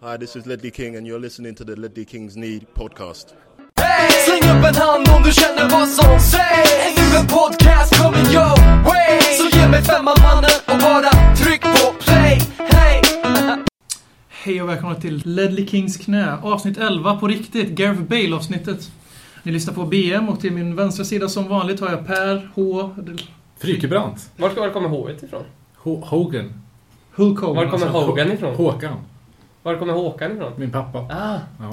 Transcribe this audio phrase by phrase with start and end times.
[0.00, 3.34] Hi, this is Ledley King, and you're listening to the Ledley Kings Need podcast.
[3.76, 4.10] Hey!
[4.10, 8.84] Släng upp en hand om du känner vad som sägs Nu en podcast kommer your
[8.84, 13.02] way Så ge mig femman mannen och bara tryck på play Hey!
[14.28, 18.90] Hej och välkomna till Ledley Kings knä, avsnitt 11 på riktigt, Gareth Bale-avsnittet.
[19.42, 22.90] Ni lyssnar på BM och till min vänstra sida som vanligt har jag Per H...
[23.58, 24.30] Frykebrant.
[24.36, 25.42] Var kommer H ifrån?
[25.82, 26.52] Ho- Hogan.
[27.14, 27.56] Hulk Hogan.
[27.56, 28.00] Var kommer alltså.
[28.00, 28.54] Hogan ifrån?
[28.54, 28.96] Håkan.
[29.62, 30.52] Var kommer Håkan ifrån?
[30.56, 30.98] Min pappa.
[30.98, 31.70] Ah, Ja.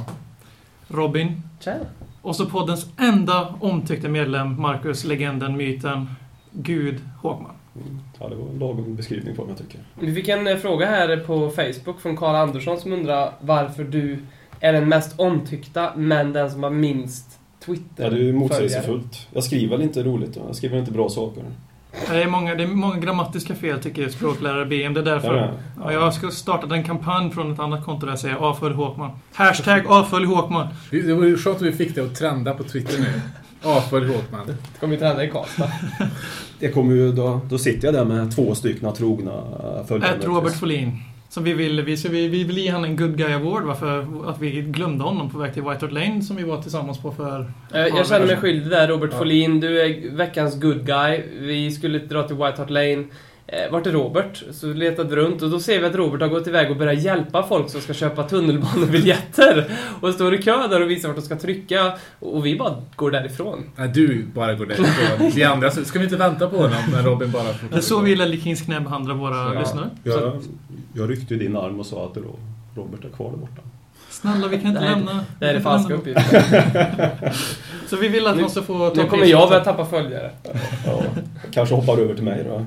[0.87, 1.41] Robin.
[1.59, 1.85] tjena.
[2.21, 6.07] Och så poddens enda omtyckta medlem, Marcus, legenden, myten,
[6.51, 7.51] Gud, Håkman.
[8.19, 9.79] Ja, det var en lagom beskrivning på mig, jag tycker.
[9.99, 14.19] Vi fick en eh, fråga här på Facebook från Karl Andersson som undrar varför du
[14.59, 19.27] är den mest omtyckta men den som har minst Twitter Ja, det är ju motsägelsefullt.
[19.33, 21.43] Jag skriver väl inte roligt, jag skriver inte bra saker.
[22.09, 24.93] Det är många, det är många grammatiska fel tycker jag, språklärare BM.
[24.93, 25.35] Det är därför.
[25.35, 25.49] Ja,
[25.83, 29.11] Ja, jag ska starta en kampanj från ett annat konto där jag säger avfölj Håkman.
[29.33, 30.67] Hashtag avfölj Håkman.
[30.91, 33.21] Det det vore ju skönt om vi fick det att trenda på Twitter nu.
[33.69, 34.47] Avfölj Håkman.
[34.47, 35.71] Det kommer ju trenda i Karlstad.
[36.59, 39.31] Det kommer ju, då, då sitter jag där med två stycken trogna
[39.87, 40.15] följare.
[40.15, 40.99] Ät Robert Folin.
[41.35, 44.05] Som vi vill, vi, så vi, vi vill ge honom en Good Guy Award varför
[44.29, 47.11] att vi glömde honom på väg till White Hart Lane som vi var tillsammans på
[47.11, 47.51] för...
[47.73, 49.59] Eh, Jag känner mig skyldig där, Robert Folin.
[49.59, 51.21] Du är veckans good guy.
[51.39, 53.03] Vi skulle dra till White Hart Lane.
[53.47, 54.43] Eh, Vart är Robert?
[54.51, 57.01] Så letade vi runt och då ser vi att Robert har gått iväg och börjat
[57.03, 59.71] hjälpa folk som ska köpa tunnelbanebiljetter.
[60.01, 61.93] Och står i kö där och visar vart de ska trycka.
[62.19, 63.63] Och vi bara går därifrån.
[63.75, 65.31] Nej, du bara går därifrån.
[65.35, 67.43] Vi andra, så ska vi inte vänta på honom när Robin bara...
[67.71, 69.59] Det är så vi Ledley Kings knä behandlar våra Ja.
[69.59, 69.89] lyssnare.
[70.03, 70.41] Jag,
[70.93, 72.17] jag ryckte ju din arm och sa att
[72.75, 73.61] Robert är kvar där borta.
[74.21, 75.25] Snälla, vi kan inte Nej, lämna...
[75.39, 77.33] Det är det vi kan falska lämna- uppgifter.
[77.87, 80.31] Så vi vill att Nu- man ska få ta Nu kommer jag börja tappa följare.
[80.85, 81.01] Ja,
[81.51, 82.65] kanske hoppar över till mig då.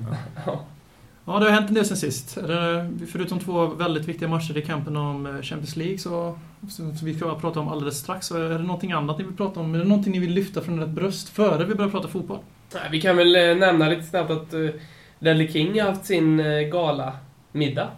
[1.25, 2.37] Ja, det har hänt en del sen sist.
[2.37, 6.39] Är det- Förutom två väldigt viktiga matcher i kampen om eh, Champions League så,
[6.71, 8.27] som vi ska prata om alldeles strax.
[8.27, 9.75] Så är det någonting annat ni vill prata om?
[9.75, 12.39] Är det någonting ni vill lyfta från ert bröst före vi börjar prata fotboll?
[12.75, 14.71] Nej, Vi kan väl eh, nämna lite snabbt att uh,
[15.19, 17.89] Ledley King har haft sin uh, gala-middag.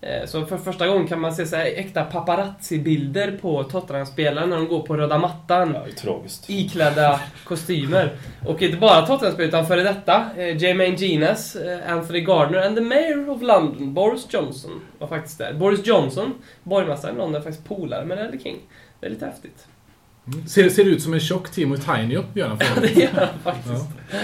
[0.00, 4.56] Eh, Så för första gången kan man se så här äkta paparazzi-bilder på Tottenham-spelare när
[4.56, 5.72] de går på röda mattan.
[5.74, 6.50] Ja, tragiskt.
[6.50, 8.10] iklädda kostymer.
[8.46, 12.82] Och inte bara Tottenham-spelare, utan före detta eh, Jermaine Genius, eh, Anthony Gardner and the
[12.82, 15.52] Mayor of London, Boris Johnson, var faktiskt där.
[15.52, 18.56] Boris Johnson, borgmästaren i London, är faktiskt polare med Ledley King.
[19.00, 19.66] Det är lite häftigt.
[20.48, 23.84] Ser, ser ut som en tjock Timo Tiny gör han Ja, det gör han faktiskt.
[24.12, 24.18] Ja.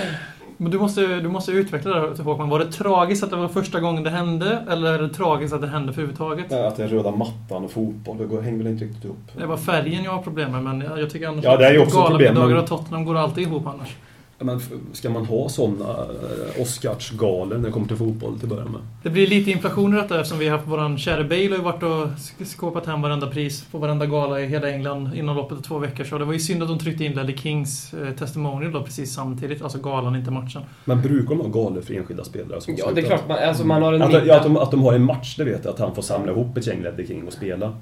[0.56, 2.48] Men du måste, du måste utveckla det här till Håkman.
[2.48, 4.64] Var det tragiskt att det var första gången det hände?
[4.70, 6.46] Eller är det tragiskt att det hände överhuvudtaget?
[6.48, 9.18] Ja, Att det är röda mattan och fotboll, det går, hänger väl inte riktigt ihop.
[9.38, 11.78] Det var färgen jag har problem med, men jag tycker annars Ja, det är ju
[11.82, 13.96] också problem, Dagar men- och Tottenham går alltid ihop annars.
[14.44, 14.60] Men
[14.92, 18.80] ska man ha sådana eh, Oscarsgalor när det kommer till fotboll till att börja med?
[19.02, 21.62] Det blir lite inflation i detta eftersom vi har haft våran kära Bale har ju
[21.62, 25.58] varit och sk- skåpat hem varenda pris på varenda gala i hela England inom loppet
[25.58, 26.04] av två veckor.
[26.04, 29.14] Så det var ju synd att de tryckte in Ledley Kings eh, testimonial då precis
[29.14, 29.62] samtidigt.
[29.62, 30.62] Alltså galan, inte matchen.
[30.84, 32.60] Men brukar de ha galor för enskilda spelare?
[32.60, 33.28] Som Ja, det är klart.
[33.28, 35.44] Man, alltså man har en Att, ja, att, de, att de har en match, det
[35.44, 35.72] vet jag.
[35.74, 37.74] Att han får samla ihop ett gäng Ledley King och spela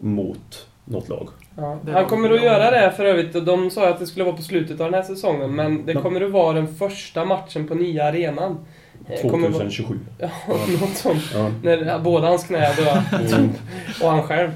[0.00, 1.28] mot något lag.
[1.56, 1.78] Ja.
[1.86, 3.34] Han kommer att göra det för övrigt.
[3.34, 5.94] och De sa att det skulle vara på slutet av den här säsongen, men det
[5.94, 8.58] kommer att vara den första matchen på nya arenan.
[9.10, 9.98] Eh, kommer vara- 2027.
[10.18, 10.28] Ja,
[10.80, 11.22] något sånt.
[11.34, 11.50] Ja.
[11.62, 13.04] När båda hans knä är döda.
[13.38, 13.50] Mm.
[14.02, 14.50] Och han själv.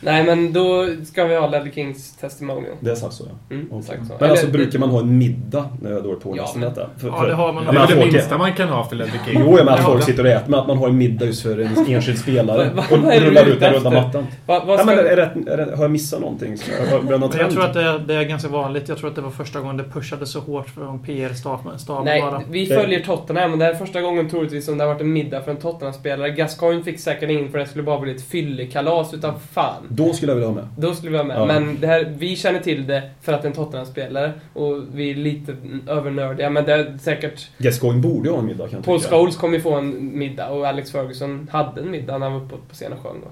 [0.00, 2.74] Nej, men då ska vi ha Ledley Kings testimonial.
[2.80, 3.54] Det är sagt så, ja.
[3.54, 3.78] Mm, Okej.
[3.80, 4.14] exakt så.
[4.20, 6.60] Men alltså, Eller- brukar man ha en middag när jag då är på Ja, men-
[6.68, 6.86] detta?
[6.98, 7.64] För, Ja, det har man.
[7.66, 9.40] Det men är det folk- minsta man kan ha för Ledley King.
[9.46, 11.42] Jo, ja, men att folk sitter och äter, men att man har en middag just
[11.42, 12.70] för en enskild spelare.
[12.74, 13.90] Vad- vad och är du rullar ut den röda efter?
[14.02, 14.26] mattan.
[14.46, 16.56] Va, vad Ja, men är det, är det, har jag missat någonting?
[16.80, 18.88] Jag har- Men jag tror att det är, det är ganska vanligt.
[18.88, 22.42] Jag tror att det var första gången det pushades så hårt från PR-staben Nej, bara.
[22.50, 25.42] vi följer Tottenham och det är första gången troligtvis som det har varit en middag
[25.42, 26.30] för en Tottenham-spelare.
[26.30, 29.82] Gascoigne fick säkert in för det skulle bara bli ett fyllekalas utav fan.
[29.88, 30.68] Då skulle jag vilja ha med.
[30.76, 31.36] Då skulle vi vara med.
[31.36, 31.46] Ja.
[31.46, 35.10] Men det här, vi känner till det för att det är en Tottenham-spelare och vi
[35.10, 35.56] är lite
[35.86, 36.50] övernördiga.
[36.50, 37.50] Men det är säkert...
[37.58, 39.00] Gascoigne borde ju ha en middag kan jag Paul.
[39.00, 42.46] Scholes kommer ju få en middag och Alex Ferguson hade en middag när han var
[42.46, 43.28] uppe på scen och sjöng då.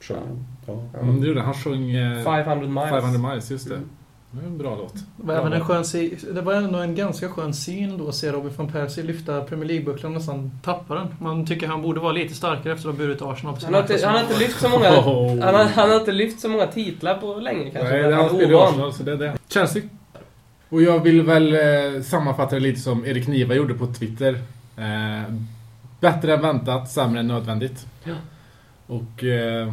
[0.00, 0.44] Sjöng han.
[0.92, 1.00] Ja.
[1.00, 1.46] Mm, det gjorde han.
[1.46, 2.90] Han sjöng eh, 500 miles.
[2.90, 3.80] 500 miles, just det.
[4.32, 4.94] Det är en bra låt.
[4.94, 5.84] Det var, även en skön
[6.34, 9.68] det var ändå en ganska skön syn då att se Robin van Persie lyfta Premier
[9.68, 11.06] League-bucklan och nästan tappa den.
[11.20, 13.80] Man tycker han borde vara lite starkare efter att ha burit Arsenal på Han har,
[13.80, 14.90] inte, han har inte lyft så många...
[14.90, 15.40] Oh.
[15.40, 18.02] Han har, han har inte lyft så många titlar på länge kanske.
[18.02, 18.68] Nej, han spelar i ovan.
[18.68, 19.34] Arsenal, så det är det.
[19.48, 19.82] Chelsea.
[20.68, 24.38] Och jag vill väl eh, sammanfatta det lite som Erik Niva gjorde på Twitter.
[24.76, 25.34] Eh,
[26.00, 27.86] bättre än väntat, sämre än nödvändigt.
[28.04, 28.14] Ja.
[28.86, 29.24] Och...
[29.24, 29.72] Eh,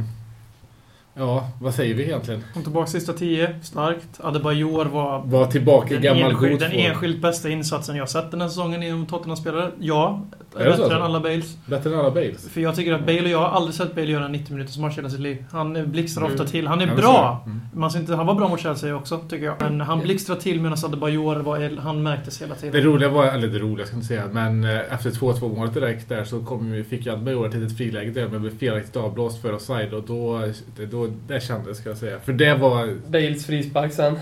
[1.18, 2.44] Ja, vad säger vi egentligen?
[2.54, 4.20] Kom tillbaka sista tio, starkt.
[4.20, 8.48] Adebayor var Var tillbaka i gammal enskild, den enskilt bästa insatsen jag sett den här
[8.48, 9.72] säsongen inom Tottenham-spelare.
[9.80, 10.26] Ja,
[10.62, 10.82] Är det så?
[10.82, 11.58] bättre än alla Bales.
[11.66, 12.50] Bättre än alla Bales.
[12.50, 14.78] För jag tycker att Bale och jag har aldrig sett Bale göra en 90 minuters
[14.78, 15.46] match i hela sitt liv.
[15.52, 16.34] Han blixtrar Mm.
[16.34, 16.68] ofta till.
[16.68, 17.42] Han är bra!
[17.46, 17.50] det.
[17.52, 17.62] Mm.
[17.74, 19.56] Man ska inte, han var bra mot Chelsea också, tycker jag.
[19.60, 22.82] Men han blixtrar till medan Adebayor var, han märktes hela Det tiden.
[22.82, 26.10] roliga var, eller det roliga ska jag inte säga, men eh, efter 2-2 målet direkt
[26.10, 29.42] där så kom, vi- fick jag Bajor ett litet friläge där men blev felaktigt avblåst
[29.42, 30.42] för offside och då,
[30.78, 32.20] det, då, det kändes ska jag säga.
[32.26, 34.20] För det var, Bales frispark sen.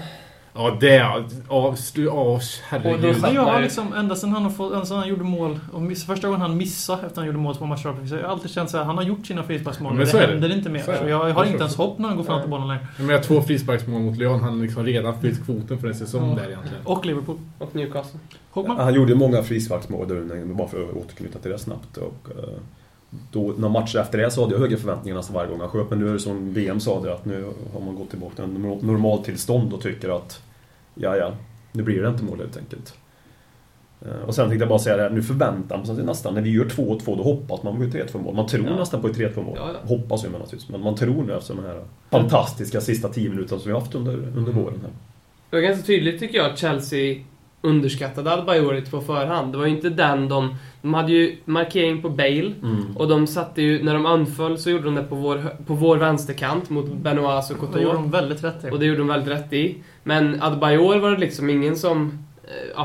[0.56, 3.22] ja det, av, stu, av Och då herregud.
[3.22, 5.81] Men jag har liksom, ända sedan han, har fått, ända sedan han gjorde mål, och
[5.81, 8.52] miss, första gången han missade efter han gjorde mål två matcher så jag har alltid
[8.52, 10.31] känt så här, han har gjort sina frisparksmål, Ja, men men det det.
[10.34, 10.81] händer inte mer.
[10.84, 12.88] Så jag Det har inte ens hopp när han går fram till bollen längre.
[12.98, 16.36] Jag menar två frisparksmål mot Lyon, han liksom redan fyllt kvoten för en säsong Ja.
[16.44, 16.86] där egentligen.
[16.86, 17.38] Och Liverpool.
[17.60, 18.19] Och Newcastle.
[18.52, 18.78] Håkman?
[18.78, 20.07] Han gjorde många frisparksmål
[20.46, 21.98] bara för att återknyta till det snabbt.
[21.98, 22.50] Och, eh,
[23.32, 25.90] då, några matcher efter det så hade jag högre förväntningar nästan varje gång han sköt.
[25.90, 28.48] Men nu är det som VM sa det, att nu har man gått tillbaka till
[28.82, 30.42] normaltillstånd och tycker att
[30.96, 31.32] ja, ja,
[31.72, 32.94] nu blir det inte mål helt enkelt.
[34.02, 36.42] Eh, Och sen tänkte jag bara säga det, här, nu förväntar man sig nästan, när
[36.42, 38.36] vi gör 2-2 då hoppas man på ett 3-2 mål.
[38.36, 38.76] Man tror Ja.
[38.76, 39.58] nästan på ett 3-2 mål.
[39.60, 39.96] Ja, ja.
[39.96, 43.60] Hoppas ju man naturligtvis, men man tror nu efter de här fantastiska sista 10 minuterna
[43.62, 44.92] som vi har haft under, under våren här.
[45.50, 47.24] Det var ganska tydligt tycker jag att Chelsea
[47.66, 49.52] underskattade Adebayor lite på förhand.
[49.52, 50.56] Det var ju inte den de...
[50.82, 52.52] De hade ju markering på Bale.
[52.64, 52.98] Mm.
[52.98, 55.98] Och de satte ju, när de anföll så gjorde de det på vår, på vår
[55.98, 57.94] vänsterkant mot Benoit och Det gjorde Couture.
[57.94, 58.70] de väldigt rätt i.
[58.72, 59.78] Och det gjorde de väldigt rätt i.
[60.04, 62.82] Men Adebayor var det liksom ingen som eh,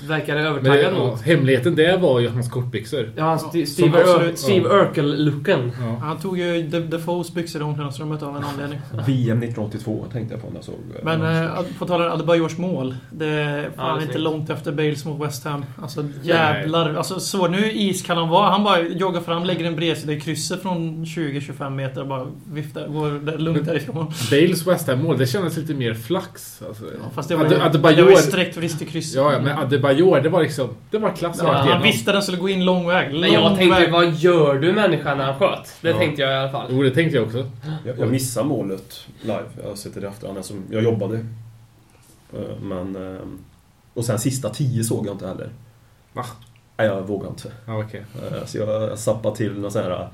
[0.00, 1.22] ja, verkade Men övertaggad ja, mot.
[1.22, 3.12] hemligheten där var ju hans kortbyxor.
[3.16, 5.72] Ja, han St- som Steve, Ur- Steve Urkel-looken.
[5.80, 5.96] Ja.
[6.02, 8.78] Han tog ju De- Defoes byxor i omklädningsrummet av en anledning.
[9.06, 12.58] VM 1982 tänkte jag på när jag såg eh, Men eh, på tal om Adebayors
[12.58, 12.94] mål.
[13.10, 15.64] Det är Ja, fan inte långt efter Bales mot West Ham.
[15.82, 16.94] Alltså jävlar.
[16.94, 18.50] Alltså så nu iskall han var.
[18.50, 22.88] Han bara joggar fram, lägger en bredsida i krysset från 20-25 meter och bara viftar.
[22.88, 24.12] Går lugnt därifrån.
[24.30, 26.62] Bales West Ham-mål, det kändes lite mer flax.
[26.68, 26.84] Alltså.
[26.84, 29.14] Ja, fast det var, ju- Adebayor- det var ju sträckt vrist i krysset.
[29.16, 30.68] Ja, ja, men Adebayor, det var liksom...
[30.90, 33.12] Det var klass Ja, han visste att den skulle gå in lång väg.
[33.12, 33.92] Lång Men jag tänkte, väg.
[33.92, 35.72] vad gör du människa när han sköt?
[35.80, 35.98] Det Ja.
[35.98, 36.66] tänkte jag i alla fall.
[36.70, 37.50] Jo, det tänkte jag också.
[37.84, 39.44] Jag, jag missade målet live.
[39.62, 40.38] Jag har sett det i efterhand.
[40.38, 41.16] Alltså, jag jobbade.
[42.32, 42.96] Eh, Men...
[43.14, 43.20] eh,
[43.94, 45.48] Och sen sista tio såg jag inte heller.
[46.12, 46.24] Va?
[46.76, 47.52] Nej, jag vågar inte.
[47.66, 48.04] Ja, okej.
[48.32, 50.08] Eh, Så jag, jag zappade till någon sån här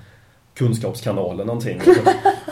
[0.55, 1.81] eh, kunskapskanal eller någonting.
[1.81, 2.01] Och så,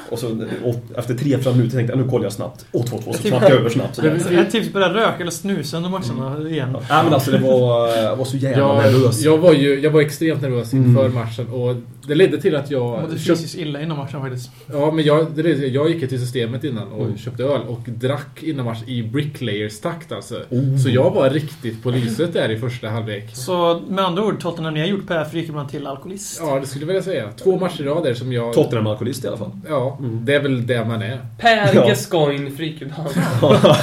[0.11, 2.67] och så och efter tre, fyra minuter tänkte jag nu kollar jag snabbt.
[2.73, 3.99] Åh, två, två, så typ- knackade jag över snabbt.
[3.99, 6.73] Ett tips börja röka eller snusa under matcherna igen.
[6.73, 9.23] Nej men alltså det var, jag var så jävla Jag, nervös.
[9.23, 11.15] jag, var ju, jag var extremt nervös inför Mm.
[11.15, 11.75] matchen och
[12.07, 13.01] det ledde till att Jag jag...
[13.03, 14.51] mådde köpt- fysiskt illa innan matchen faktiskt.
[14.73, 17.19] Ja, men jag, det ledde, jag gick till systemet innan och Mm.
[17.19, 20.35] köpte öl och drack innan match i bricklayers-takt alltså.
[20.51, 20.77] Oh.
[20.77, 23.37] Så jag var riktigt på lyset där i första halvlek.
[23.37, 26.41] Så med andra ord, Tottenham, ni har gjort Per Frykebrand till alkoholist.
[26.43, 27.29] Ja, det skulle jag vilja säga.
[27.43, 28.53] Två matcher där som jag...
[28.55, 29.51] Tottenham-alkoholist i alla fall.
[29.69, 30.25] Ja, Mm.
[30.25, 31.19] det är väl det man är.
[31.39, 31.89] Per Ja.
[31.89, 33.09] Gascoigne Frikebrand.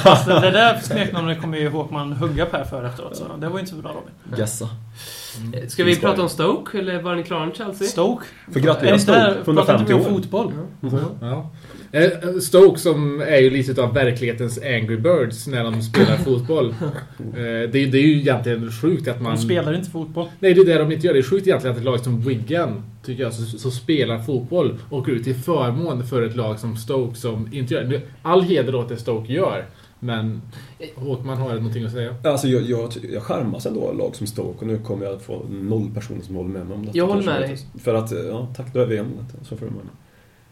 [0.04, 3.16] Alltså, det där smeknamnet kommer ju Håkman hugga Per för efteråt.
[3.16, 4.10] Så det var ju inte så bra Robin.
[5.52, 5.68] Gessa.
[5.70, 7.88] Ska vi prata om Stoke, eller var ni klara med Chelsea?
[7.88, 8.24] Stoke.
[8.52, 9.44] För Är gratulera det inte där- Stoke.
[9.44, 10.20] pratar 150 inte vi om år.
[10.20, 10.52] fotboll?
[11.20, 11.50] Ja.
[11.92, 16.74] Eh, Stoke som är ju lite av verklighetens Angry Birds när de spelar fotboll.
[17.20, 19.34] Eh, Det är, det är ju egentligen sjukt att man...
[19.36, 20.28] De spelar inte fotboll.
[20.40, 21.14] Nej, det är det de inte gör.
[21.14, 24.78] Det är sjukt egentligen att ett lag som Wigan, tycker jag, som, som spelar fotboll,
[24.90, 28.00] åker ut till förmån för ett lag som Stoke som inte gör.
[28.22, 29.64] All heder åt det Stoke gör.
[30.00, 30.42] Men
[30.94, 32.14] Håkman har någonting att säga.
[32.24, 35.22] Alltså jag, jag, jag skärmas ändå av lag som Stoke och nu kommer jag att
[35.22, 36.98] få noll personer som håller med mig om detta.
[36.98, 37.58] Jag håller med dig.
[37.78, 39.26] För att, ja tack, då är vi en.
[39.42, 39.84] Så får mig.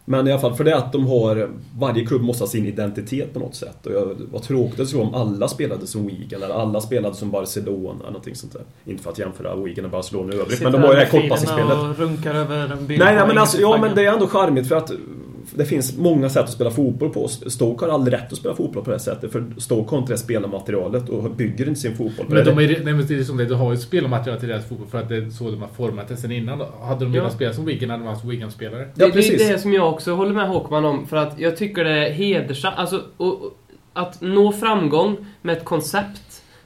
[0.06, 1.50] Men i alla fall, för det att de har...
[1.78, 3.86] Varje klubb måste ha sin identitet på något sätt.
[3.86, 7.30] Och jag, vad tråkigt det skulle om alla spelade som Wigan eller alla spelade som
[7.30, 8.62] Barcelona eller någonting sånt där.
[8.84, 11.10] Inte för att jämföra Wigan och Barcelona i övrigt, men de har ju det här
[11.10, 11.78] kortpassningsspelet.
[11.78, 14.68] och runkar över en bild Nej, nej men alltså, ja men det är ändå charmigt
[14.68, 14.92] för att
[15.54, 17.28] det finns många sätt att spela fotboll på.
[17.28, 20.18] Stoke har aldrig rätt att spela fotboll på det sättet för Stoke har inte det
[20.18, 22.50] spelarmaterialet och bygger inte sin fotboll på Men det.
[22.50, 24.88] de är, nej, men det är som det, du har ju spelarmaterial till deras fotboll
[24.88, 26.62] för att det är så de har format det sen innan.
[26.82, 27.20] Hade de Ja.
[27.20, 28.80] velat spela som Wigan hade de haft Wigan-spelare.
[28.80, 29.48] Ja, det, det är precis.
[29.48, 32.74] det som jag också håller med Håkman om, för att jag tycker det är hedersamt.
[32.78, 33.58] Alltså, och, och,
[33.96, 36.23] att nå framgång med ett koncept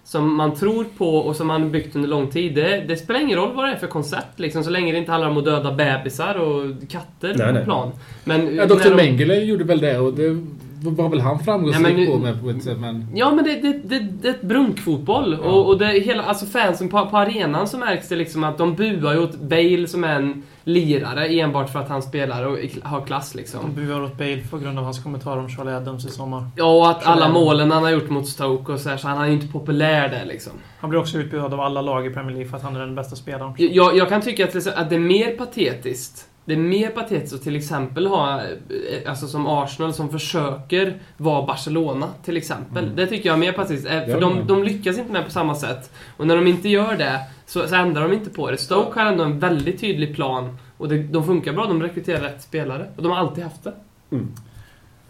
[0.09, 2.55] som man tror på och som man byggt under lång tid.
[2.55, 5.11] Det, det spelar ingen roll vad det är för koncept, liksom, så länge det inte
[5.13, 7.65] handlar om att döda bebisar och katter Nej, på nej.
[7.65, 7.93] plan.
[8.25, 8.85] Men, Ja, Dr.
[8.85, 10.47] de- Mengele gjorde väl det och det
[10.83, 13.07] var väl han framgångsrik Nej, men nu- på med på ett sätt men...
[13.15, 15.39] Ja, men det, det, det, det är ett brunkfotboll.
[15.43, 15.49] Ja.
[15.51, 18.75] Och, och det hela, alltså fansen på, på arenan så märks det liksom att de
[18.75, 23.01] buar ju åt Bale som är en lirare enbart för att han spelar och har
[23.07, 23.61] klass De liksom.
[23.75, 26.47] buar åt Bale på grund av hans kommentarer om Charlie Adams i sommar.
[26.57, 29.19] Ja, och att alla målen han har gjort mot Stoke och så, här, så han
[29.19, 30.53] är ju inte populär där liksom.
[30.79, 32.95] Han blir också utbuad av alla lag i Premier League för att han är den
[32.95, 33.53] bästa spelaren.
[33.57, 37.35] Jag, jag kan tycka att det, att det är mer patetiskt Det är mer patetiskt
[37.35, 42.97] att till exempel ha, eh, alltså som Arsenal som försöker vara Barcelona till exempel.
[42.97, 43.87] Det tycker jag är mer patetiskt.
[43.91, 45.91] eh, För de, de lyckas inte med på samma sätt.
[46.17, 48.57] Och när de inte gör det så, så ändrar de inte på det.
[48.57, 50.57] Stoke har ändå en väldigt tydlig plan.
[50.77, 52.87] Och det, de funkar bra, de rekryterar rätt spelare.
[52.97, 53.73] Och de har alltid haft det.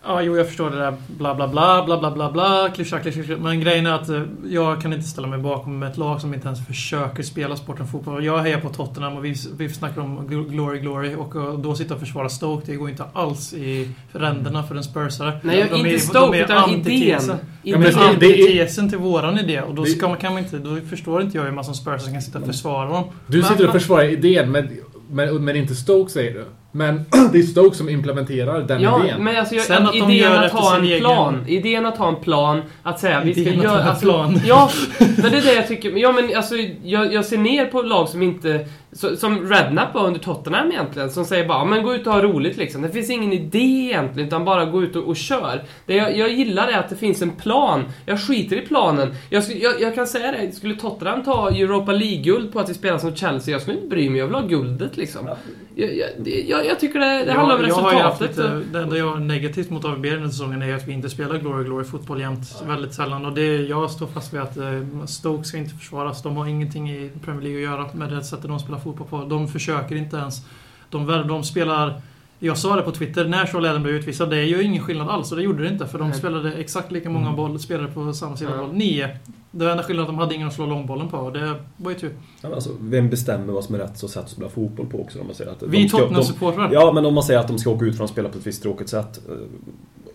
[0.04, 3.22] Ja, jo, jag förstår det där bla bla bla, bla bla bla bla, klyscha, klyscha,
[3.22, 3.42] klyscha.
[3.42, 6.46] Men grejen är att eh, jag kan inte ställa mig bakom ett lag som inte
[6.46, 8.24] ens försöker spela sporten fotboll.
[8.24, 11.74] Jag hejar på Tottenham och vi, vi snackar om gl- glory, glory och eh, då
[11.74, 15.40] sitta och försvara Stoke, det går inte alls i ränderna för en spursare.
[15.42, 16.78] Nej, De inte är- Stoke, de är utan idén.
[16.80, 17.36] antitesen.
[17.62, 21.22] Ja, men antitesen till våran idé och då, ska man, kan man inte, då förstår
[21.22, 23.04] inte jag hur man som spursare kan sitta och försvara dem.
[23.26, 24.68] Du sitter och försvarar idén, men,
[25.10, 26.44] men, men inte Stoke säger du.
[26.72, 29.24] Men det är Stoke som implementerar den Ja, idén.
[29.24, 31.44] men alltså jag, Sen att de idén gör att ha en egen- plan.
[31.48, 33.84] Idén att ha en plan, att säga vi ska göra...
[33.84, 34.40] Alltså, plan.
[34.46, 35.90] Ja, men det är det jag tycker.
[35.96, 38.66] Ja, men alltså, jag, jag ser ner på lag som inte...
[38.98, 42.22] Så, som Rednap var under Tottenham egentligen, som säger bara men gå ut och ha
[42.22, 42.82] roligt liksom.
[42.82, 45.64] Det finns ingen idé egentligen, utan bara gå ut och, och kör.
[45.86, 47.84] Det jag, jag gillar är att det finns en plan.
[48.06, 49.14] Jag skiter i planen.
[49.30, 52.98] Jag, jag, jag kan säga det, skulle Tottenham ta Europa League-guld på att vi spelar
[52.98, 55.28] som Chelsea, jag skulle inte bry mig, jag vill ha guldet liksom.
[55.74, 58.20] Jag, jag, tycker det, det handlar om resultatet.
[58.20, 61.10] lite, det enda jag har negativt mot AVB den här säsongen är att vi inte
[61.10, 62.62] spelar Glory Glory fotboll jämt.
[62.66, 63.26] Väldigt sällan.
[63.26, 66.22] Och det, jag står fast vid att eh, Stoke ska inte försvaras.
[66.22, 69.24] De har ingenting i Premier League att göra med det sättet de spelar fotboll på.
[69.24, 70.42] De försöker inte ens.
[70.90, 72.00] De, de spelar...
[72.40, 75.08] Jag sa det på Twitter, när Charles Eden blev utvisad, det gör ju ingen skillnad
[75.08, 75.30] alls.
[75.32, 76.18] Och det gjorde det inte, för de Nej.
[76.18, 78.62] spelade exakt lika många boll, spelare på samma sida Ja.
[78.62, 78.72] boll.
[78.74, 79.08] Nio.
[79.50, 81.16] Det enda skillnaden de hade ingen att slå långbollen på.
[81.16, 82.10] Och det var ju tur.
[82.42, 85.20] Ja, alltså, vem bestämmer vad som är rätt sätt att spela fotboll på också?
[85.20, 86.70] Om man säger att Vi Tottenham-supportrar.
[86.72, 88.46] Ja, men om man säger att de ska åka ut från att spela på ett
[88.46, 89.20] visst tråkigt sätt.
[89.28, 89.34] eh,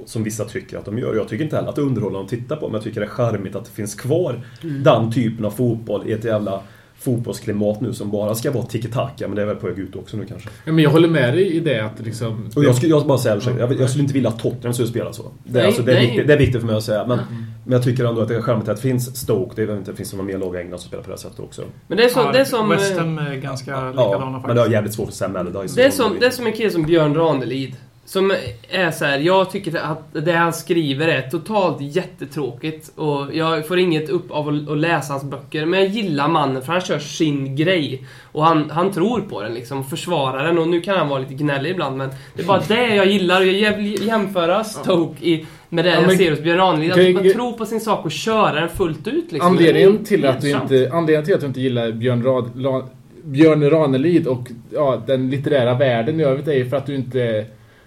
[0.06, 1.16] Som vissa tycker att de gör.
[1.16, 3.06] Jag tycker inte heller att det är underhållande att titta på, men jag tycker det
[3.06, 6.62] är charmigt att det finns kvar den typen av fotboll i ett jävla
[7.04, 10.18] fotbollsklimat nu som bara ska vara tiki-taka, men det är väl på väg ut också
[10.18, 10.50] nu kanske.
[10.66, 12.50] Ja, men jag håller med dig i det att liksom...
[12.56, 14.88] Och jag skulle jag bara säga, ursäkta, jag, jag skulle inte vilja att Tottenham skulle
[14.88, 15.24] spela så.
[15.44, 17.06] Det, är Nej, alltså, det, är viktigt, det är viktigt för mig att säga.
[17.08, 17.20] Men,
[17.66, 19.92] men jag tycker ändå att det är charmigt att det finns Stoke, det är inte,
[19.92, 21.62] det finns några mer lag i England som spelar på det här sättet också.
[21.88, 22.70] Men det är, så, Ja, det är som...
[22.70, 24.56] West Ham är ganska Ja, likadana men faktiskt.
[24.56, 25.76] det är jävligt svårt för Sam Allardyce.
[25.76, 27.76] Det är, som, det är som en kille som Björn Ranelid.
[28.14, 28.34] Som
[28.70, 33.80] är så här, jag tycker att det han skriver är totalt jättetråkigt och jag får
[33.80, 35.66] inget upp av att, läsa hans böcker.
[35.66, 38.04] Men jag gillar mannen för han kör sin grej.
[38.32, 40.58] Och han, han tror på den liksom, och försvarar den.
[40.58, 43.42] Och nu kan han vara lite gnällig ibland men det är bara det jag gillar.
[43.42, 46.92] Och jag vill jämföra Stoke i, med det Ja, jag ser hos Björn Ranelid.
[46.92, 49.52] Att Grej- man tror på sin sak och köra den fullt ut liksom.
[49.52, 52.84] Anledningen till, att du inte, anledningen till att du inte gillar Björn, Rad,
[53.24, 57.46] Björn Ranelid och ja, den litterära världen i övrigt är ju för att du inte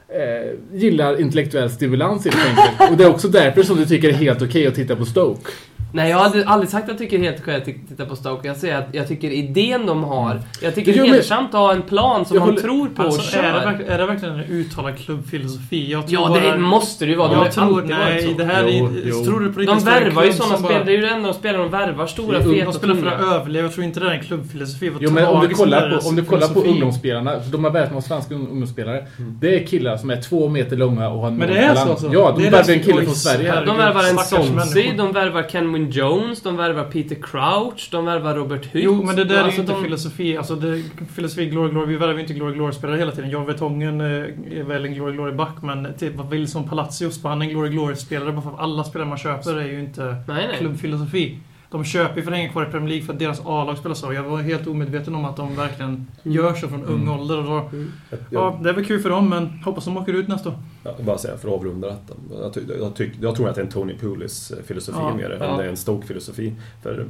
[0.09, 2.91] eh, gillar intellektuell stimulans helt enkelt.
[2.91, 5.05] Och det är också därför som du tycker det är helt okej att titta på
[5.05, 5.51] Stoke.
[5.97, 8.17] Nej, jag har aldrig, aldrig sagt att jag tycker är helt okej att titta på
[8.17, 8.49] Stoke.
[8.49, 10.41] Jag säger att jag tycker idén de har...
[10.63, 13.07] Jag tycker det är hedersamt att ha en plan som man håller- tror på och
[13.09, 13.43] Alltså, är,
[13.79, 15.91] det är det verkligen en uttalad klubbfilosofi?
[15.93, 17.33] Jag tror Ja, det måste det ju vara.
[17.33, 18.91] Jag tror, nej, det här Jo, är...
[19.05, 19.25] jo.
[19.25, 20.75] Tror du på De är värvar ju sådana spelare.
[20.79, 21.59] bara- Det är ju det enda de spelar.
[21.59, 23.65] De värvar stora, Jo, feta, De spelar för att överleva.
[23.67, 24.93] Jag tror inte det är en klubbfilosofi.
[25.01, 27.71] Jo, men om du kollar är på, om du kollar på ungdomsspelarna, för de har
[27.71, 29.07] värvat några svenska ung- ungdomsspelare.
[29.41, 32.11] Det är killar som är två meter långa och har Men det är så alltså?
[32.13, 33.53] Ja, de är det en kille från Sverige.
[33.67, 35.43] De värvar en Sonsi, de värvar
[35.91, 38.85] Jones, de värvar Peter Crouch, de värvar Robert Hytt.
[38.85, 40.37] Jo, men det där är Alltså, ju inte de- filosofi.
[40.37, 40.83] Alltså, det,
[41.15, 41.87] filosofi, Glory Glory.
[41.87, 43.31] Vi värvar ju inte Glory Glory-spelare hela tiden.
[43.31, 47.47] John Vertongen eh, är väl en Glory Glory-back, men typ vad Wilson Palacios, han är
[47.47, 48.33] en Glory Glory-spelare.
[48.33, 50.17] Bara för att alla spelare man köper är ju inte Nej,
[50.49, 50.57] nej.
[50.59, 51.39] klubbfilosofi.
[51.71, 53.95] De köper ju för att hänga kvar i Premier League för att deras A-lag spelar
[53.95, 54.13] så.
[54.13, 57.39] Jag var helt omedveten om att de verkligen gör så från ung ålder.
[57.39, 57.93] Och då, Mm.
[58.31, 60.55] Ja, det är väl kul för dem, men hoppas de åker ut nästa år.
[60.97, 62.15] Jag bara säga för att avrunda detta.
[62.31, 65.37] Jag, ty, jag, tyck, jag tror att det är en Tony Pulis filosofi Ja, mer
[65.41, 65.47] ja.
[65.47, 66.55] än det är en Stoke-filosofi.
[66.83, 67.07] För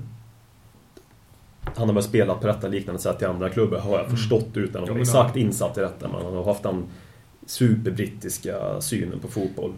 [1.76, 4.82] han har väl spelat på detta liknande sätt i andra klubbar, har jag förstått utan
[4.82, 6.08] att vara exakt insatt i detta.
[6.08, 6.84] Men han har haft den
[7.46, 9.72] superbrittiska synen på fotboll.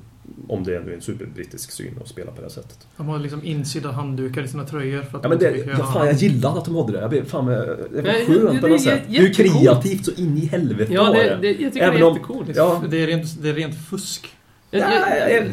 [0.49, 2.79] Om det nu är en superbrittisk syn att spela på det här sättet.
[2.97, 5.03] De har liksom insydda handdukar i sina tröjor.
[5.03, 7.01] För att Ja, men det, ja, fan, jag gillade att de hade det.
[7.01, 9.03] Jag blev, fan, det var Men, skönt det på är något sätt.
[9.09, 12.07] Det är ju kreativt så in i helvete Ja, det, det, jag tycker Även det
[12.07, 12.49] är jättecoolt.
[12.55, 14.29] Ja, Det är rent, det är rent fusk.
[14.71, 14.87] Jag- Ja,
[15.19, 15.49] jag- är,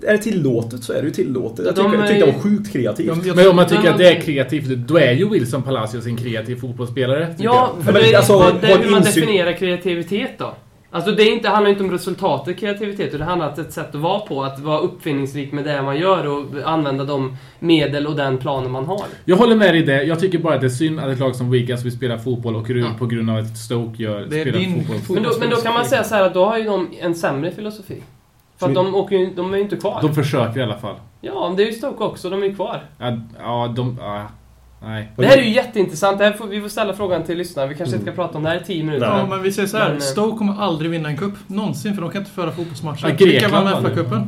[0.00, 1.66] det tillåtet så är det ju tillåtet.
[1.66, 3.24] Jag De tycker, jag är- tyckte det var sjukt kreativt.
[3.24, 6.16] De- Men om man tycker att det är kreativt, då är ju Wilson Palacios en
[6.16, 7.34] kreativ fotbollsspelare.
[7.38, 10.54] Ja, för Men det, alltså, det, det är hur man insyn- definierar kreativitet då.
[10.90, 13.88] Alltså det är inte, handlar inte om resultatet kreativitet, utan det handlar om ett sätt
[13.94, 14.44] att vara på.
[14.44, 18.86] Att vara uppfinningsrik med det man gör och använda de medel och den planen man
[18.86, 19.04] har.
[19.24, 20.02] Jag håller med dig i det.
[20.02, 22.18] Jag tycker bara att det är synd att ett lag som Wigan som vill spela
[22.18, 22.98] fotboll åker ut Ja.
[22.98, 25.14] på grund av att Stoke gör, Det spelar din fotboll.
[25.14, 27.14] Men då, men då kan man säga så här att då har ju de en
[27.14, 28.02] sämre filosofi.
[28.56, 29.98] För att de, åker ju, de är ju inte kvar.
[30.02, 30.94] De försöker i alla fall.
[31.20, 32.80] Ja, det är ju Stoke också, de är ju kvar.
[32.98, 33.96] Ja, ja de...
[34.00, 34.26] Ja.
[34.82, 35.12] Nej.
[35.16, 36.18] Det här är ju jätteintressant.
[36.18, 37.68] Det här får, vi får ställa frågan till lyssnarna.
[37.68, 39.06] Vi kanske inte ska prata om det här i 10 minuter.
[39.06, 39.88] Ja, men vi säger så här.
[39.88, 41.34] Men, eh, Stoke kommer aldrig vinna en cup.
[41.46, 43.08] Någonsin, för de kan inte föra fotbollsmatcher.
[43.08, 43.84] Ja, Grekland vann.
[43.84, 44.26] FA-cupen?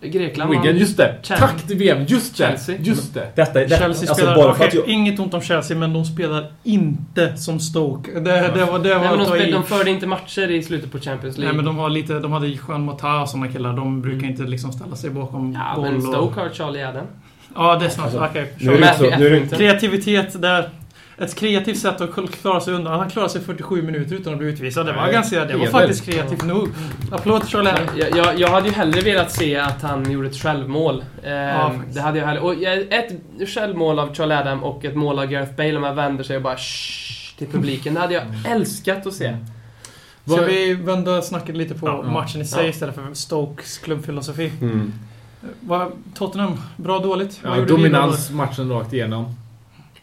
[0.00, 1.18] Grekland Wigan, just det.
[1.22, 1.48] Chelsea.
[1.48, 2.44] Tack till VM, just det.
[2.44, 2.76] Chelsea.
[2.80, 3.32] Just det.
[3.34, 4.48] Detta, detta, Chelsea alltså spelar...
[4.48, 4.88] att okej, jag...
[4.88, 8.10] Inget ont om Chelsea, men de spelar inte som Stoke.
[8.12, 9.52] Det, det var, det var Nej, men de, spel, i.
[9.52, 11.52] de förde inte matcher i slutet på Champions League.
[11.52, 12.18] Nej, men de har lite...
[12.20, 13.72] De hade Juan Mata och såna killar.
[13.72, 16.02] De brukar inte liksom ställa sig bakom ja, boll men och...
[16.02, 17.06] Stoke har Charlie Adam.
[17.54, 18.04] Ja, det är snart.
[18.06, 18.80] Alltså, Okej, Nu är kör.
[18.80, 19.56] det inte så- nu är det-.
[19.56, 20.70] Kreativitet där.
[21.20, 22.98] Ett kreativt sätt att klara sig undan.
[22.98, 24.86] Han klarade sig 47 minuter utan att bli utvisad.
[24.86, 25.44] Det var Nej, ganska...
[25.44, 25.72] Det var heder.
[25.72, 26.68] faktiskt kreativt nog.
[27.12, 27.86] Applåd till Charlie Adam.
[27.96, 31.04] Jag, jag, jag hade ju hellre velat se att han gjorde ett självmål.
[31.22, 31.94] Eh, faktiskt.
[31.94, 32.40] det hade jag hellre.
[32.40, 36.24] Och ett självmål av Charlie Adam och ett mål av Gareth Bale om han vänder
[36.24, 37.94] sig och bara shh, till publiken.
[37.94, 39.36] Det hade jag älskat att se.
[40.26, 42.02] Ska Vad- vi vända snacket lite på Ja.
[42.02, 42.70] matchen i sig Ja.
[42.70, 44.52] istället för Stokes klubbfilosofi?
[44.60, 44.92] Mm.
[46.14, 47.40] Tottenham, bra dåligt?
[47.42, 49.34] Ja, gjorde vi dominans matchen rakt igenom.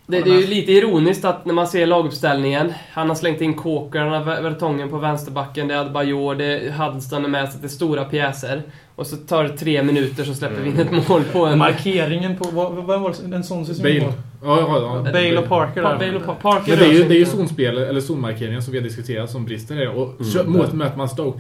[0.08, 2.74] Det, det är ju lite ironiskt att när man ser laguppställningen.
[2.92, 6.46] Han har slängt in Kåker, han har Ver- Vertongen på vänsterbacken, det är Adebayor, det
[6.46, 8.64] är Huddeston är med, så det är stora pjäser.
[8.96, 11.58] Och så tar det tre minuter så släpper vi in ett mål på en...
[11.58, 12.50] Markeringen på...
[12.52, 13.36] Vad, vad var det?
[13.36, 13.96] En sån som Bale.
[14.44, 15.12] Ja, ja, ja.
[15.12, 15.98] Bale och Parker Pa- där.
[16.00, 18.72] Bale och Pa- Parker Men det är ju, det är ju zonspel, eller zonmarkeringen som
[18.72, 19.90] vi har diskuterat som brister här.
[19.90, 20.52] Och Mm.
[20.54, 21.40] mot möter man Stoke.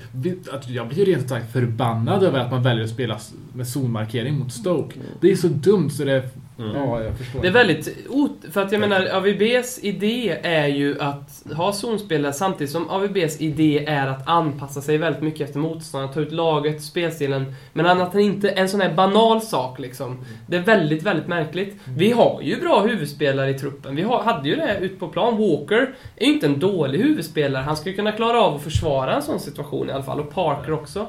[0.67, 3.17] Jag blir ju rent sagt förbannad över att man väljer att spela
[3.53, 5.00] med zonmarkering mot Stoke.
[5.22, 6.24] Det är så dumt så det...
[6.59, 6.75] Mm.
[6.75, 7.41] Ja, jag förstår.
[7.41, 12.33] Det är väldigt ot- För att jag menar, AVBs idé är ju att ha zonspelare
[12.33, 16.83] samtidigt som AVBs idé är att anpassa sig väldigt mycket efter motståndaren, ta ut laget,
[16.83, 17.55] spelstilen.
[17.74, 18.50] Men att han inte...
[18.50, 20.25] En sån här banal sak liksom.
[20.47, 21.75] Det är väldigt, väldigt märkligt.
[21.97, 23.95] Vi har ju bra huvudspelare i truppen.
[23.95, 25.38] Vi har, hade ju det ute på plan.
[25.38, 27.63] Walker är ju inte en dålig huvudspelare.
[27.63, 30.19] Han skulle kunna klara av att försvara en sån situation i alla fall.
[30.19, 31.07] Och Parker också.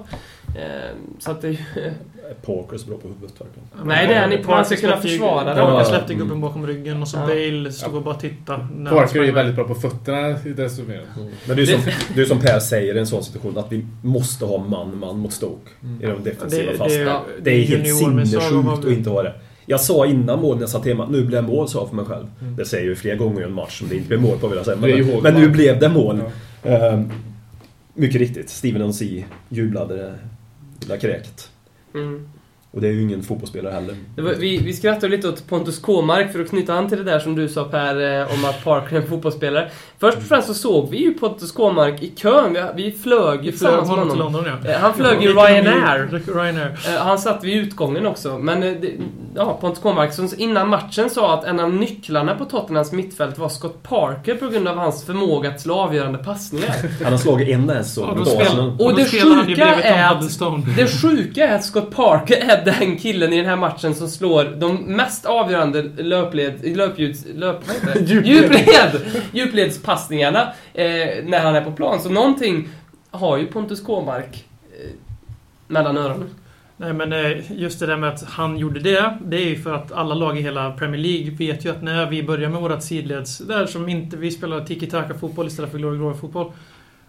[0.56, 1.92] Eh, så att det är ju...
[2.47, 3.68] Parker så bra på huvudet verkligen.
[3.88, 4.49] Nej, det är han inte.
[4.49, 5.61] Man ska kunna försvara det.
[5.61, 5.85] Parker Ja.
[5.85, 6.26] släppte Mm.
[6.26, 7.26] gubben bakom ryggen och så Ja.
[7.26, 8.59] Bale stod och bara tittade.
[8.59, 10.95] han Parker är ju väldigt bra på fötterna dessutom.
[11.47, 11.80] Men det är, som,
[12.14, 15.33] det är som Per säger i en sån situation, att vi måste ha man-man mot
[15.33, 15.71] Stoke
[16.02, 16.99] i de defensiva Det- fasta.
[16.99, 19.33] det- Det, det är helt sinnessjukt att inte ha det.
[19.68, 21.88] Jag sa innan målet när jag satt hemma att nu blev det mål, sa jag
[21.88, 22.26] för mig själv.
[22.40, 22.56] Mm.
[22.56, 24.49] Det säger jag ju flera gånger i en match som det inte blev mål på
[24.49, 24.76] vill jag säga.
[24.80, 26.21] Men, men nu blev det mål.
[26.62, 27.11] Ehm,
[27.95, 28.50] mycket riktigt.
[28.50, 30.14] Steven Onsi jublade det
[30.80, 31.50] lilla kräket.
[31.96, 32.35] Mm.
[32.76, 33.97] Och det är ju ingen fotbollsspelare heller.
[34.16, 37.04] Det var, vi, vi skrattade lite åt Pontus Kåmark för att knyta an till det
[37.04, 39.71] där som du sa Per eh, om att Parker är en fotbollsspelare.
[39.99, 42.56] Först och främst så såg vi ju Pontus Kåmark i kön.
[42.76, 44.19] Vi, vi flög ju tillsammans med honom till.
[44.19, 44.71] London ja.
[44.71, 46.23] Eh, Han flög ju Ryanair.
[46.34, 46.78] Ryanair.
[46.86, 48.39] Eh, Han satt vid utgången också.
[48.39, 48.93] Men det,
[49.34, 53.49] ja, Pontus Kåmark som innan matchen sa att en av nycklarna på Tottenhams mittfält var
[53.49, 56.75] Scott Parker på grund av hans förmåga att slå avgörande passningar.
[57.02, 58.04] Han har slagit en näs så.
[58.04, 58.17] Och
[58.78, 60.76] då det sjuka är att-.
[60.76, 64.44] Det sjuka är att Scott Parker är den killen i den här matchen som slår
[64.44, 67.56] de mest avgörande löpled, löpljuds, löp,
[68.00, 69.00] djupled,
[69.32, 70.40] djupledspassningarna
[70.74, 72.00] eh, när han är på plan.
[72.00, 72.68] Så någonting
[73.10, 74.44] har ju Pontus Kåmark
[74.80, 74.90] eh,
[75.66, 76.30] mellan öronen.
[76.76, 79.18] Nej men eh, just det där med att han gjorde det.
[79.24, 82.10] Det är ju för att alla lag i hela Premier League vet ju att när
[82.10, 83.38] vi börjar med vårat sidleds...
[83.38, 86.52] Där som inte vi spelar tiki-taka fotboll istället för glory glory fotboll.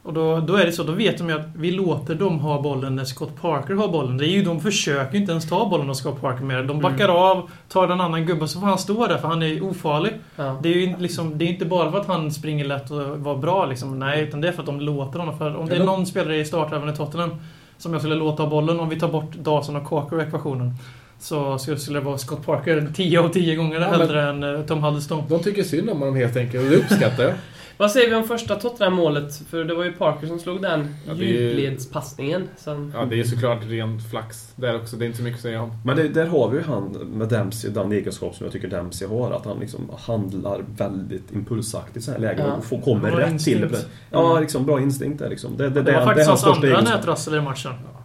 [0.08, 2.62] Och då, då är det så, då vet de ju att vi låter dem ha
[2.62, 4.18] bollen när Scott Parker har bollen.
[4.18, 6.66] Det är ju, de försöker inte ens ta bollen av Scott Parker med.
[6.66, 9.64] De backar av, tar en annan gubbe så får han stå där för han är
[9.64, 10.14] ofarlig.
[10.36, 10.60] Ja.
[10.64, 13.38] Det är ju liksom, det är inte bara för att han springer lätt och var
[13.38, 14.00] bra liksom.
[14.00, 15.38] Nej, utan det är för att de låter honom.
[15.38, 17.32] För om det är någon spelare i startelvan i Tottenham
[17.78, 20.74] som jag skulle låta ha bollen, om vi tar bort Dawson och Cocker ur ekvationen.
[21.20, 24.84] Så skulle det vara Scott Parker 10 av 10 gånger Ja, hellre än eh, Tom
[24.84, 25.24] Huddlestone.
[25.30, 27.34] De tycker synd om honom helt enkelt och det uppskattar jag.
[27.78, 29.36] Vad säger vi om första Tottenham-målet?
[29.50, 32.50] För det var ju Parker som slog den Ja, det är ju- djupledspassningen.
[32.58, 32.92] Som...
[32.96, 34.96] Ja, det är såklart ren flax där också.
[34.96, 35.72] Det är inte så mycket att säga om.
[35.86, 39.08] Men det, där har vi ju han med Dempsey, den egenskap som jag tycker Dempsey
[39.08, 39.32] har.
[39.32, 42.54] Att han liksom handlar väldigt impulsaktigt i sådana här lägen Ja.
[42.54, 43.64] och får, kommer Bra rätt till.
[43.64, 43.88] instinkt.
[44.12, 45.58] Ja, liksom bra instinkt där liksom.
[45.58, 47.72] Det, det, Det, det, var det faktiskt hans andra nätrassel i matchen.
[47.94, 48.04] Ja,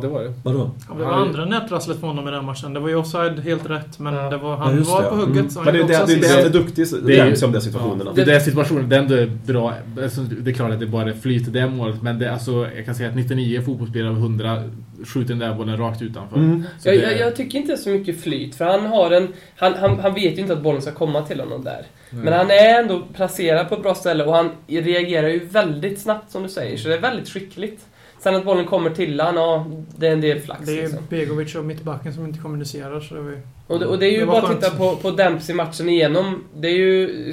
[0.00, 0.32] det var det.
[0.44, 0.70] Vadå?
[0.88, 2.74] Ja, det var andra nätrasslet för honom i den matchen.
[2.74, 4.30] Det var ju offside helt rätt, men Ja.
[4.30, 5.20] det var, Ja, han just var det, på ja.
[5.20, 5.56] hugget.
[5.56, 5.64] Mm.
[5.64, 8.12] Men det det, det, det han är duktig Det är ju- Dempsey om de situationerna.
[8.12, 9.74] Det där situationen, det är bra.
[10.02, 12.94] Alltså, Det är klart att det bara flyter det målet, men det, alltså, jag kan
[12.94, 14.62] säga att 99 fotbollsspelare av 100
[15.04, 16.36] skjuter den där bollen rakt utanför.
[16.36, 16.64] Mm.
[16.78, 19.28] Så Jag, det- jag, jag tycker inte det så mycket flyt, för han har en...
[19.56, 21.86] Han, han, han vet ju inte att bollen ska komma till honom där.
[22.10, 26.30] Men han är ändå placerad på ett bra ställe och han reagerar ju väldigt snabbt
[26.30, 27.86] som du säger, så det är väldigt skickligt.
[28.20, 30.98] Sen att bollen kommer till han, ja, det är en del flax Det är liksom.
[31.08, 33.00] Begovic och mittbacken som inte kommunicerar.
[33.00, 33.40] Så det var ju...
[33.70, 34.60] Och det, och det är ju Det bara att skönt.
[34.60, 36.44] titta på, på Dempsey-matchen igenom.
[36.54, 37.32] Det är ju...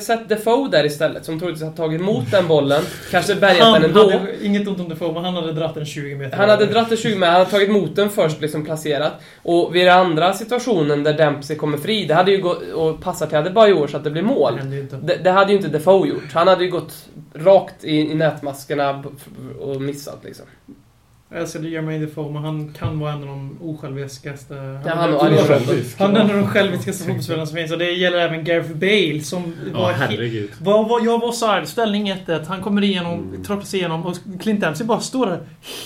[0.00, 2.82] Sätt Defoe där istället, som troligtvis har tagit emot den bollen.
[3.10, 4.10] Kanske bärgat den ändå.
[4.10, 6.36] hade, inget ont om Defoe, men han hade dratt den 20 meter.
[6.36, 9.12] Han hade dratt det 20 med, han hade tagit emot den först, liksom placerat.
[9.42, 13.28] Och vid den andra situationen där Dempsey kommer fri, det hade ju gått och passat
[13.28, 14.60] till Adebayor så att det blir mål.
[14.64, 14.96] Det.
[15.02, 16.32] Det, det hade ju inte Defoe gjort.
[16.32, 19.04] Han hade ju gått rakt i, i nätmaskerna
[19.60, 20.46] och missat liksom.
[21.34, 24.54] Jag älskar Jermaine Defoe, men han kan vara en av de osjälviskaste...
[24.86, 25.98] Han och är- Arjen Självisk.
[26.00, 27.72] Han är en av de själviskaste fotbollsspelarna som finns.
[27.72, 29.92] Och det gäller även Gareth Bale som Ja, var...
[29.92, 30.50] herregud.
[30.58, 32.46] var, var, jag var offside, ställning 1-1.
[32.48, 33.62] Han kommer igenom, Mm.
[33.62, 35.38] sig igenom och Clint Dempsey bara står där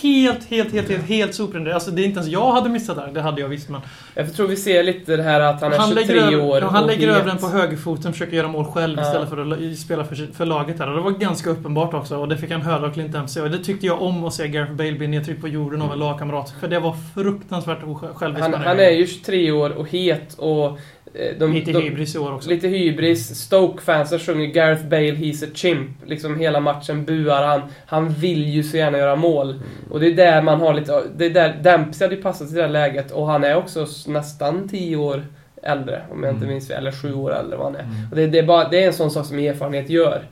[0.02, 1.74] helt, helt, helt, helt, helt soprenderad.
[1.74, 3.10] Alltså det är inte ens jag hade missat där.
[3.14, 3.80] Det hade jag visst men.
[4.14, 6.82] Jag tror vi ser lite det här att han är 23 lägger, över, år han
[6.82, 9.06] och lägger över den på högerfoten, försöker göra mål själv Ja.
[9.06, 10.88] istället för att la- spela för, för laget här.
[10.90, 12.16] Och det var ganska uppenbart också.
[12.16, 13.42] Och det fick han höra av Clint Dempsey.
[13.42, 15.98] Och det tyckte jag om att se Gareth Bale bli nedtryckt på jorden av en
[15.98, 16.54] lagkamrat.
[16.60, 18.40] För det var fruktansvärt osjälviskt.
[18.42, 20.66] Han, han är ju 23 år och het och...
[20.66, 22.50] eh, De, Lite de, hybris i år också.
[22.50, 23.34] Lite hybris.
[23.40, 25.90] Stoke-fansen sjunger Gareth Bale, he's a chimp.
[26.06, 27.60] Liksom hela matchen buar han.
[27.86, 29.60] Han vill ju så gärna göra mål.
[29.90, 31.02] Och det är där man har lite...
[31.16, 33.86] Det är där Dempsey hade ju passat i det här läget och han är också
[34.06, 35.24] nästan 10 år
[35.62, 36.52] äldre, om jag inte Mm.
[36.54, 36.76] minns fel.
[36.76, 37.86] Eller 7 år äldre vad han är.
[38.10, 40.22] Och det, det, är bara, det är en sån sak som erfarenhet gör.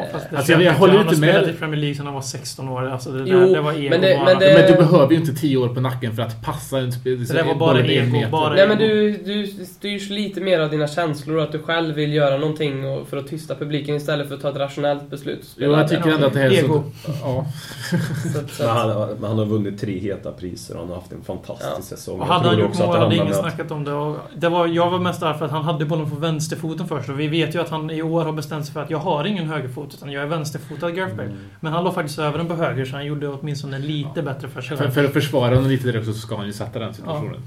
[0.00, 1.14] Ja, fast det Alltså, jag- jag håller inte.
[1.14, 1.42] inte Han har med.
[1.42, 2.88] spelat i Premier League sedan han var 16 år.
[2.88, 4.24] Alltså det, Jo, där, det var ego men det- bara.
[4.24, 6.92] men det- Men du behöver ju inte 10 år på nacken för att passa en
[6.92, 7.24] spel.
[7.26, 10.88] Det där var bara ego, bara- Nej men du, du styrs lite mer av dina
[10.88, 14.40] känslor och att du själv vill göra någonting för att tysta publiken istället för att
[14.42, 15.54] ta ett rationellt beslut.
[15.56, 16.82] Jo, jag tycker ändå att det här är Ego.
[17.04, 17.12] så...
[17.22, 17.46] Ja.
[18.32, 21.12] Så att- så att- han, han har vunnit tre heta priser och han har haft
[21.12, 21.82] en fantastisk Ja.
[21.82, 22.20] säsong.
[22.20, 23.92] Och Jag hade han gjort mål hade ingen med snackat om det.
[23.92, 27.08] Och det var, jag var mest där för att han hade bollen på vänsterfoten först.
[27.08, 29.24] Och vi vet ju att han i år har bestämt sig för att jag har
[29.24, 31.28] ingen högerfot utan jag är vänsterfotad Gareth Bale.
[31.28, 31.38] Mm.
[31.60, 34.60] Men han låg faktiskt över den på höger så han gjorde åtminstone lite bättre för
[34.60, 37.34] sig För, för att försvara honom lite direkt så ska han ju sätta den situationen.
[37.34, 37.42] Mm.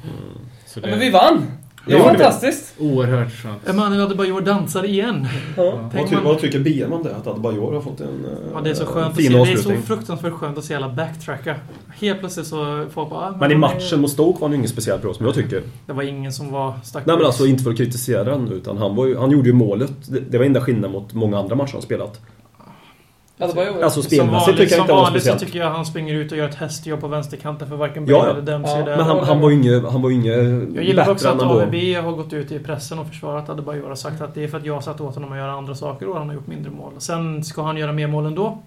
[0.65, 1.45] Så Ja, det men vi vann!
[1.85, 2.03] Det Ja.
[2.03, 2.73] fantastiskt!
[2.79, 3.69] oerhört skönt.
[3.69, 5.27] Emanuel Adebayor dansar igen.
[5.57, 5.89] Ja.
[5.93, 7.15] Vad, ty, man- vad tycker BM om det?
[7.15, 9.21] Att Adebayor har fått en eh, Ja, det är så skönt att se.
[9.23, 11.55] fin Det är så fruktansvärt skönt att se alla backtracka.
[11.99, 13.19] Helt plötsligt så folk bara...
[13.27, 15.25] ah, Men i han är- matchen mot Stoke var han ju inget speciellt bra som
[15.25, 15.63] jag tycker.
[15.85, 18.77] Det var ingen som var stack Nej men alltså inte för att kritisera den utan
[18.77, 19.91] han, var ju, han gjorde ju målet.
[20.07, 22.21] Det, det var enda skillnaden mot många andra matcher han spelat.
[22.57, 23.28] Ja, det var ju...
[23.41, 25.39] Alltså Som spelmässigt vanligt, tycker jag som inte var vanligt så speciellt.
[25.39, 28.29] tycker jag han springer ut och gör ett hästjobb på vänsterkanten för varken Bale ja.
[28.29, 28.85] eller Dempsey Ja.
[28.85, 31.37] Men han, han var ju inget, han var ju inget Jag gillar bättre också att
[31.37, 31.61] var.
[31.63, 34.57] AVB har gått ut i pressen och försvarat Adebayor och sagt att det är för
[34.57, 36.93] att jag satt åt honom att göra andra saker och han har gjort mindre mål.
[36.97, 38.57] Sen ska han göra mer mål ändå.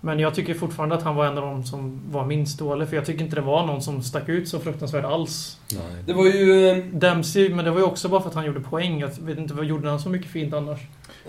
[0.00, 2.96] Men jag tycker fortfarande att han var en av de som var minst dålig, för
[2.96, 5.58] jag tycker inte det var någon som stack ut så fruktansvärt alls.
[5.72, 6.02] Nej.
[6.06, 6.68] Det var ju...
[6.68, 9.00] eh, Dempsey, men det var ju också bara för att han gjorde poäng.
[9.00, 10.80] Jag vet inte vad gjorde han så mycket fint annars?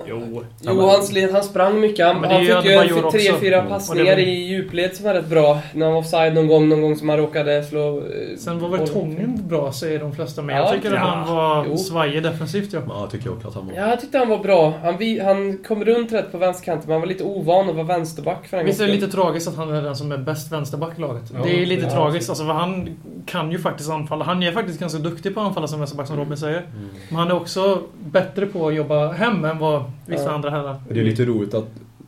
[0.05, 0.43] Jo.
[0.61, 2.05] Jo, han, slet, han sprang mycket.
[2.05, 3.69] Han, han fick ju tre, fyra Mm.
[3.69, 5.59] passningar i djupled som var rätt bra.
[5.73, 7.97] När han var offside någon gång, någon gång som han råkade slå...
[7.97, 8.87] eh, Sen var väl.
[8.87, 10.41] Tången bra, säger de flesta.
[10.41, 10.99] Men Ja, jag tycker att ja.
[10.99, 11.77] han var Jo.
[11.77, 12.79] svajig defensivt, ja.
[12.87, 13.73] Ja, jag tycker också att han var...
[13.75, 14.73] Ja, jag tyckte han var bra.
[14.83, 17.85] Han, vi, han kom runt rätt på vänsterkanten, men han var lite ovan att vara
[17.87, 20.51] vänsterback för en Visst är det lite tragiskt att han är den som är bäst
[20.51, 21.23] vänsterback i laget?
[21.33, 22.29] Ja, det är lite ja, tragiskt.
[22.29, 22.89] Alltså, för han
[23.25, 24.25] kan ju faktiskt anfalla.
[24.25, 26.57] Han är faktiskt ganska duktig på att anfalla som vänsterback, som Robin säger.
[26.57, 26.89] Mm.
[27.09, 29.64] Men han är också bättre på att jobba hem än vad
[30.05, 30.31] vissa Ja.
[30.31, 30.75] andra herrar.
[30.89, 31.67] Det är lite roligt att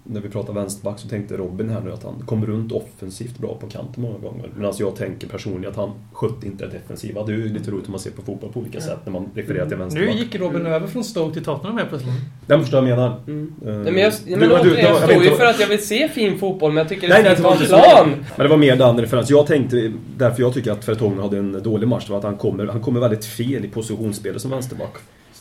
[0.10, 3.58] när vi pratar vänsterback så tänkte Robin här nu att han kom runt offensivt bra
[3.62, 4.50] på kanten många gånger.
[4.56, 7.24] Medan jag tänker personligen att han skötte inte det defensiva.
[7.24, 9.30] Det är ju lite roligt hur man ser på fotboll på olika sätt när man
[9.36, 10.15] refererar till Nu vänsterback.
[10.15, 12.13] gick Robin över från Stoke till Tottenham helt plötsligt.
[12.48, 13.20] Den förstår jag menar.
[13.28, 13.54] Mm.
[13.62, 15.67] Nej, men jag, du- men du- återigen, du- jag jag står ju för att jag
[15.67, 18.10] vill se fin fotboll, men jag tycker det Nej, ska inte vara plan.
[18.36, 19.30] Men det var mer den referens.
[19.30, 22.38] Jag tänkte, därför jag tycker att Fertongen hade en dålig match, det var att han
[22.38, 24.93] kommer, han kommer väldigt fel i positionsspelet som vänsterback.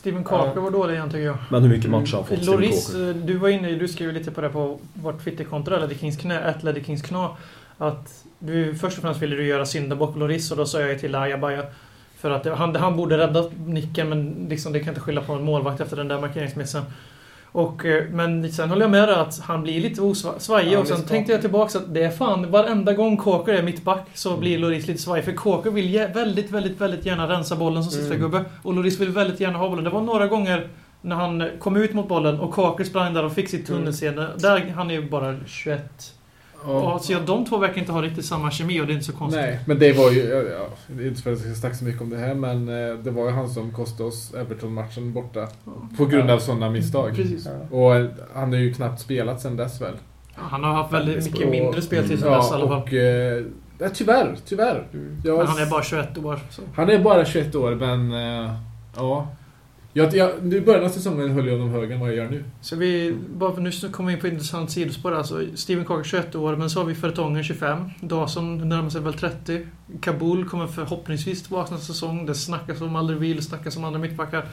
[0.07, 0.61] Steven Carker Ja.
[0.61, 1.37] var dålig igen tycker jag.
[1.49, 2.45] Men hur mycket matcher har han fått?
[2.45, 6.17] Loris, eh, du var inne, du skrev lite på det på vårt Twitterkonto, eller Kings
[6.17, 7.29] knä, att Leddy Kings kna.
[7.77, 11.15] Att du först och främst ville du göra syndabock Loris och då sa jag till
[11.15, 11.63] Ajabaja.
[12.17, 15.33] För att det- han, han borde rädda nicken men liksom, det kan inte skylla på
[15.33, 16.83] en målvakt efter den där markeringsmissen.
[17.57, 20.87] Och, eh, men sen håller jag med dig att han blir lite osvajig Ja, och
[20.87, 24.57] sen tänkte jag tillbaka att det är fan varenda gång Kåker är mittback så blir
[24.57, 25.25] Loris lite svajig.
[25.25, 28.19] För Kåker vill väldigt, väldigt, väldigt gärna rensa bollen som sista Mm.
[28.21, 28.45] gubbe.
[28.63, 29.83] Och Loris vill väldigt gärna ha bollen.
[29.83, 30.67] Det var några gånger
[31.01, 34.27] när han kom ut mot bollen och Kåker sprang där och fick sitt tunnelseende.
[34.37, 36.13] Där, han är ju bara 21.
[36.63, 39.05] Och, så ja, de två verkar inte ha riktigt samma kemi och det är inte
[39.05, 39.41] så konstigt.
[39.41, 40.19] Nej, men det var ju...
[40.23, 42.33] Ja, ja, det är inte för att jag ska snacka så mycket om det här,
[42.33, 45.47] men eh, det var ju han som kostade oss Everton-matchen borta.
[45.97, 47.15] På grund av sådana misstag.
[47.15, 47.47] Precis.
[47.71, 49.93] Och eh, han har ju knappt spelat sen dess väl.
[50.33, 52.81] Han har haft väldigt mycket Och- mindre speltid sen dess i Ja, alla fall.
[52.83, 52.93] och...
[52.93, 53.43] Eh,
[53.79, 54.87] ja, tyvärr, tyvärr.
[55.25, 56.39] Jag- Men han är bara 21 år.
[56.49, 56.61] Så.
[56.75, 58.11] Han är bara 21 år, men...
[58.95, 59.27] Ja.
[59.97, 62.43] Jag, jag, I början av säsongen höll jag honom högre än vad jag gör nu.
[62.61, 65.11] Så vi, bara för nu kommer vi in på intressant sidospår.
[65.11, 67.89] Alltså, Steven Cocker 21 år, men så har vi Fertongen 25.
[68.01, 69.67] Dawson närmar sig väl 30.
[70.01, 72.25] Kabul kommer förhoppningsvis tillbaka nästa säsong.
[72.25, 74.45] Det snackas om Alderweireld, det snackas om andra mittbackar.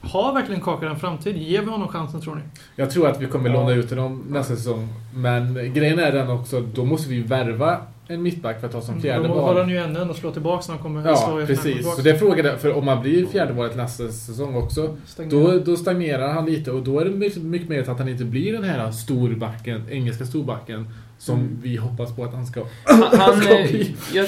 [0.00, 1.36] Har verkligen Cocker en framtid?
[1.36, 2.42] Ger vi honom chansen tror ni?
[2.76, 4.88] Jag tror att vi kommer låna ut honom nästa säsong.
[5.14, 9.00] Men grejen är den också, då måste vi värva en mittback för att ta som
[9.00, 11.94] fjärde Då har han ju ännu en att slå tillbaka när han kommer Ja, precis.
[11.96, 14.96] Så det är frågan, för om han blir fjärdevalet nästa säsong också,
[15.30, 18.24] då, då stagnerar han lite och då är det mycket, mycket mer att han inte
[18.24, 20.88] blir den här storbacken, engelska storbacken,
[21.18, 21.58] som Mm.
[21.62, 22.64] vi hoppas på att han ska.
[22.84, 23.96] Han, han, Ska eh, bli.
[24.14, 24.26] jag,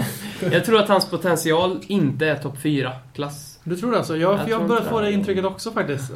[0.52, 3.58] jag tror att hans potential inte är topp 4-klass.
[3.64, 4.16] Du tror det alltså?
[4.16, 5.06] Jag, Jag för jag har börjat få det.
[5.06, 6.10] det intrycket också faktiskt.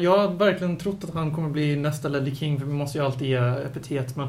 [0.00, 3.04] Jag har verkligen trott att han kommer bli nästa Ledley King, för vi måste ju
[3.04, 4.16] alltid ge epitet.
[4.16, 4.28] Men,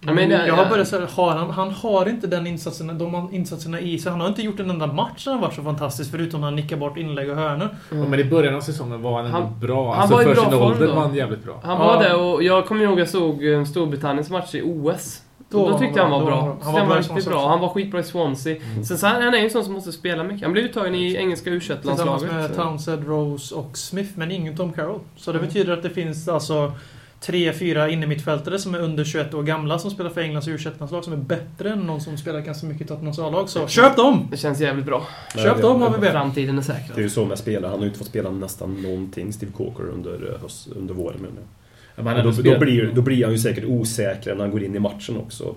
[0.00, 0.68] Ja, men det- jag har ja.
[0.70, 4.10] börjat säga, har han, han har inte den insatsen, de insatserna i sig.
[4.12, 6.56] Han har inte gjort en enda match som har varit så fantastisk, förutom när han
[6.56, 7.68] nickar bort inlägg och hörnor.
[7.90, 9.92] Ja, men i början av säsongen var han ändå Han- bra.
[9.92, 10.94] han Alltså var i för bra sin ålder då.
[10.94, 11.60] var han jävligt bra.
[11.62, 11.86] Han Ja.
[11.86, 15.22] var det och jag kommer ihåg jag såg eh, Storbritanniens match i OS.
[15.50, 16.40] Då, var tyckte jag han var då bra.
[16.40, 17.32] Han Han var, var, bra i riktigt.
[17.34, 18.56] Han var skitbra i Swansea.
[18.88, 20.42] Sen så han, han är ju en sån som måste spela mycket.
[20.42, 24.56] Han blev uttagen i engelska u Tillsammans med landslaget Townsend, Rose och Smith, men ingen
[24.56, 25.00] Tom Carroll.
[25.16, 25.48] Så det Mm.
[25.48, 26.72] betyder att det finns alltså
[27.20, 31.04] tre, fyra innermittfältare som är under 21 år gamla som spelar för Englands u landslag
[31.04, 33.48] som är bättre än någon som spelar ganska mycket i Tottenhams A-lag.
[33.48, 34.28] Så köp dem!
[34.30, 35.06] Det känns jävligt bra.
[35.34, 36.12] Köp dem har vi bett.
[36.12, 36.98] Framtiden är Det är säkrad.
[36.98, 40.32] ju så med spelare, han har ju inte fått spela nästan någonting, Steve Coker, under,
[40.34, 42.24] eh, höst, under våren menar jag.
[42.24, 45.16] Då, då, blir, då blir han ju säkert osäkrare när han går in i matchen
[45.16, 45.54] också.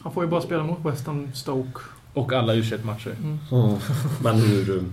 [0.00, 1.80] Han får ju bara spela mot West Ham Stoke.
[2.14, 3.38] Och alla u matcher Mm.
[4.22, 4.84] Men hur...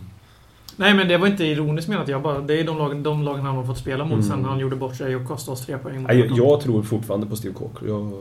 [0.80, 2.08] Nej men det var inte ironiskt menat.
[2.08, 4.24] Jag bara, det är de lagen, de lagen han har fått spela mot Mm.
[4.24, 6.04] sen han gjorde bort sig och kostade oss tre poäng.
[6.04, 7.88] Nej, jag, jag tror fortfarande på Steve Coker.
[7.88, 8.12] Jag,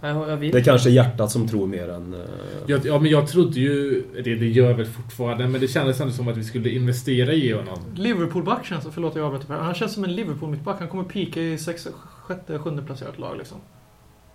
[0.00, 2.14] Jag, jag det är kanske hjärtat som tror mer än...
[2.66, 6.00] Jag, ja, men jag trodde ju, det, det gör jag väl fortfarande, men det kändes
[6.00, 7.78] ändå som att vi skulle investera i honom.
[7.94, 9.54] Liverpool-back känns Förlåt jag avbryter.
[9.54, 10.76] Han känns som en Liverpool-mittback.
[10.78, 11.88] Han kommer pika i sex,
[12.22, 13.58] sjätte, sjunde placerat lag liksom.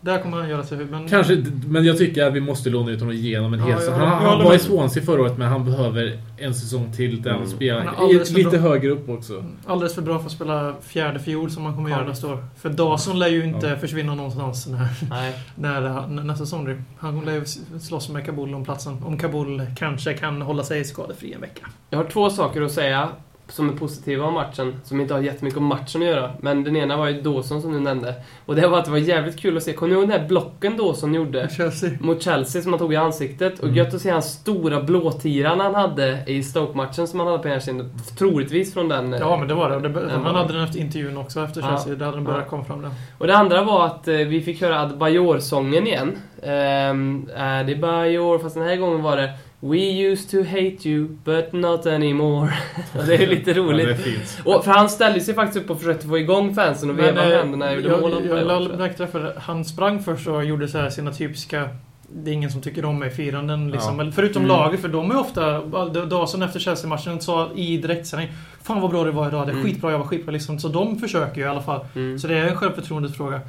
[0.01, 1.07] Där kommer han göra sig men...
[1.09, 3.79] Kanske, men jag tycker att vi måste låna ut honom igenom en Ja, hel jag
[3.81, 3.93] säsong.
[3.99, 4.59] håller- Han, han var i.
[4.59, 7.51] Swansea förra året, men han behöver en säsong till där han Mm.
[7.51, 8.59] spelar lite bra.
[8.59, 9.43] högre upp också.
[9.67, 11.95] Alldeles för bra för att spela fjärde fiol som han kommer Ja.
[11.97, 12.43] göra nästa år.
[12.57, 13.75] För Dawson lär ju inte Ja.
[13.75, 16.83] försvinna någonstans när, när nästa säsong.
[16.97, 17.45] Han lär ju
[17.79, 18.97] slåss med Kabul om platsen.
[19.03, 21.67] Om Kabul kanske kan hålla sig skadefri en vecka.
[21.89, 23.09] Jag har två saker att säga
[23.51, 26.31] som är positiva om matchen, som inte har jättemycket om matchen att göra.
[26.41, 28.15] Men den ena var ju Dawson som du nämnde.
[28.45, 29.73] Och det var att det var jävligt kul att se.
[29.73, 31.49] Kommer ni ihåg den här blocken Dawson gjorde?
[31.57, 31.89] Chelsea.
[31.99, 33.59] Mot Chelsea som han tog i ansiktet.
[33.59, 33.75] Och Mm.
[33.77, 37.85] gött att se hans stora blåtiran han hade i Stoke-matchen som han hade på ena.
[38.17, 39.13] Troligtvis från den...
[39.13, 39.79] eh, Ja men det var det.
[39.79, 39.89] Det.
[39.89, 41.67] Den Han hade den efter intervjun också efter Ja.
[41.67, 41.95] Chelsea.
[41.95, 42.49] Där hade den börjat Ja.
[42.49, 42.91] komma fram den.
[43.17, 46.17] Och det andra var att eh, vi fick höra Adebayor-sången igen.
[46.91, 49.29] Um, Adebayor, fast den här gången var det
[49.61, 52.53] We used to hate you, but not anymore.
[53.07, 53.99] Det är lite Ja, det är roligt.
[54.01, 54.41] fint.
[54.45, 57.31] Och för han ställde sig faktiskt upp och försökte få igång fansen och veva med
[57.31, 58.11] eh, händerna och gjorde jag, mål.
[58.27, 58.37] jag,
[58.79, 61.69] jag det, för han sprang först och gjorde så här sina typiska
[62.11, 63.99] det är ingen som tycker om mig firanden liksom.
[63.99, 64.11] Ja.
[64.15, 64.57] Förutom Mm.
[64.57, 65.59] laget, för de är ofta...
[66.05, 68.29] Dawson efter Chelsea-matchen sa i direktsändning
[68.63, 69.65] Fan vad bra det var idag, det är Mm.
[69.65, 70.59] skitbra, jag var skitbra liksom.
[70.59, 71.85] Så de försöker ju i alla fall.
[71.95, 72.19] Mm.
[72.19, 73.41] Så det är en självförtroendefråga.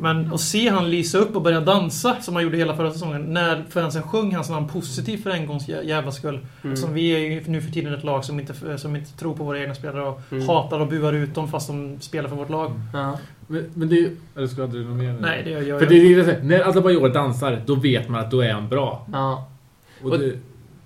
[0.00, 3.22] Men att se han lysa upp och börja dansa, som han gjorde hela förra säsongen,
[3.22, 6.46] när fansen sjöng hans namn positivt för en gångs jä- jävla skull.
[6.64, 6.76] Mm.
[6.76, 9.44] Som vi är ju nu för tiden ett lag som inte, som inte tror på
[9.44, 10.48] våra egna spelare och Mm.
[10.48, 12.72] hatar och buar ut dem fast de spelar för vårt lag.
[12.92, 13.18] Ja.
[13.46, 14.10] Men, men det...
[14.36, 15.16] Eller ska du något mer?
[15.20, 18.08] Nej, det gör jag För det är det jag säger, när Adebayor dansar, då vet
[18.08, 19.06] man att då är han bra.
[19.12, 19.48] ja.
[20.02, 20.32] Och Och- det,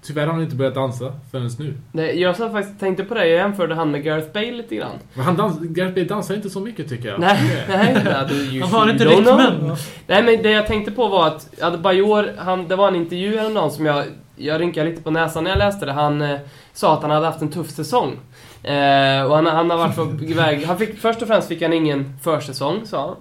[0.02, 1.74] tyvärr har han inte börjat dansa förrän nu.
[1.92, 4.98] Nej, jag satt faktiskt tänkte på det, jag jämförde han med Gareth Bale lite grann.
[5.14, 7.20] Men han dans, Gareth Bale dansar inte så mycket tycker jag.
[7.20, 8.60] Nej, nej.
[8.60, 9.76] Han har inte rytmen.
[10.06, 13.70] Nej men det jag tänkte på var att Adebayor, han, det var en intervju häromdagen
[13.70, 14.04] som jag,
[14.36, 15.92] jag rynkade lite på näsan när jag läste det.
[15.92, 16.38] Han eh,
[16.72, 18.18] sa att han hade haft en tuff säsong.
[18.62, 21.72] Eh, och han, han har varit på iväg, han fick, först och främst fick han
[21.72, 23.16] ingen försäsong sa han.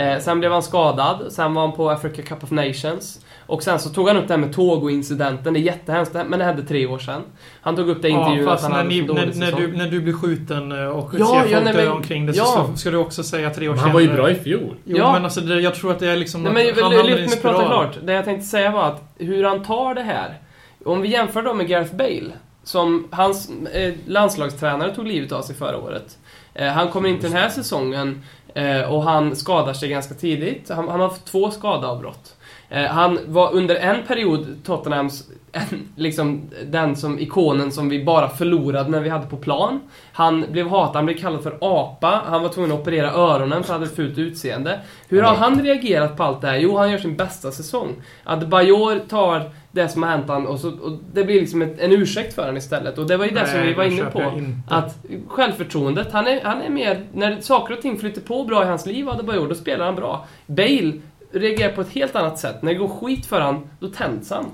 [0.00, 3.23] Eh, sen blev han skadad, sen var han på Africa Cup of Nations.
[3.46, 6.44] Och sen så tog han upp det här med Togo-incidenten, det är jättehemskt, men det
[6.44, 7.22] hände tre år sedan.
[7.60, 9.76] Han tog upp det i Ja, intervjun att fast han när, ni, när, när, du,
[9.76, 12.32] när du blir skjuten eh, och Ja, ser ja, folk nej, dö men- omkring det
[12.36, 12.44] ja.
[12.72, 14.22] så ska du också säga tre år Men han var ju senare.
[14.22, 14.74] bra i fjol.
[14.84, 15.12] Jo, Ja.
[15.12, 16.42] men alltså det, jag tror att det är liksom...
[16.42, 17.96] Nej, att men han låt mig prata klart.
[18.02, 20.38] Det jag tänkte säga var att hur han tar det här.
[20.84, 22.30] Om vi jämför då med Gareth Bale,
[22.64, 26.18] som hans eh, landslagstränare tog livet av sig förra året.
[26.54, 28.22] Eh, han kommer in till den här säsongen
[28.54, 30.70] eh, och han skadar sig ganska tidigt.
[30.70, 32.36] Han, han har två skadeavbrott.
[32.68, 38.28] Eh, han var under en period Tottenhams, en, liksom den som ikonen som vi bara
[38.28, 39.80] förlorade när vi hade på plan.
[40.12, 43.72] Han blev hatad, han blev kallad för apa, han var tvungen att operera öronen för
[43.72, 44.80] han hade ett fult utseende.
[45.08, 46.56] Hur har han reagerat på allt det här?
[46.56, 47.94] Jo, han gör sin bästa säsong.
[48.24, 51.92] Adebayor tar det som har hänt han och, så, och det blir liksom ett, en
[51.92, 52.98] ursäkt för honom istället.
[52.98, 54.32] Och det var ju det som Nej, vi var inne på.
[54.68, 57.06] Att självförtroendet, han är, han är mer...
[57.12, 60.26] När saker och ting flyter på bra i hans liv, Adebayor, då spelar han bra.
[60.46, 60.92] Bale
[61.34, 62.62] reagerar på ett helt annat sätt.
[62.62, 64.44] När det går skit för han, då tänds han.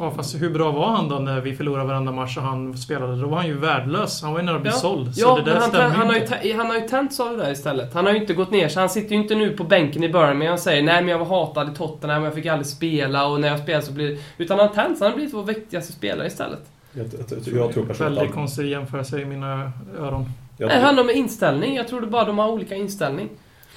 [0.00, 3.20] Ja, fast hur bra var han då när vi förlorade varenda match och han spelade?
[3.20, 4.22] Då var han ju värdelös.
[4.22, 5.14] Han var ju nära att bli såld.
[5.14, 7.36] Så ja det där men han, stämmer han, har ju, han har ju tänts av
[7.36, 7.94] det där istället.
[7.94, 10.08] Han har ju inte gått ner så Han sitter ju inte nu på bänken i
[10.08, 13.40] Birmingham och säger nej men jag var hatad i Tottenham, jag fick aldrig spela och
[13.40, 16.26] när jag spelar så blir Utan han har tänts, han har blivit vår viktigaste spelare
[16.26, 16.70] istället.
[16.92, 18.34] Jag, jag, jag, jag tror Väldigt att...
[18.34, 20.32] konstig jämförelse i mina öron.
[20.56, 21.74] Jag, Det handlar om inställning.
[21.74, 23.28] Jag tror det bara de har olika inställning.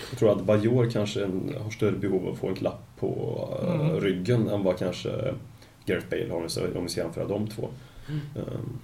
[0.09, 1.19] Jag tror att Bajor kanske
[1.63, 3.99] har större behov av att få en klapp på eh, Mm.
[3.99, 5.09] ryggen än vad kanske
[5.85, 7.69] Gareth Bale har, om vi ska- om vi ska jämföra de två.
[8.09, 8.19] Mm.
[8.35, 8.77] Ehm,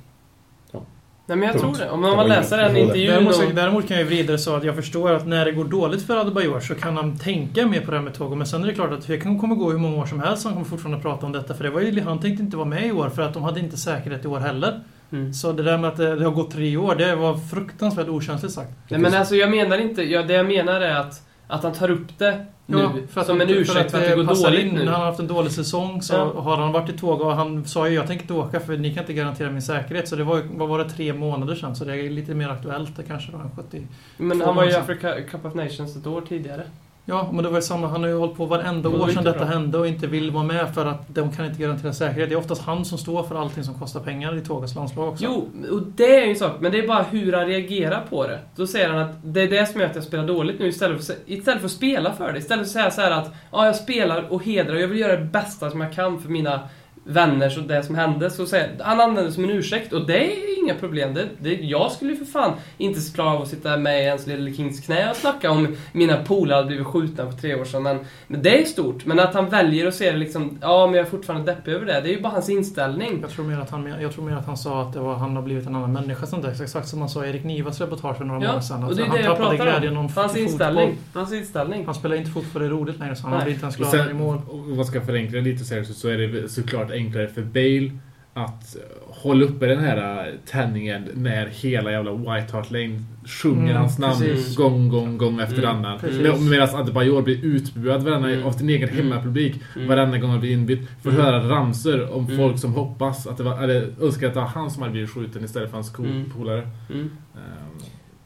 [1.29, 1.77] Nej men jag Punkt.
[1.77, 1.91] tror det.
[1.91, 3.53] Om Det man var läser den intervjun Däremot, så, och...
[3.53, 6.17] däremot kan jag vrida det så att jag förstår att när det går dåligt för
[6.17, 8.35] Adebayor så kan han tänka mer på det här med Togo.
[8.35, 10.41] Men sen är det klart att det kan- kommer gå hur många år som helst
[10.41, 11.53] så han kommer fortfarande prata om detta.
[11.53, 13.59] För det var ju, han tänkte inte vara med i år för att de hade
[13.59, 14.79] inte säkerhet i år heller.
[15.11, 15.33] Mm.
[15.33, 18.53] Så det där med att det, det har gått tre år, det var fruktansvärt okänsligt
[18.53, 18.71] sagt.
[18.89, 20.03] Nej men alltså jag menar inte...
[20.03, 23.27] Ja, det jag menar är att, att han tar upp det nu Ja, för att
[23.27, 24.73] som en för ursäkt för att det går dåligt in.
[24.75, 24.85] nu.
[24.85, 26.41] Han har haft en dålig säsong så Ja.
[26.41, 28.93] har han varit i tåg och han sa ju jag tänker inte åka för ni
[28.93, 30.07] kan inte garantera min säkerhet.
[30.07, 31.75] Så det var vad var det, tre månader sedan.
[31.75, 33.87] Så det är lite mer aktuellt det kanske då än 70.
[34.17, 36.63] Men han var ju i Africa Cup of Nations ett år tidigare.
[37.09, 37.87] Ja, men det var ju samma.
[37.87, 39.53] Han har ju hållit på varenda Och år sedan det detta bra.
[39.53, 42.29] hände och inte vill vara med för att de kan inte garantera säkerhet.
[42.29, 45.23] Det är oftast han som står för allting som kostar pengar i tågets landslag också.
[45.25, 48.27] Jo, och det är ju en sak, men det är bara hur han reagerar på
[48.27, 48.39] det.
[48.55, 51.05] Då säger han att det är det som gör att jag spelar dåligt nu istället
[51.05, 52.39] för, istället för att spela för det.
[52.39, 55.17] Istället för att säga så här att ja, jag spelar och hedrar, jag vill göra
[55.17, 56.59] det bästa som jag kan för mina
[57.07, 58.29] vänner och det som hände.
[58.29, 61.13] Så säger, han använder det som en ursäkt och det är inga problem.
[61.13, 64.27] Det, det, jag skulle ju för fan inte klara av att sitta med i ens
[64.27, 67.83] Little Kings knä och snacka om mina polare hade blivit skjutna för tre år sedan.
[67.83, 69.05] Men, men det är stort.
[69.05, 71.85] Men att han väljer att se det liksom, ja men jag är fortfarande deppig över
[71.85, 72.01] det.
[72.01, 73.17] Det är ju bara hans inställning.
[73.21, 75.35] Jag tror, mer att han, jag tror mer att han sa att det var, han
[75.35, 76.25] har blivit en annan människa.
[76.25, 76.61] Sånt där.
[76.63, 78.83] Exakt som han sa i Erik Nivas reportage för några Ja, månader sedan.
[78.83, 80.05] och Att det är han det jag tappade glädjen om.
[80.05, 80.97] om Hans inställning.
[81.13, 81.85] Hans inställning.
[81.85, 83.43] Han spelar inte fotboll i roligt längre så han Nej.
[83.43, 84.41] blir inte ens gladare i mål.
[84.49, 87.91] om man ska förenkla lite så, här, så, så är det såklart enklare för Bale
[88.33, 93.63] att eh, hålla uppe den här eh, tändningen när hela jävla White Hart Lane sjunger
[93.71, 94.55] Mm, hans namn precis.
[94.55, 95.99] gång, gång, gång efter Mm, annan.
[96.21, 98.45] Med- Medan Adebayor blir utbuad varenda, Mm.
[98.45, 99.01] av sin egen Mm.
[99.01, 99.88] hemmapublik Mm.
[99.88, 100.89] varenda gång han blir inbytt.
[101.03, 101.21] Får Mm.
[101.21, 102.38] höra ramsor om Mm.
[102.38, 105.10] folk som hoppas att det var, eller önskar att det var han som hade blivit
[105.10, 106.25] skjuten istället för hans Mm.
[106.38, 106.67] polare.
[106.93, 107.10] Mm.
[107.36, 107.81] Ehm,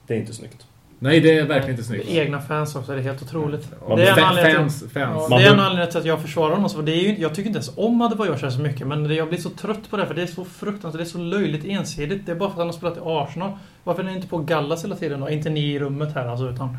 [0.08, 0.66] det är inte snyggt.
[1.04, 2.10] Nej, det är verkligen inte snyggt.
[2.10, 3.68] Egna fans också, det är helt otroligt.
[3.88, 5.28] Man det är en anledning till- fans, fans.
[5.30, 6.86] Ja, det är en anledning till att jag försvarar honom.
[6.86, 8.88] Det är ju, jag tycker inte ens om Adebayor så här så mycket.
[8.88, 11.06] Men det, jag blir så trött på det för det är så fruktansvärt, det är
[11.06, 12.26] så löjligt ensidigt.
[12.26, 13.52] Det är bara för att han har spelat i Arsenal.
[13.84, 15.30] Varför är ni inte på Gallas hela tiden då?
[15.30, 16.78] Inte ni i rummet här alltså, utan...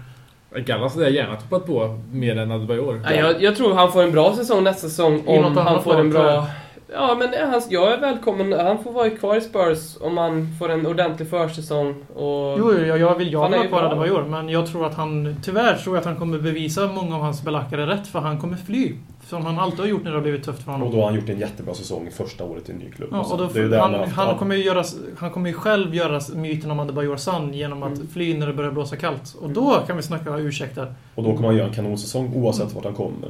[0.57, 3.01] Gallas hade jag gärna toppat på mer än Adebayor.
[3.05, 6.11] Nej, jag, jag tror han får en bra säsong nästa säsong om han får en
[6.11, 6.47] bra...
[6.95, 8.53] Ja, men han, jag är välkommen.
[8.53, 11.95] Han får vara kvar i Spurs om han får en ordentlig försäsong.
[12.15, 12.59] Och...
[12.59, 13.89] Jo, jag, jag vill Han är ha kvar bra.
[13.91, 14.23] Adebayor.
[14.25, 15.37] Men jag tror att han...
[15.43, 18.07] Tyvärr tror jag att han kommer bevisa många av hans belackare rätt.
[18.07, 18.93] För han kommer fly.
[19.29, 20.89] Som han alltid har gjort när det har blivit tufft för honom.
[20.89, 23.09] Och då har han gjort en jättebra säsong första året i en ny klubb.
[23.13, 24.39] Ja, och då, Det är det han, han, haft.
[24.39, 24.85] kommer ju göra,
[25.19, 28.09] han kommer ju själv göra myten om Adebayor sann genom att Mm.
[28.13, 29.35] fly när det börjar blåsa kallt.
[29.41, 30.95] Och då kan vi snacka ursäkter.
[31.15, 33.29] Och då kommer han göra en kanonsäsong oavsett vart han kommer.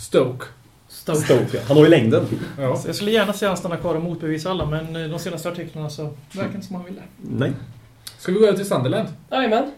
[0.00, 0.44] Stoke.
[1.04, 1.20] Stoke.
[1.20, 1.62] Stoke, ja.
[1.68, 2.26] Han har ju längden.
[2.58, 2.82] Ja.
[2.86, 5.90] Jag skulle gärna se han stanna kvar och motbevisa alla, men eh, de senaste artiklarna
[5.90, 7.02] så verkar det inte som han vill det.
[7.16, 7.52] Nej.
[8.18, 9.08] Ska vi gå över till Sunderland?
[9.30, 9.70] Jajamän.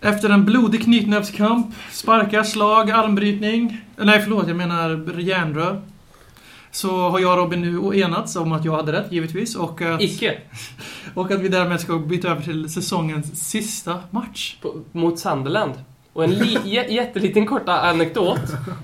[0.00, 3.80] Efter en blodig knytnävskamp, sparkar, slag, armbrytning.
[3.96, 5.82] Nej, förlåt, jag menar järnrör.
[6.76, 9.56] Så har jag och Robin nu enats om att jag hade rätt, givetvis.
[9.56, 10.38] Och att, Icke.
[11.14, 14.56] och att vi därmed ska byta över till säsongens sista match.
[14.62, 15.72] På, mot Sunderland.
[16.12, 16.32] Och en
[16.88, 18.40] jätteliten korta anekdot.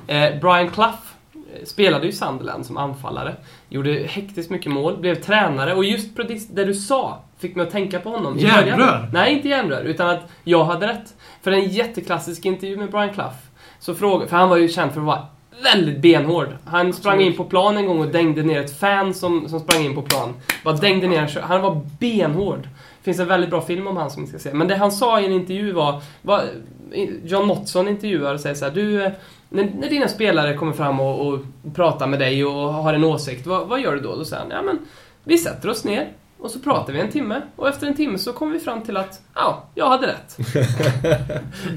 [0.06, 0.94] Eh, Brian Clough
[1.34, 3.36] eh, spelade ju Sunderland som anfallare.
[3.68, 7.72] Gjorde hektiskt mycket mål, blev tränare och just på det, du sa fick mig att
[7.72, 8.38] tänka på honom.
[8.38, 9.10] Järnrör?
[9.12, 11.14] Nej, inte järnrör, utan att jag hade rätt.
[11.42, 13.36] För en jätteklassisk intervju med Brian Clough.
[13.78, 15.26] Så fråga, för han var ju känd för att vara
[15.62, 16.48] väldigt benhård.
[16.64, 19.84] Han sprang in på plan en gång och dängde ner ett fan som, som sprang
[19.84, 20.34] in på plan.
[20.64, 22.62] Bara dängde ner Han var benhård.
[22.62, 24.54] Det finns en väldigt bra film om han som ni ska se.
[24.54, 26.42] Men det han sa i en intervju var, var
[27.24, 29.10] John Motson intervjuar och säger så här, du,
[29.48, 31.38] när, när dina spelare kommer fram och, och
[31.74, 34.16] pratar med dig och har en åsikt, vad, vad gör du då?
[34.16, 34.78] Då säger han, ja men
[35.24, 36.08] vi sätter oss ner
[36.42, 38.96] och så pratar vi en timme och efter en timme så kommer vi fram till
[38.96, 40.38] att, ja, jag hade rätt.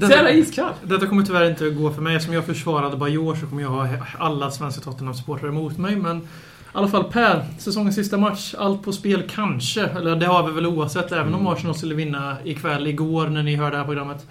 [0.00, 0.76] Så jävla iskallt.
[0.82, 2.16] Detta kommer tyvärr inte att gå för mig.
[2.16, 5.96] Eftersom jag försvarade Bajor så kommer jag ha alla svenska Tottenham-supportrar emot mig.
[5.96, 6.22] Men i
[6.72, 8.54] alla fall Per, säsongens sista match.
[8.58, 9.82] Allt på spel kanske.
[9.82, 11.12] Eller det har vi väl oavsett.
[11.12, 14.26] Även om Arsenal skulle vinna ikväll, igår när ni hör det här programmet.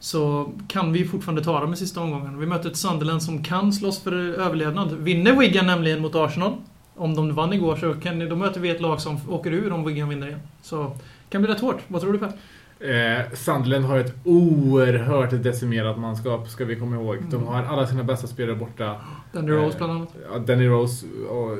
[0.00, 2.38] Så kan vi fortfarande ta dem i sista omgången.
[2.38, 4.92] Vi möter ett Sunderland som kan slåss för överlevnad.
[4.92, 6.52] Vinner Wigan nämligen mot Arsenal.
[6.96, 9.84] Om de vann igår så kan, då möter vi ett lag som åker ur om
[9.84, 10.40] Wigan vinner igen.
[10.62, 10.92] Så
[11.30, 11.82] kan bli rätt hårt.
[11.88, 12.32] Vad tror du Per?
[12.80, 17.16] Eh, Sunderland har ett oerhört decimerat manskap, ska vi komma ihåg.
[17.30, 18.96] De har alla sina bästa spelare borta.
[19.32, 20.14] Danny Rose bland annat.
[20.32, 21.58] Ja, Danny Rose och eh,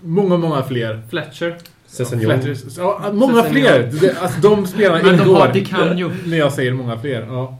[0.00, 1.02] många, många fler.
[1.10, 1.56] Fletcher.
[1.86, 2.42] Sessignon.
[2.42, 2.56] Fletcher.
[2.76, 3.92] Ja, många fler!
[4.00, 6.10] Det, alltså, de spelarna Men de har Di Canio.
[6.26, 7.58] När jag säger många fler, ja.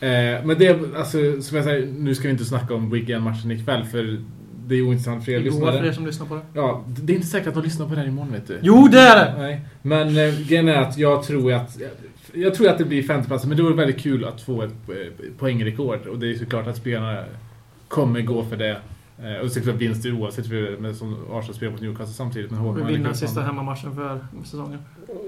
[0.00, 3.50] Eh, men det, är, alltså, som jag säger, nu ska vi inte snacka om Wigan-matchen
[3.50, 4.18] ikväll, för
[4.66, 5.94] det är ointressant för er Igår för er lyssnare.
[5.94, 6.42] som lyssnar på det.
[6.52, 8.58] Ja, det är inte säkert att de lyssnar på den imorgon, vet du.
[8.62, 9.34] Jo, det är det!
[9.38, 9.60] Nej.
[9.82, 11.78] Men eh, grejen är att jag tror att
[12.34, 14.94] jag tror att det blir femteplatsen, men det vore väldigt kul att få ett eh,
[15.38, 16.06] poängrekord.
[16.06, 17.24] Och det är såklart att spelarna
[17.88, 18.76] kommer gå för det.
[19.18, 22.50] Eh, och såklart vinster oavsett för men som Arsenal spelar mot Newcastle samtidigt.
[22.50, 24.78] Men Håkman lyckas sista hemmamatchen för säsongen.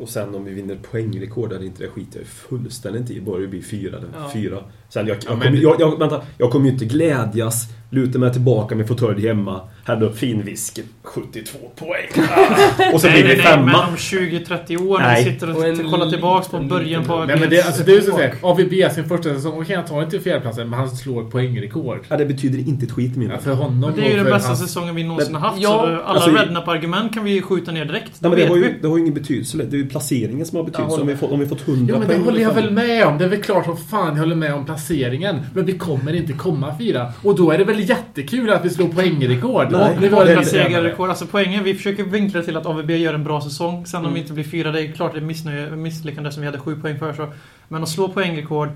[0.01, 3.21] Och sen om vi vinner poängrekord eller inte, det skiter jag fullständigt i.
[3.21, 4.31] Bara det blir fyra eller Ja.
[4.33, 4.59] fyra.
[4.89, 8.19] Sen jag, jag, Ja, men- kommer, jag, jag, vänta, jag kommer ju inte glädjas, luta
[8.19, 12.27] mig tillbaka med fåtölj hemma, hälla upp fin whisky, 72 poäng.
[12.31, 12.95] Ah!
[12.95, 13.87] Och så blir vi nej, men femma.
[13.89, 17.41] om 20-30 år när vi sitter och, Och en kollar tillbaks på början på Nej
[17.41, 18.45] men det, alltså, det är så att.
[18.45, 21.99] AVB sin första säsong, okej han tar inte fjärdeplatsen, men han slår poängrekord.
[22.09, 24.25] Ja, det betyder inte ett skit mina Ja, för honom Men det är ju den
[24.25, 25.63] bästa hans- säsongen vi någonsin Men- har haft.
[25.63, 28.13] ja, så alla alltså- Rednap-argument kan vi ju skjuta ner direkt.
[28.21, 29.57] Nej, men det, har ju, det har ju ingen betydelse.
[29.77, 31.01] Det är ju placeringen som har betydelse.
[31.01, 32.71] om, vi får, om vi fått 100 Ja men det poäng håller jag eller väl
[32.71, 33.19] med om.
[33.19, 35.37] Det är väl klart som fan jag håller med om placeringen.
[35.55, 37.13] Men vi kommer inte komma fyra.
[37.23, 39.67] Och då är det väl jättekul att vi slår poängrekord.
[39.71, 41.09] Nej, Och Vi det ett segerrekord.
[41.09, 43.87] Alltså poängen, vi försöker vinkla till att AVB gör en bra säsong.
[43.87, 44.15] Sen om Mm.
[44.15, 46.77] vi inte blir fyra, det är klart det är missnöje, misslyckande som vi hade sju
[46.81, 47.13] poäng för.
[47.13, 47.27] Så.
[47.69, 48.69] Men att slå poängrekord,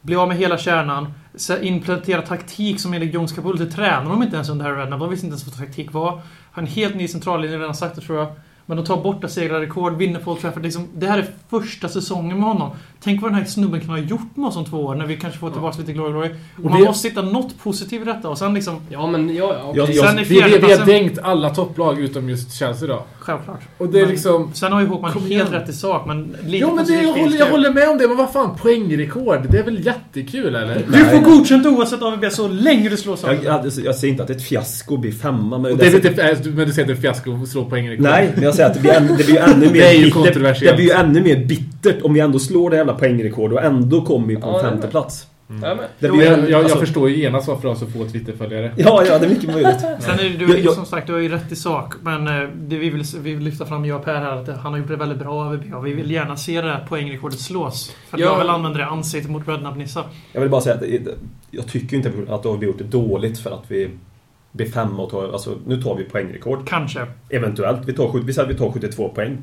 [0.00, 4.22] bli av med hela kärnan, så implementera taktik som enligt Jones Capullo, det tränar de
[4.22, 5.00] inte ens under Harry Redknapp.
[5.00, 6.20] De visste inte ens vad taktik var.
[6.52, 8.28] Har en helt ny centrallinje, redan sagt det tror jag.
[8.68, 10.62] Men de tar bort segrar rekord, vinner på Old Trafford.
[10.62, 12.70] Liksom, det här är första säsongen med honom.
[13.02, 15.16] Tänk vad den här snubben kan ha gjort med oss om två år, när vi
[15.16, 16.30] kanske får tillbaka lite glory glory.
[16.56, 18.80] Och Man det- måste hitta något positivt i detta och sen liksom...
[18.90, 19.78] Ja, men ja, ja, okej.
[19.82, 23.02] Jag- jag- Sen Vi, vi, vi har dängt alla topplag utom just Chelsea då.
[23.18, 23.60] Självklart.
[23.78, 24.50] Och det är Men- liksom...
[24.54, 25.46] Sen har ju Håkman helt igen.
[25.50, 27.36] rätt i sak, men lite Ja men det, jag, håller, det.
[27.38, 29.46] jag håller med om det, men vad fan poängrekord?
[29.50, 30.82] Det är väl jättekul eller?
[30.92, 33.44] Du får godkänt oavsett AVB så länge du slår Jag, saker.
[33.44, 35.58] jag, jag säger inte att det är ett fiasko att bli femma.
[35.58, 37.64] Men Och det är lite, äh, men du säger att det är fiasko att slå
[37.64, 38.04] poängrekord?
[38.04, 40.04] Nej, men jag säger att det blir ännu, det blir ännu mer Det är ju
[40.04, 40.60] bittert.
[40.60, 44.04] Det blir ju ännu mer bittert om vi ändå slår det jävla poängrekord och ändå
[44.04, 45.26] kommer vi på Ja, en det är femte plats.
[45.50, 45.76] Ja, men.
[45.76, 48.04] Det Jo, blir, jag, jag, jag alltså- förstår ju genast varför de har så få
[48.04, 48.72] Twitterföljare.
[48.76, 49.80] Ja, ja, det är mycket möjligt.
[50.00, 51.94] Sen är det, du, Jag- jag- som sagt, du har ju rätt i sak.
[52.02, 54.72] Men eh, det vi vill, vi vill lyfta fram, jag och Per här, att han
[54.72, 55.74] har gjort det väldigt bra AVB.
[55.74, 57.92] Och vi vill gärna se det här poängrekordet slås.
[58.10, 58.26] För att Ja.
[58.26, 60.04] jag vill använda det ansiktet mot Rednap-Nissa.
[60.32, 60.82] Jag vill bara säga att
[61.50, 63.90] jag tycker inte att vi har gjort det dåligt för att vi
[64.52, 65.32] blir femma och tar...
[65.32, 66.68] Alltså, nu tar vi poängrekord.
[66.68, 67.06] Kanske.
[67.30, 67.80] Eventuellt.
[67.88, 69.38] Vi, tar, vi säger att vi tar 72 poäng.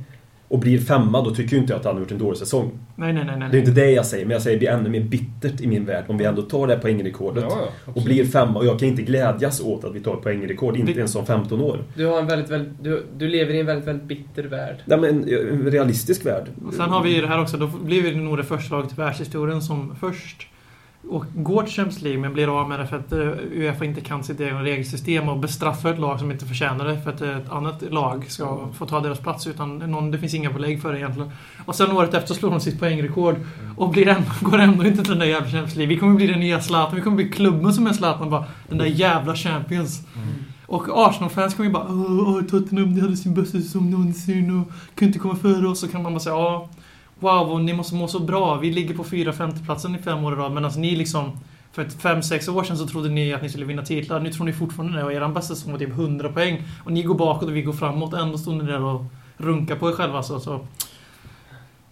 [0.47, 2.71] Och blir femma, då tycker ju inte jag att han har gjort en dålig säsong.
[2.95, 3.39] Nej, nej, nej.
[3.39, 3.49] nej.
[3.51, 5.61] Det är inte det jag säger, men jag säger att det blir ännu mer bittert
[5.61, 7.43] i min värld om vi ändå tar det här poängrekordet.
[7.49, 8.59] Ja, ja, och blir femma.
[8.59, 11.25] Och jag kan inte glädjas åt att vi tar ett poängrekord, inte Vi- ens om
[11.25, 11.83] 15 år.
[11.95, 14.75] Du, har en väldigt, väldigt, du, du lever i en väldigt, väldigt bitter värld.
[14.85, 16.45] Nej, men en realistisk värld.
[16.67, 18.91] Och sen har vi ju det här också, då blir vi nog det första laget
[18.91, 20.47] i världshistorien som först
[21.09, 23.19] och går till Champions League men blir av med det för att eh,
[23.51, 27.09] Uefa inte kan sitt eget regelsystem och bestraffar ett lag som inte förtjänar det för
[27.09, 30.81] att ett annat lag ska få ta deras plats utan någon, det finns inga belägg
[30.81, 31.31] för det egentligen.
[31.65, 33.35] Och sen året efter slår de sitt poängrekord
[33.77, 35.95] och blir ändå, går ändå inte till den där jävla Champions League.
[35.95, 38.77] Vi kommer bli den nya Zlatan, vi kommer bli klubben som är Zlatan bara den
[38.77, 40.01] där jävla Champions.
[40.67, 44.71] Och Arsenal-fans kommer ju bara Åh, åh, Tottenham, de hade sin bästa säsong någonsin och
[44.95, 45.79] kunde inte komma före oss.
[45.79, 46.69] Så kan man bara säga ja,
[47.20, 48.55] Wow, ni måste må så bra.
[48.55, 51.39] Vi ligger på 4-5 platsen i fem år i rad medan ni liksom
[51.72, 54.20] för ett 5-6 år sedan så trodde ni att ni skulle vinna titlar.
[54.20, 56.63] Nu tror ni fortfarande det och er bästa säsong var typ 100 poäng.
[56.84, 58.13] Och ni går bakåt och vi går framåt.
[58.13, 59.03] Ändå står ni där och
[59.38, 60.24] runkar på er själva.
[60.24, 60.68] Så, så.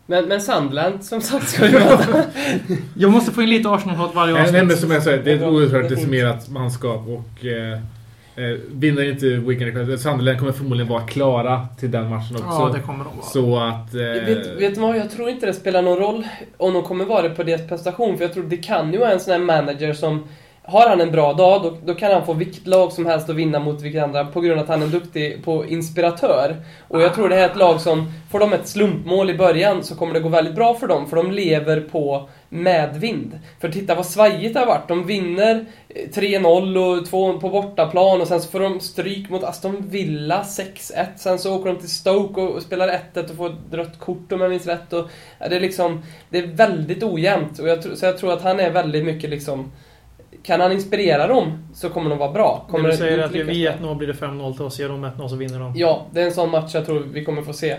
[0.05, 2.23] Men, men Sunderland, som sagt, ska möta.
[2.95, 4.53] Jag måste få in lite Arsenal-hat varje avsnitt.
[5.25, 7.79] det är ett oerhört decimerat manskap och eh,
[8.35, 12.47] eh, vinner inte Wigan Sunderland kommer förmodligen vara klara till den matchen också.
[12.49, 13.25] Ja, det kommer de vara.
[13.25, 13.93] Så att...
[13.93, 14.97] Eh, Vet, vet du vad?
[14.97, 16.27] Jag tror inte det spelar någon roll
[16.57, 18.17] om de kommer vara det på deras prestation.
[18.17, 20.23] För jag tror det kan ju vara en sån här manager som
[20.65, 23.35] har han en bra dag, då, då kan han få vilket lag som helst att
[23.35, 26.55] vinna mot vilket andra på grund av att han är duktig på inspiratör.
[26.87, 29.83] Och jag tror det här är ett lag som, får de ett slumpmål i början
[29.83, 33.39] så kommer det gå väldigt bra för dem, för de lever på medvind.
[33.59, 34.87] För titta vad svajigt det har varit.
[34.87, 39.43] De vinner eh, 3-0 och 2 på bortaplan och sen så får de stryk mot
[39.43, 41.05] Aston Villa 6-1.
[41.15, 44.41] Sen så åker de till Stoke och spelar 1-1 och får ett rött kort om
[44.41, 44.93] jag minns rätt.
[44.93, 47.59] Och, det är liksom, det är väldigt ojämnt.
[47.59, 49.71] Och jag, så jag tror att han är väldigt mycket liksom
[50.43, 52.65] kan han inspirera dem så kommer de vara bra.
[52.69, 55.05] Kommer du säger att vi lyckas med- 1-0 blir det 5-0 till oss, ger de
[55.05, 55.73] 1-0 så vinner de.
[55.75, 57.75] Ja, det är en sån match jag tror vi kommer få se.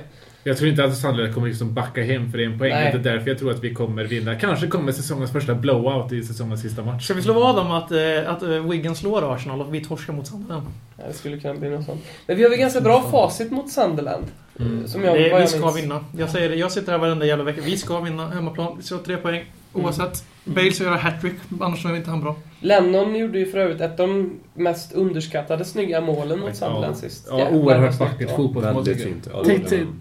[0.47, 2.71] Jag tror inte att Sunderland kommer liksom backa hem för en poäng.
[2.71, 2.93] Nej.
[2.93, 4.35] Det är därför jag tror att vi kommer vinna.
[4.35, 7.05] Kanske kommer säsongens första blowout i säsongens sista match.
[7.05, 10.13] Ska vi slå vad om att, eh, att eh, Wigan slår Arsenal och vi torskar
[10.13, 10.67] mot Sunderland?
[10.97, 12.03] Ja, det skulle kunna bli något sånt.
[12.27, 14.25] Men vi har väl ganska bra facit mot Sunderland.
[14.87, 15.77] Som jag, Det, vi ska minns.
[15.77, 16.05] vinna.
[16.19, 17.61] Jag säger det, jag sitter här varenda jävla vecka.
[17.65, 18.75] Vi ska vinna hemmaplan.
[18.77, 19.45] Vi ska ha tre poäng.
[19.75, 19.87] Mm.
[19.87, 20.25] Oavsett.
[20.45, 22.37] Bale ska göra hattrick, annars är inte han bra.
[22.65, 27.27] Lennon gjorde ju för övrigt ett av de mest underskattade snygga målen mot Sunderland sist.
[27.31, 28.85] Ja, oerhört vackert fotbollsmål.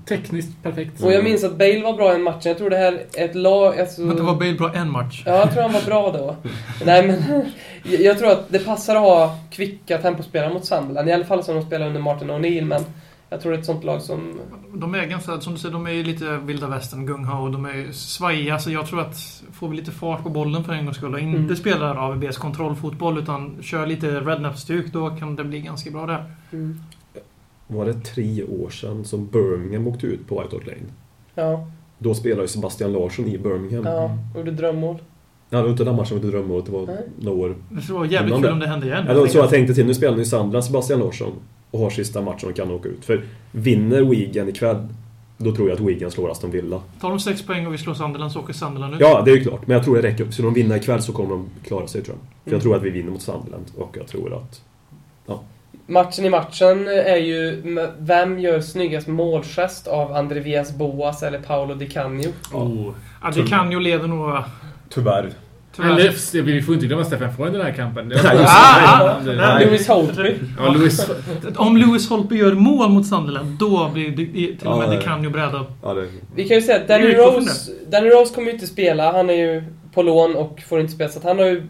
[0.07, 1.03] Tekniskt perfekt.
[1.03, 2.45] Och jag minns att Bale var bra i en match.
[2.45, 3.79] Jag tror det här är ett lag...
[3.79, 4.01] Alltså...
[4.01, 5.23] Men det var Bale bra en match.
[5.25, 6.35] Ja, jag tror han var bra då.
[6.85, 7.45] Nej, men
[7.83, 11.09] jag tror att det passar att ha kvicka tempospelare mot Sunderland.
[11.09, 12.85] I alla fall som de spelar under Martin O'Neill, men
[13.33, 14.39] jag tror det är ett sånt lag som...
[14.73, 17.51] De är ganska, som du säger, de är ju lite vilda västern, gung-ho.
[17.51, 18.59] De är svajiga.
[18.59, 21.19] Så jag tror att får vi lite fart på bollen för en gångs skull och
[21.19, 21.55] inte Mm.
[21.55, 26.25] spelar AVBs kontrollfotboll utan kör lite rednap-stuk, då kan det bli ganska bra där.
[26.51, 26.79] Mm.
[27.67, 30.79] Var det tre år sedan som Birmingham åkte ut på White Hart Lane?
[31.35, 31.67] Ja,
[31.97, 33.85] Då spelade ju Sebastian Larsson i Birmingham.
[33.85, 34.17] ja.
[34.33, 34.95] Och gjorde drömmål.
[35.49, 37.07] Ja, det var inte den matchen med drömmålet, det var Nej.
[37.19, 37.55] några år.
[37.69, 39.03] Det skulle vara jävligt kul om det hände igen.
[39.07, 39.85] Ja, det var så jag tänkte till.
[39.85, 41.31] Nu spelar nu Sandland Sebastian Larsson
[41.73, 43.05] och har sista matchen och kan åka ut.
[43.05, 43.21] För
[43.51, 44.87] vinner Wigan ikväll,
[45.37, 46.81] då tror jag att Wigan slår Aston Villa.
[47.01, 48.99] Tar de sex poäng och vi slår Sunderland så åker Sunderland ut.
[49.01, 49.67] Ja, det är ju klart.
[49.67, 50.31] Men jag tror det räcker.
[50.31, 52.43] Så de vinner ikväll så kommer de klara sig tror jag.
[52.43, 52.55] För Mm.
[52.55, 54.61] jag tror att vi vinner mot Sunderland och jag tror att...
[55.87, 57.61] Matchen i matchen är ju
[57.99, 62.29] vem gör snyggast målgest av Andrevias Boas eller Paolo Di Canio?
[62.53, 62.91] Oh.
[63.21, 64.37] Ja, det kan ju leda nog...
[64.89, 65.33] Tyvärr.
[65.75, 65.89] Tyvärr.
[65.89, 68.09] Eller, vi får inte glömma Stefan Foy i den här kampen.
[68.09, 68.45] Det det.
[68.47, 69.65] Ah, nej.
[69.65, 70.35] Louis Holtby.
[70.57, 71.07] Ja, Louis,
[71.55, 74.25] Om Lewis Holtby gör mål mot Sunderland, då blir det
[74.57, 75.65] till och med Ja, det kan ju bräda.
[75.83, 76.07] Ja, det...
[76.35, 79.11] Vi kan ju säga att Danny Rose, Danny Rose kommer ju inte spela.
[79.11, 79.63] Han är ju
[79.93, 81.09] på lån och får inte spela.
[81.09, 81.63] Så att han har ju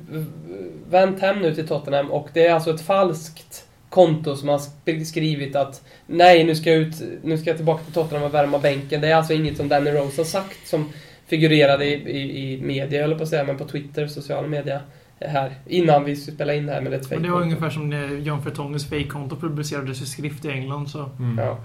[0.89, 5.03] vänt hem nu till Tottenham och det är alltså ett falskt konto som har sk-
[5.03, 6.93] skrivit att nej, nu ska jag, ut,
[7.23, 9.01] nu ska jag tillbaka till Tottenham och värma bänken.
[9.01, 10.89] Det är alltså inget som Danny Rose har sagt som
[11.27, 14.81] figurerade i, i, i media, höll på att säga, men på Twitter, sociala media
[15.19, 17.43] här, innan vi skulle spela in det här med ett Men det var fejkkonto.
[17.43, 20.89] ungefär som när John Fertongens fake-konto publicerades i skrift i England.
[20.89, 21.37] Så mm.
[21.37, 21.57] Ja.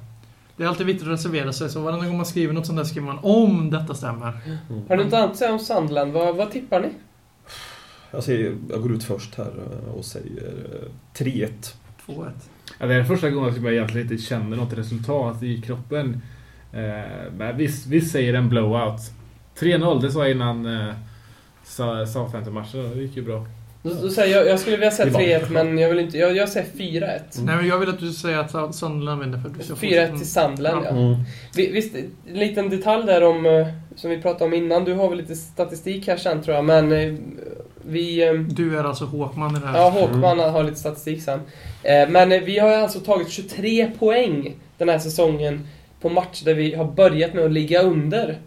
[0.56, 1.70] det är alltid viktigt att reservera sig.
[1.70, 4.32] Så varenda gång man skriver något sånt där skriver man om detta stämmer.
[4.88, 6.12] Har du inte annat att säga om Sandland?
[6.12, 6.88] Vad, vad tippar ni?
[8.10, 9.52] Jag, säger, jag går ut först här
[9.86, 10.42] eh, och säger
[11.14, 11.48] eh, 3-1.
[12.06, 12.30] 2-1.
[12.78, 16.22] Ja, det är första gången som jag egentligen inte känner något resultat i kroppen.
[16.72, 19.00] Eh, men visst, visst säger en blowout.
[19.60, 20.94] 3-0, det sa jag innan eh,
[21.64, 22.90] Southampton-matchen.
[22.96, 23.46] Det gick ju bra.
[23.82, 26.18] Då, då säger jag, jag skulle vilja säga Det var- 3-1, men jag vill inte...
[26.18, 27.20] Jag, jag säger 4-1.
[27.44, 30.18] Nej, men jag vill att du säger att Sunderland vinner för att du ska 4-1
[30.18, 30.90] till Sandland, ja.
[30.90, 31.14] Mm.
[31.56, 31.94] Vi- Visst,
[32.28, 34.84] en liten detalj där om, eh, som vi pratade om innan.
[34.84, 37.14] Du har väl lite statistik här sen tror jag, men eh,
[37.86, 38.26] vi...
[38.28, 39.78] eh, Du är alltså Håkman i det här.
[39.78, 41.40] Ja, Håkman har lite statistik sen.
[42.08, 45.66] Men vi har alltså tagit 23 poäng den här säsongen
[46.00, 48.38] på matcher där vi har börjat med att ligga under.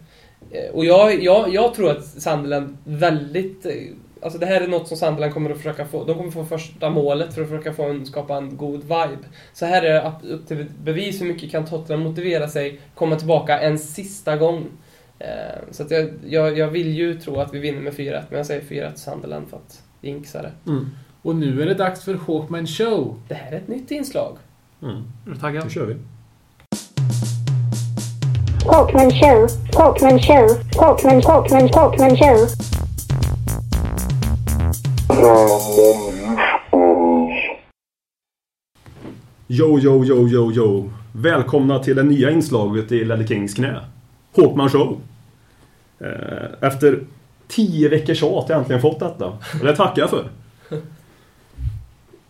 [0.50, 3.66] Eh, Och jag, jag, jag tror att Sunderland väldigt...
[3.66, 3.72] eh,
[4.24, 6.04] Alltså det här är något som Sunderland kommer att försöka få.
[6.04, 9.18] De kommer få första målet för att försöka få en, skapa en god vibe.
[9.52, 13.60] Så här är det upp- till bevis hur mycket kan Tottenham motivera sig, komma tillbaka
[13.60, 14.64] en sista gång.
[15.18, 15.26] Eh,
[15.70, 18.46] Så att jag, jag, jag vill ju tro att vi vinner med 4-1, men jag
[18.46, 20.52] säger 4-1 till Sunderland för att jinxa det.
[20.70, 20.86] Mm.
[21.22, 23.20] Och nu är det dags för Hawkman Show.
[23.28, 24.36] Det här är ett nytt inslag.
[24.82, 24.96] Mm.
[25.26, 25.64] Är du taggad?
[25.64, 25.96] Då kör vi.
[28.66, 30.46] Hawkman Show, Hawkman Show,
[30.76, 32.46] Hawkman, Hawkman, Hawkman Show.
[39.48, 40.90] Yo, yo, yo, yo, yo.
[41.12, 43.80] Välkomna till det nya inslaget i Lelle Kings knä.
[44.36, 45.00] Håkman Show.
[45.98, 47.00] Eh, efter
[47.48, 49.26] tio veckors tjat har jag äntligen fått detta.
[49.60, 50.28] Och det tackar jag för.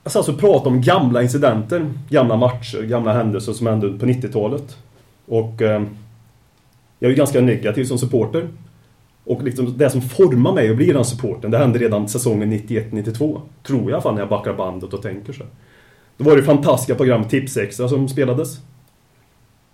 [0.02, 4.76] Jag ska alltså prata om gamla incidenter, gamla matcher, gamla händelser som hände på 90-talet.
[5.26, 5.82] Och eh,
[7.02, 8.48] jag är ju ganska negativ som supporter.
[9.24, 13.40] Och liksom det som formar mig att bli den supporten, det hände redan säsongen 91-92.
[13.62, 15.44] Tror jag i alla fall när jag backar bandet och tänker så.
[16.16, 18.60] Då var det fantastiska program Tipsextra som spelades.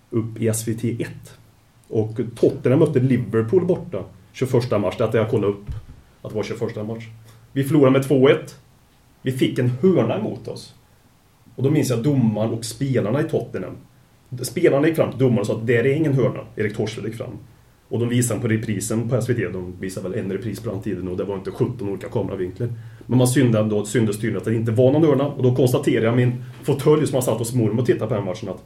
[0.09, 1.09] Upp i SVT 1.
[1.87, 4.03] Och Tottenham mötte Liverpool borta.
[4.31, 4.95] 21 mars.
[4.97, 5.65] Det är att jag kollade upp
[6.21, 7.03] att det var 21 mars.
[7.51, 8.37] Vi förlorade med 2-1.
[9.21, 10.73] Vi fick en hörna emot oss.
[11.55, 13.75] Och då minns jag domaren och spelarna i Tottenham.
[14.41, 16.39] Spelarna gick fram till domaren och sa att det är ingen hörna.
[16.55, 17.37] Erik Torsved gick fram.
[17.89, 21.07] Och de visade på reprisen på SVT, de visade väl en repris på den tiden
[21.07, 22.69] och det var inte 17 olika kameravinklar.
[23.07, 26.05] Men man syndade då, syndes tydligen att det inte var någon hörna och då konstaterade
[26.05, 28.63] jag min fåtölj som jag satt hos mormor och tittade på den matchen att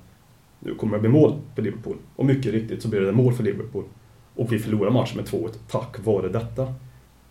[0.59, 1.95] nu kommer det bli mål för Liverpool.
[2.15, 3.83] Och mycket riktigt så blev det mål för Liverpool.
[4.35, 6.73] Och vi förlorade matchen med 2-1 tack vare detta.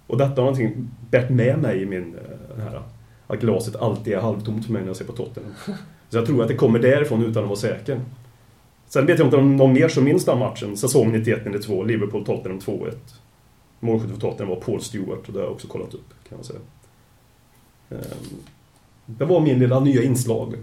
[0.06, 2.14] Och detta har någonting bärt med mig i min...
[2.14, 2.82] Eh, här,
[3.26, 5.52] att glaset alltid är halvtomt för mig när jag ser på Tottenham.
[6.08, 8.00] Så jag tror att det kommer därifrån utan att vara säker.
[8.92, 10.76] Sen vet jag inte om någon mer som minns den matchen.
[10.76, 12.90] Säsong 91-92, Liverpool-Tottenham 2-1.
[13.80, 16.44] Målskytt för Tottenham var Paul Stewart och det har jag också kollat upp, kan man
[16.44, 16.58] säga.
[17.90, 17.98] Ehm,
[19.06, 20.54] Det var min lilla nya inslag.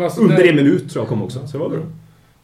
[0.00, 1.80] Alltså Under en minut tror jag kom också, så det var bra.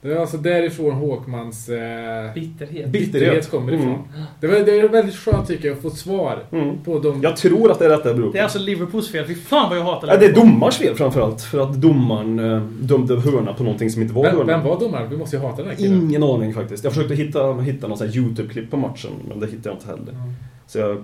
[0.02, 2.88] Det var alltså därifrån Håkmans eh, Bitterhet.
[2.88, 3.88] bitterhet kommer ifrån.
[3.88, 4.00] Mm.
[4.40, 6.78] Det, var, det är väldigt skönt tycker jag att få svar Mm.
[6.84, 7.22] på de...
[7.22, 8.32] Jag tror att det är detta det beror på.
[8.32, 9.26] Det är alltså Liverpools fel.
[9.26, 11.42] Fy fan vad jag hatar Ja, det är domarens fel framförallt.
[11.42, 14.52] För att domaren eh, dömde hörna på någonting som inte var Vem, hörna.
[14.56, 15.10] vem var domaren?
[15.10, 16.02] Vi måste ju hata den här killen.
[16.02, 16.84] Ingen aning faktiskt.
[16.84, 19.86] Jag försökte hitta, hitta någon sån här YouTube-klipp på matchen, men det hittade jag inte
[19.86, 20.12] heller.
[20.12, 20.32] Mm.
[20.66, 21.02] Så jag,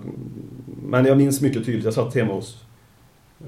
[0.87, 2.57] men jag minns mycket tydligt, jag satt hemma hos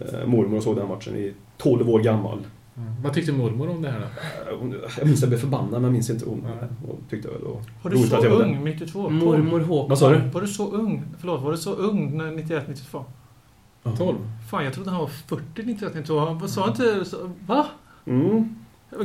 [0.02, 2.39] eh, mormor och såg den matchen i 12 år gammal.
[2.80, 2.93] Mm.
[3.03, 4.05] Vad tyckte mormor om det här då?
[4.75, 6.45] Eh, Jag minns att jag blev förbannad, men jag minns inte om.
[6.88, 9.09] Och tyckte väl det var Var du så att jag var ung 92?
[9.09, 9.89] Mormor Håkman.
[9.89, 10.19] Vad sa du?
[10.34, 11.03] Var du så ung?
[11.19, 13.05] Förlåt, var du så ung när 91, 92?
[13.97, 14.17] 12?
[14.51, 16.19] Fan, jag trodde han var 40, 91, 92.
[16.19, 17.05] Han sa inte...
[17.05, 17.65] så- Va?
[18.07, 18.55] Mm.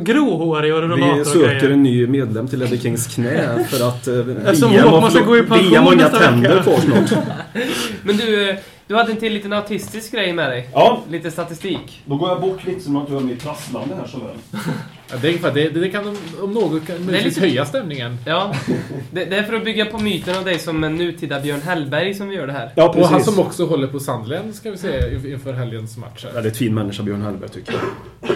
[0.01, 1.71] Gråhårig och rullator Vi och söker grejer.
[1.71, 5.37] en ny medlem till Eddie Kings knä för att eh, Eftersom Håkman har ska gå
[5.37, 6.63] i pension Liam har inga nästa tänder vecka.
[6.63, 7.23] kvar snart.
[8.03, 8.57] Men du, eh,
[8.87, 10.69] du hade en till liten autistisk grej med dig.
[10.73, 12.03] Ja, Lite statistik.
[12.07, 14.37] då går jag bort lite så att du har mitt trasslande här så väl.
[15.11, 18.17] Ja, det, är ungefär- det, det kan om- något kan lite- höja stämningen.
[18.27, 18.55] Ja,
[19.11, 22.15] det, det är för att bygga på myten av dig som en nutida Björn Hellberg
[22.15, 22.73] som vi gör det här.
[22.77, 23.35] Ja, Och han precis.
[23.35, 26.25] som också håller på Sandland ska vi säga inf- inför helgens match.
[26.35, 27.73] Väldigt fin människa, Björn Hellberg, tycker
[28.21, 28.35] jag.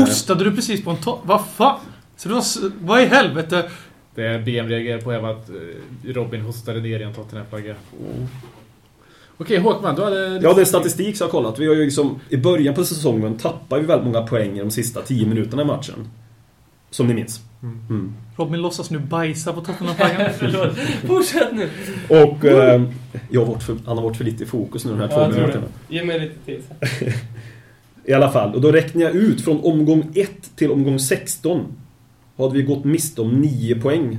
[0.00, 1.20] Hostade du precis på en topp?
[1.22, 1.80] Vad fan?
[2.16, 2.42] Så var,
[2.80, 3.70] vad i helvete?
[4.14, 5.54] Det BM reagerar på är att eh,
[6.04, 7.74] Robin hostade ner i en Tottenham-flagga.
[9.38, 10.40] Okej Håkman, du hade...
[10.42, 11.58] Ja, det är statistik så jag har kollat.
[11.58, 14.70] Vi har ju liksom, I början på säsongen tappade vi väldigt många poäng i de
[14.70, 16.08] sista 10 minuterna i matchen.
[16.90, 17.40] Som ni minns.
[17.62, 18.12] Mm.
[18.36, 20.30] Robin låtsas nu bajsa på Tottenham-flaggan.
[20.38, 20.76] Förlåt.
[21.06, 21.68] Fortsätt nu.
[22.08, 22.82] Och eh,
[23.30, 25.30] jag har varit för, han har varit för lite i fokus nu de här Ja,
[25.30, 25.66] två minuterna.
[25.88, 26.62] Ge mig lite tid.
[28.04, 31.66] I alla fall, och då räknar jag ut från omgång 1 till omgång 16
[32.36, 34.18] hade vi gått miste om 9 poäng.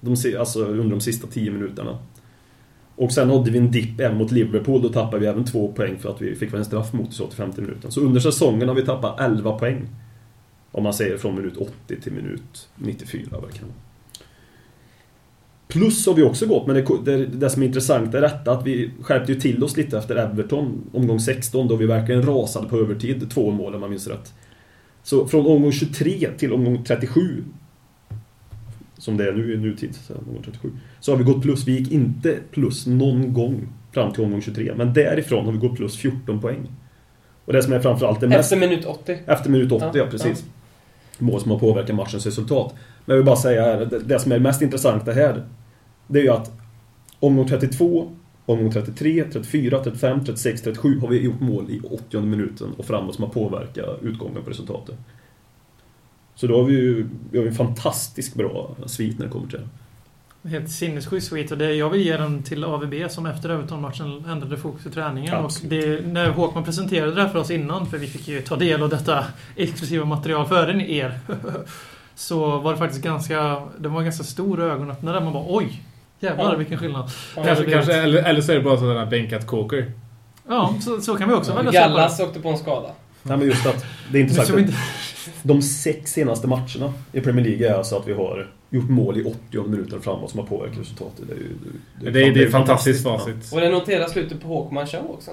[0.00, 1.98] De, alltså under de sista 10 minuterna.
[2.98, 5.98] Och sen hade vi en dipp även mot Liverpool, då tappade vi även två poäng
[5.98, 7.92] för att vi fick en straff mot oss 85 minuten.
[7.92, 9.88] Så under säsongen har vi tappat 11 poäng.
[10.72, 13.78] Om man säger från minut 80 till minut 94 vad det kan vara.
[15.68, 18.66] Plus har vi också gått, men det, det, det som är intressant är detta att
[18.66, 22.78] vi skärpte ju till oss lite efter Everton, omgång 16, då vi verkligen rasade på
[22.78, 24.34] övertid, två mål om man minns rätt.
[25.02, 27.44] Så från omgång 23 till omgång 37,
[28.98, 30.70] som det är nu i nutid, så omgång 37,
[31.00, 31.66] så har vi gått plus.
[31.66, 35.76] Vi gick inte plus någon gång fram till omgång 23, men därifrån har vi gått
[35.76, 36.68] plus 14 poäng.
[37.44, 38.40] Och det som är framförallt det mest...
[38.40, 39.18] Efter minut 80.
[39.26, 40.44] Efter minut 80, ja, Ja, precis.
[41.18, 42.74] Mål som har påverkat matchens resultat.
[43.04, 45.44] Men jag vill bara säga här, det, det som är mest intressanta här,
[46.06, 46.52] det är ju att
[47.20, 48.10] omgång 32,
[48.46, 53.14] omgång 33, 34, 35, 36, 37 har vi gjort mål i 80 minuten och framåt
[53.14, 54.94] som har påverkat utgången på resultatet.
[56.40, 59.58] Så då har vi ju vi har en fantastiskt bra svit när det kommer till
[60.42, 60.48] det.
[60.48, 61.52] Helt sinnessjuk svit.
[61.52, 65.34] Och det, jag vill ge den till AVB som efter Everton-matchen ändrade fokus i träningen.
[65.34, 68.56] Och det, när Håkman presenterade det här för oss innan, för vi fick ju ta
[68.56, 69.24] del av detta
[69.56, 71.18] exklusiva material före er.
[72.14, 73.62] Så var det faktiskt ganska...
[73.78, 75.20] Det var en ganska stor ögonöppnare.
[75.20, 75.82] Man bara oj!
[76.20, 76.56] Jävlar Ja.
[76.56, 77.10] vilken skillnad.
[77.34, 79.92] Kanske, det- kanske, eller, eller så är det bara sådana bänkat kåkor.
[80.48, 81.72] Ja, så, så kan vi också välja.
[81.80, 82.88] Gallas åkte på en skada.
[83.22, 84.70] Nej men just att det är Men intressant.
[85.42, 89.24] De sex senaste matcherna i Premier League är alltså att vi har gjort mål i
[89.50, 91.24] 80 minuter framåt som har påverkat resultatet.
[91.28, 91.48] Det är ju
[92.00, 93.18] Det är, det är, fan- ett fantastiskt Ja.
[93.18, 93.52] facit.
[93.52, 95.30] Och det noterar slutet på Håkman show också.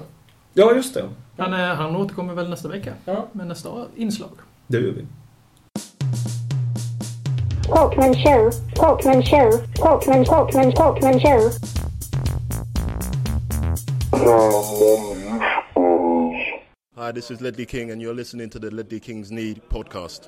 [0.54, 1.04] Ja, just det.
[1.36, 3.26] Han, eh, han återkommer väl nästa vecka Ja.
[3.32, 4.30] med nästa inslag.
[4.66, 5.04] Det gör vi.
[7.68, 8.50] Talkman show.
[8.74, 9.50] Talkman show.
[9.76, 11.50] Talkman, Talkman, Talkman show.
[16.98, 20.20] Hi, this is Ledley King, and you're listening to the Ledley Kings Need podcast.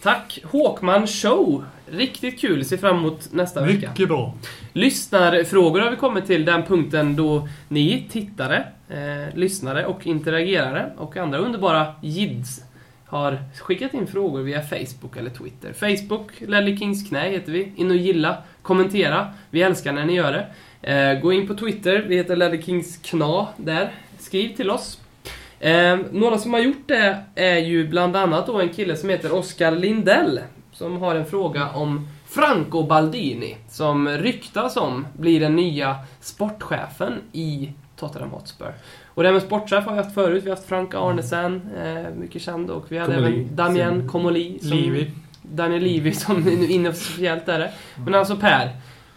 [0.00, 1.64] Tack Håkman show.
[1.86, 2.64] Riktigt kul.
[2.64, 3.90] Ser fram emot nästa vecka.
[3.90, 4.34] Mycket bra.
[4.72, 11.16] Lyssnarfrågor har vi kommit till den punkten då ni tittare, eh, lyssnare och interagerare och
[11.16, 12.60] andra underbara jids
[13.06, 15.72] har skickat in frågor via Facebook eller Twitter.
[15.72, 17.72] Facebook, Ledley Kings knä heter vi.
[17.76, 19.32] In och gilla, kommentera.
[19.50, 20.46] Vi älskar när ni gör det.
[20.92, 23.92] Eh, gå in på Twitter, vi heter Ledley Kings kna där.
[24.18, 25.01] Skriv till oss.
[25.62, 29.32] Eh, några som har gjort det är ju bland annat då en kille som heter
[29.34, 30.40] Oskar Lindell.
[30.72, 37.72] Som har en fråga om Franco Baldini, som ryktas om blir den nya sportchefen i
[37.96, 38.72] Tottenham Hotspur.
[39.06, 40.44] Och det här med sportchef har vi haft förut.
[40.44, 43.32] Vi har haft Frank Arnesen, eh, mycket känd, och vi hade Comoli.
[43.40, 44.58] även Damien Comoli.
[44.58, 45.10] som- Livi.
[45.42, 47.72] Daniel Livi som nu inofficiellt är det.
[48.04, 48.70] Men alltså Per,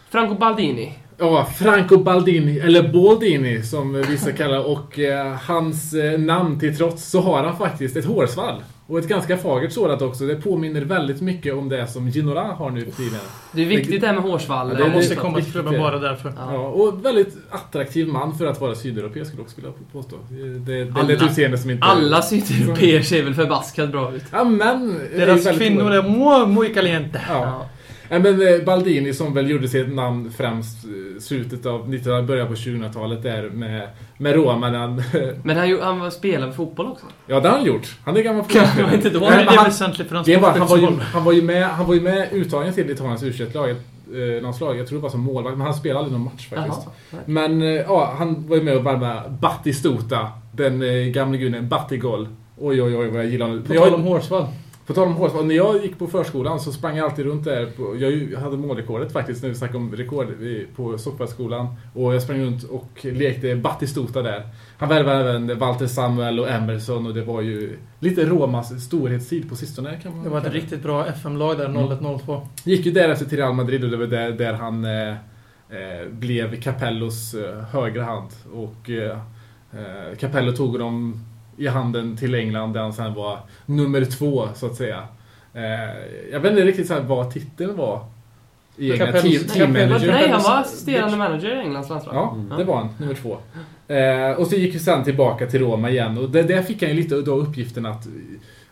[0.09, 0.93] Franco Baldini.
[1.17, 7.09] Ja, Franco Baldini, eller Baldini som vissa kallar och eh, hans eh, namn till trots
[7.09, 8.63] så har han faktiskt ett hårsvall.
[8.87, 10.23] Och ett ganska fagert sådant också.
[10.23, 13.19] Det påminner väldigt mycket om det som Ginola har nu för tiden.
[13.51, 14.69] Det är viktigt det här med hårsvall.
[14.71, 15.79] Ja, De det måste komma till klubben det.
[15.79, 16.33] bara därför.
[16.37, 16.53] Ja.
[16.53, 20.15] Ja, och väldigt attraktiv man för att vara sydeuropeisk skulle jag också vilja påstå.
[20.29, 21.85] Det, det, det är Alla- utseende som inte...
[21.85, 24.23] Alla sydeuropeer ser väl förbaskat bra ut.
[24.31, 24.99] Ja, men...
[25.15, 27.21] Deras kvinnor är muy, muy caliente.
[27.29, 27.65] Ja.
[28.15, 32.47] Ja, men eh, Baldini som väl gjorde sitt namn främst eh, slutet av 90-talet, början
[32.47, 33.87] på 2000-talet där med,
[34.17, 34.69] med Roma.
[34.69, 35.03] Han,
[35.43, 37.05] Men han, han var för fotboll också.
[37.27, 37.95] ja, det har han gjort.
[38.05, 39.13] Han är gammal Var fotbollsspelare.
[39.13, 39.19] då?
[39.19, 41.11] Men Nej, det han- väsentligt för hans Det var, han, var ju, sportchefsroll.
[41.13, 44.79] han, var ju med, han var ju med uttagen till Italiens u lag eh, landslag.
[44.79, 46.87] Jag tror det var som målvakt, men han spelade aldrig någon match faktiskt.
[47.11, 47.21] Jaha.
[47.25, 52.27] Men eh, ja, han var ju med och värmade Battistuta, den eh, gamle guden Battigol.
[52.57, 53.63] Oj, oj, oj vad jag gillar honom.
[53.63, 54.45] På tal om hårsvall.
[54.85, 57.65] På tal om hårsvall, när jag gick på förskolan så sprang jag alltid runt där.
[57.65, 60.27] På, jag hade målrekordet faktiskt, när vi snackade om rekord
[60.75, 61.67] på Sockbergsskolan.
[61.93, 64.47] Och jag sprang runt och lekte Battistuta där.
[64.77, 69.55] Han värvade även Walter Samuel och Emerson och det var ju lite Romas storhetstid på
[69.55, 72.47] sistone kan man Det var ett riktigt bra FM-lag där, 01-02.
[72.63, 76.61] Gick ju därefter till Real Madrid och det var där, där han eh, eh, blev
[76.61, 78.29] Capellos eh, högra hand.
[78.53, 79.17] Och eh,
[79.71, 81.25] eh, Capello tog honom
[81.57, 85.03] i handen till England där han sen var nummer två så att säga.
[85.53, 85.61] Eh,
[86.31, 88.05] jag vet inte riktigt så här vad titeln var.
[88.77, 89.07] I England.
[89.09, 89.21] Capellos-
[89.53, 90.07] Team, team manager.
[90.11, 92.15] Nej, han var assisterande manager i Englands landslag.
[92.15, 92.55] Ja, Ja.
[92.57, 92.89] det var han.
[92.97, 93.37] Nummer två.
[93.93, 96.17] Eh, och så gick vi sen tillbaka till Roma igen.
[96.17, 98.07] Och där, där fick han ju lite då uppgiften att,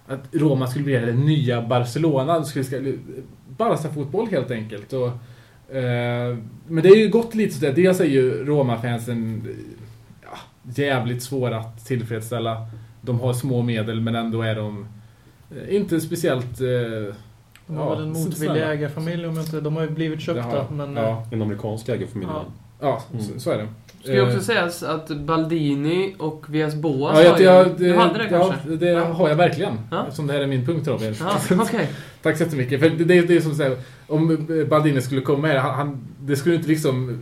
[0.07, 2.39] att Roma skulle bli det nya Barcelona.
[2.39, 2.93] Det skulle,
[3.57, 4.93] Barca-fotboll helt enkelt.
[4.93, 5.07] Och,
[5.75, 7.73] eh, men det är ju gått lite sådär.
[7.75, 9.41] Dels är ju Roma-fansen
[10.76, 12.68] jävligt svåra att tillfredsställa.
[13.01, 14.86] De har små medel men ändå är de
[15.51, 16.61] eh, inte speciellt...
[16.61, 16.68] Eh,
[17.68, 19.61] De har Ja, väl en motvillig ägarfamilj om inte...
[19.61, 20.95] De har ju blivit köpta, har- men...
[20.95, 21.26] ja.
[21.32, 22.32] En amerikansk ägarfamilj.
[22.34, 22.43] Ja.
[22.80, 23.24] ja, Mm.
[23.26, 23.68] så, så är det.
[24.03, 27.45] Ska ju också Eh, sägas att Baldini och Vias Boas Ja, har jag, ju...
[27.45, 28.70] jag, du hade det ja, kanske?
[28.76, 29.74] det har jag verkligen.
[29.91, 30.03] Ja.
[30.03, 31.16] Eftersom det här är min punkt Robin.
[31.20, 31.88] Ja, okej.
[32.22, 32.80] Tack så jättemycket.
[32.80, 36.36] För det, det, det är som säger, om Baldini skulle komma här, han, han, det
[36.36, 37.22] skulle inte liksom...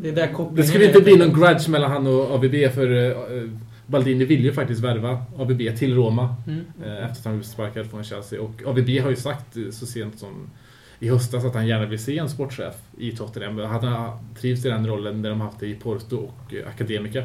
[0.00, 3.50] Det är där Det skulle inte bli någon grudge mellan han och ABB för eh,
[3.86, 6.34] Baldini vill ju faktiskt värva ABB till Roma.
[6.46, 6.60] Mm.
[6.84, 8.40] eh, Efter att han blev sparkad från Chelsea.
[8.40, 10.50] Och ABB har ju sagt eh, så sent som
[10.98, 13.58] i höstas att han gärna vill se en sportchef i Tottenham.
[13.58, 17.24] Han trivs i den rollen när de haft det i Porto och Academica.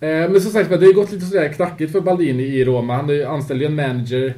[0.00, 2.96] Men som sagt det har ju gått lite sådär knackigt för Baldini i Roma.
[2.96, 4.34] Han anställde ju en manager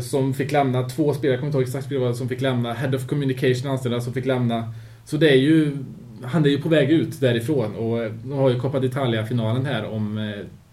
[0.00, 2.72] som fick lämna, två spelare, jag kommer inte ihåg exakt var, som fick lämna.
[2.72, 4.74] Head of Communication anställda som fick lämna.
[5.04, 5.76] Så det är ju,
[6.24, 9.84] han är ju på väg ut därifrån och eh, nu har ju Coppa d'Italia-finalen här
[9.90, 10.18] om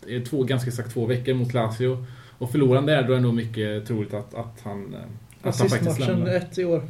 [0.07, 2.05] eh, två, ganska exakt två veckor mot Lazio.
[2.37, 4.99] Och förlorar han där då är det nog mycket troligt att, att han, eh,
[5.49, 6.33] att han faktiskt Rasistmatchen lämnar.
[6.35, 6.83] ett i år.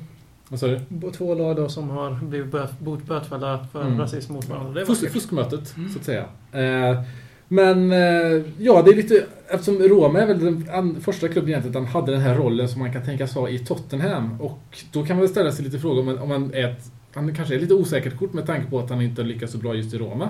[0.50, 0.80] Vad sa du?
[1.18, 4.00] Två lag då som har blivit bot- bötfällda för Mm.
[4.00, 4.86] rasism mot varandra.
[4.86, 6.26] Fusk, fuskmötet, så att säga.
[6.52, 7.02] Eh,
[7.48, 9.26] men eh, ja, det är lite...
[9.48, 12.70] Eftersom Roma är väl den an, första klubben egentligen att han hade den här rollen
[12.70, 14.42] som man kan tänkas ha i Tottenham.
[14.42, 16.92] Och då kan man väl ställa sig lite frågor om, man- om man är ett...
[17.14, 19.58] Han kanske är lite osäkert kort med tanke på att han inte har lyckats så
[19.58, 20.30] bra just i Roma.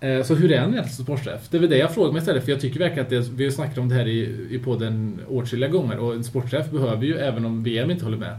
[0.00, 1.48] Eh, så hur är han egentligen som sportchef?
[1.50, 3.44] Det är väl det jag frågar mig istället, för jag tycker verkligen att det, vi
[3.44, 7.16] har snackat om det här i, i podden åtskilliga gånger och en sportchef behöver ju,
[7.16, 8.38] även om VM inte håller med.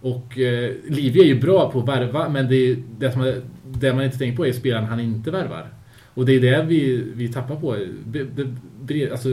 [0.00, 3.34] Och eh, Livia är ju bra på att värva, men det, det, som
[3.64, 5.68] det man inte tänker på är spelaren han inte värvar.
[6.14, 7.76] Och det är det vi, vi tappar på.
[8.04, 9.28] Be, be, bred, alltså,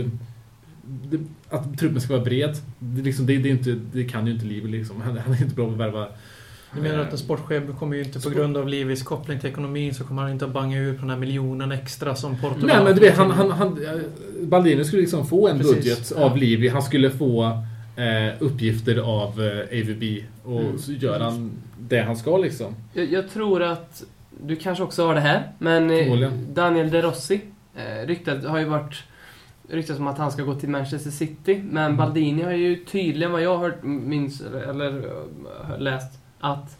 [0.84, 1.20] det,
[1.50, 4.46] att truppen ska vara bred, det, liksom, det, det, är inte, det kan ju inte
[4.46, 5.02] Livia liksom.
[5.02, 6.08] Han, han är inte bra på att värva.
[6.76, 9.94] Du menar att en sportchef kommer ju inte på grund av Livis koppling till ekonomin
[9.94, 12.84] så kommer han inte att banga ut på den här miljonen extra som Portugal Nej
[12.84, 13.80] men du vet, han, han, han,
[14.42, 15.76] Baldini skulle liksom få en Precis.
[15.76, 16.68] budget av Livi.
[16.68, 17.44] Han skulle få
[17.96, 20.04] eh, uppgifter av eh, AVB.
[20.44, 20.78] Och Mm.
[20.80, 22.76] så gör han det han ska liksom.
[22.94, 24.04] Jag, jag tror att
[24.44, 26.32] du kanske också har det här, men eh.
[26.54, 27.42] Daniel De Rossi
[27.76, 29.04] eh, ryktet har ju varit
[29.70, 31.98] ryktat som att han ska gå till Manchester City, men Mm.
[31.98, 36.78] Baldini har ju tydligen vad jag har hört, minns, eller, eller eh, läst, att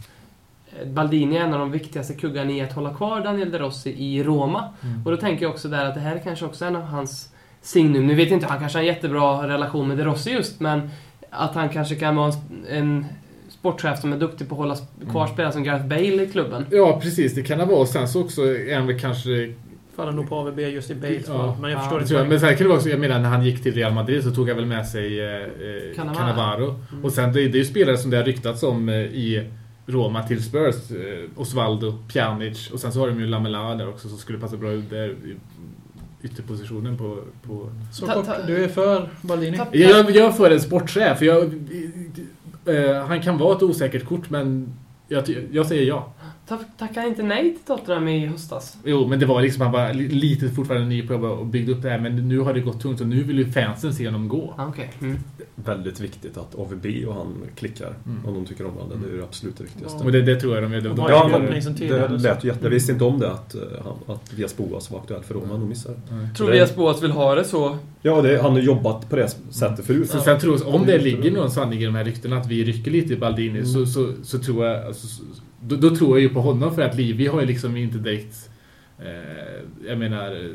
[0.82, 3.90] eh, Baldini är en av de viktigaste kuggarna i att hålla kvar Daniel De Rossi
[3.98, 4.70] i Roma.
[4.84, 5.06] Mm.
[5.06, 7.30] Och då tänker jag också där att det här är kanske också en av hans
[7.62, 8.08] signum.
[8.08, 10.90] Nu vet jag inte, han kanske har en jättebra relation med De Rossi just, men
[11.30, 13.06] att han kanske kan vara en, en
[13.50, 14.76] sportchef som är duktig på att hålla
[15.12, 15.34] kvar Mm.
[15.34, 16.66] spelare som Gareth Bale i klubben.
[16.72, 17.86] Ja precis, det kan det vara.
[17.86, 19.54] Sen så också är han väl kanske
[19.96, 21.58] faller nog på AVB just i Bales Ja.
[21.62, 22.14] Men jag Ja, förstår Det inte.
[22.14, 22.28] jag.
[22.30, 24.32] Men sen kan det vara också, jag menar när han gick till Real Madrid så
[24.32, 26.18] tog han väl med sig eh, eh, Cannavaro.
[26.18, 26.76] Cannavaro.
[26.92, 27.06] Mm.
[27.06, 29.50] Och sen det, det är ju spelare som det har ryktats om eh, i
[29.86, 30.76] Roma till Spurs.
[30.92, 34.58] Eh, Osvaldo, Pjanic och sen så har de ju Lamela där också som skulle passa
[34.58, 35.36] bra ut där i
[36.24, 37.18] ytterpositionen på...
[37.48, 37.70] på...
[37.94, 39.58] Så Ta- kort, ta- du är för Baldini?
[39.58, 41.18] Ta- Jag, jag är för en sportchef.
[41.18, 41.44] för Jag,
[42.66, 44.74] eh, han kan vara ett osäkert kort men
[45.08, 46.14] jag, jag säger ja.
[46.48, 48.78] Ta- Tackade inte nej till Tottenham i höstas?
[48.86, 51.82] Jo, men det var liksom, han var li- lite fortfarande ny på och byggde upp
[51.82, 52.00] det här.
[52.00, 54.54] Men nu har det gått tungt och nu vill ju fansen se honom gå.
[54.58, 54.92] Ah, Okej.
[55.02, 55.18] Mm.
[55.56, 57.94] Väldigt viktigt att AVB och han klickar.
[58.06, 58.26] Mm.
[58.26, 58.96] Om de tycker om varandra.
[59.06, 60.04] Det är det absolut det viktigaste.
[60.04, 60.82] Och det, det tror jag de gör.
[60.82, 61.30] De, De Ja,
[61.78, 62.08] tidigare.
[62.08, 62.60] Det lät ju jätte...
[62.64, 65.54] Jag visste inte om det att, eh, han- att Vias Boas var aktuell för Roma.
[65.54, 65.96] De missade.
[66.38, 67.78] Tror Det- vi att Boas vill ha det så?
[68.02, 70.10] Ja, det, han har jobbat på det sättet förut.
[70.10, 72.64] Så sen tror jag, om det ligger någon sanning i de här ryktena att vi
[72.64, 74.86] rycker lite i Baldini så, så, så tror jag...
[74.86, 75.24] Alltså, så-
[75.62, 78.50] då, då tror jag ju på honom för att Livi har ju liksom inte direkt...
[79.00, 80.52] Eh, jag menar...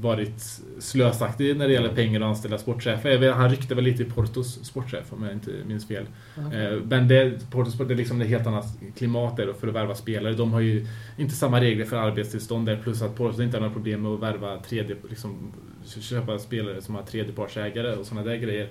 [0.00, 3.32] Varit slösaktig när det gäller pengar och anställa sportchefer.
[3.32, 6.04] Han ryckte väl lite i Portos sportchef om jag inte minns fel.
[6.36, 8.64] Eh, Men det, Portos det är liksom ett helt annat
[8.96, 10.32] klimat där för att värva spelare.
[10.34, 13.74] De har ju inte samma regler för arbetstillstånd där plus att Portos inte har några
[13.74, 15.52] problem med att värva tredje, liksom,
[15.84, 18.68] köpa spelare som har tredjepartsägare och sådana där grejer.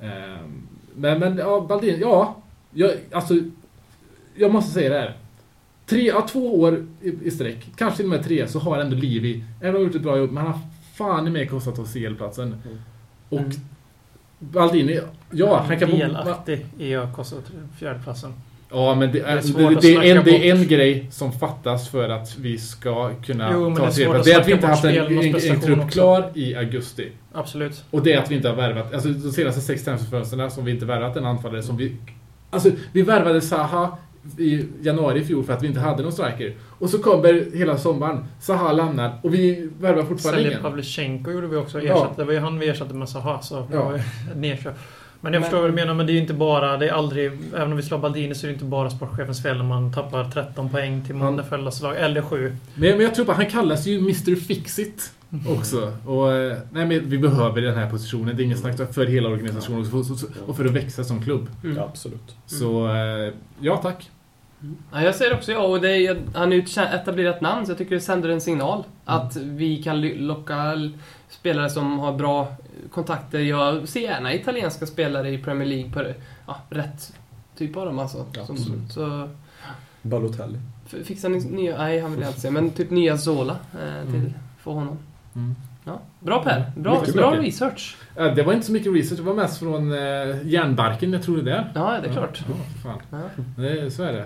[0.00, 0.42] Eh,
[0.94, 2.42] Men, men ja, Baldin, ja.
[2.72, 3.34] Jag, alltså,
[4.38, 5.16] jag måste säga det här.
[5.86, 8.96] Tre, ja, två år i, i sträck, kanske till och med tre, så har ändå
[8.96, 10.60] Livi, även om han gjort ett bra jobb, men han har
[10.94, 12.56] fan i mig kostat oss CL-platsen.
[13.28, 13.50] Och Mm.
[14.38, 15.90] Baldini, ja, han kan...
[15.90, 17.36] Delaktig i att kosta
[17.78, 18.32] fjärdeplatsen.
[18.70, 19.34] Ja, men det Det är
[19.70, 23.50] det, det, är en, det är en grej som fattas för att vi ska kunna
[23.52, 24.32] Jo, ta är oss svårt det.
[24.32, 25.88] är att vi inte haft en, en, en trupp också.
[25.88, 27.12] klar i augusti.
[27.32, 27.84] Absolut.
[27.90, 30.70] Och det är att vi inte har värvat, alltså de senaste sex transferfönstren som vi
[30.70, 31.96] inte värvat en anfallare som vi...
[32.50, 33.96] Alltså, vi värvade Zaha
[34.38, 36.54] i januari i fjol för att vi inte hade någon striker.
[36.78, 40.62] Och så kommer hela sommaren, Zaha lämnar och vi värvar fortfarande Säljer ingen.
[40.62, 41.80] Pavlyuchenko gjorde vi också.
[41.80, 41.94] Ja.
[41.96, 42.20] Ersatte.
[42.22, 43.92] Det var ju han vi ersatte med Zaha, så Ja.
[44.36, 44.74] nedköp.
[45.20, 46.76] Men jag Men- förstår vad du menar, men det är ju inte bara...
[46.76, 47.32] Det är aldrig...
[47.54, 50.30] Även om vi slår Baldini så är det inte bara sportchefens fel när man tappar
[50.30, 51.96] 13 poäng till Mondefällas lag.
[51.96, 52.56] Eller 7.
[52.74, 55.12] Men, men jag tror bara han kallas ju Mr Fixit
[55.48, 55.92] också.
[56.06, 58.36] Och, eh, nej, men vi behöver den här positionen.
[58.36, 61.48] Det är ingen snack för hela organisationen och för, och för att växa som klubb.
[61.64, 61.76] Mm.
[61.76, 62.36] Ja, absolut.
[62.46, 64.10] Så eh, ja, tack.
[64.92, 67.70] Ja, jag säger också ja, och det är, han är ju ett etablerat namn så
[67.72, 68.84] jag tycker det sänder en signal.
[69.04, 70.72] Att vi kan locka
[71.28, 72.56] spelare som har bra
[72.92, 73.38] kontakter.
[73.40, 76.04] Jag ser gärna italienska spelare i Premier League på
[76.46, 77.12] ja, rätt
[77.58, 78.26] typ av dem alltså.
[78.32, 78.92] Ja, Som, absolut.
[78.92, 79.28] så
[80.02, 80.58] Balotelli.
[80.86, 84.06] f- fixa ni nya, nej han vill jag inte säga, men typ nya Zola eh,
[84.10, 84.32] till, Mm.
[84.58, 84.98] för honom.
[85.34, 85.54] Mm.
[85.84, 87.46] Ja, bra Per, bra, Mycket bra mycket.
[87.46, 87.96] research.
[88.14, 89.98] Det var inte så mycket research, det var mest från eh,
[90.46, 91.66] järnbarken, jag tror det.
[91.74, 92.44] Ja, det är klart.
[92.48, 92.98] Ja, fan.
[93.10, 94.24] Ja, Det, så är det.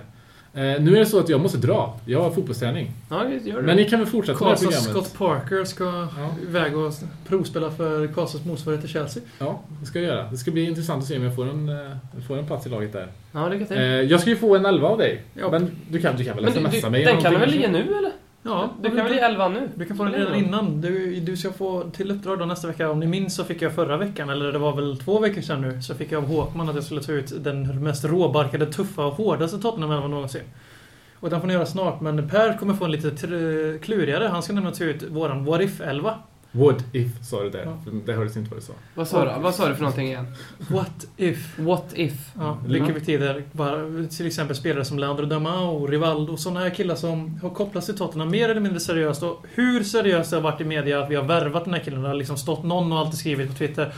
[0.55, 1.99] Eh, nu är det så att jag måste dra.
[2.07, 2.91] Jag har fotbollsträning.
[3.11, 3.63] ja gör det.
[3.63, 5.07] Men ni kan väl fortsätta med här Karlstads programmet?
[5.07, 6.35] Scott Parker ska Ja.
[6.49, 6.93] iväg och
[7.29, 9.23] provspela för Karlstads motsvarighet till Chelsea.
[9.39, 10.31] Ja, det ska jag göra.
[10.31, 11.77] Det ska bli intressant att se om jag får en, eh,
[12.29, 13.09] får en plats i laget där.
[13.33, 13.77] Ja, lycka till.
[13.77, 15.23] Eh, jag ska ju få en 11 av dig.
[15.35, 15.51] Ja.
[15.51, 17.05] Men du kan, du kan väl smsa mig?
[17.05, 18.13] den kan du väl ge nu eller?
[18.43, 19.69] Ja, Du kan väl ge 11 nu?
[19.75, 20.81] Du kan få den redan innan.
[20.81, 22.91] Du, du ska få till uppdrag då nästa vecka.
[22.91, 25.61] Om ni minns så fick jag förra veckan, eller det var väl två veckor sedan
[25.61, 29.05] nu, så fick jag av Håkman att jag skulle ta ut den mest råbarkade, tuffa
[29.05, 30.43] och hårdaste Tottenham-elvan någonsin.
[31.21, 33.11] Och den får ni göra snart, men Per kommer få en lite
[33.83, 34.29] klurigare.
[34.29, 36.15] Han ska nämligen ta ut våran What If-elva.
[36.55, 37.63] Would if, sa du där.
[37.65, 37.93] Ja.
[38.07, 38.73] Det hördes inte vad du sa.
[38.95, 39.43] Vad sa du?
[39.43, 40.27] Vad sa du för någonting igen?
[40.71, 41.59] What If?
[41.59, 42.31] What if?
[42.39, 42.73] Ja, Mm.
[42.73, 47.51] vilka betyder bara, till exempel spelare som Leandro Damao, Rivaldo, sådana här killar som har
[47.51, 49.23] kopplats till Tottenham mer eller mindre seriöst.
[49.23, 52.03] Och hur seriöst det har varit i media att vi har värvat den här killen.
[52.03, 53.93] Det har liksom stått någon och alltid skrivit på Twitter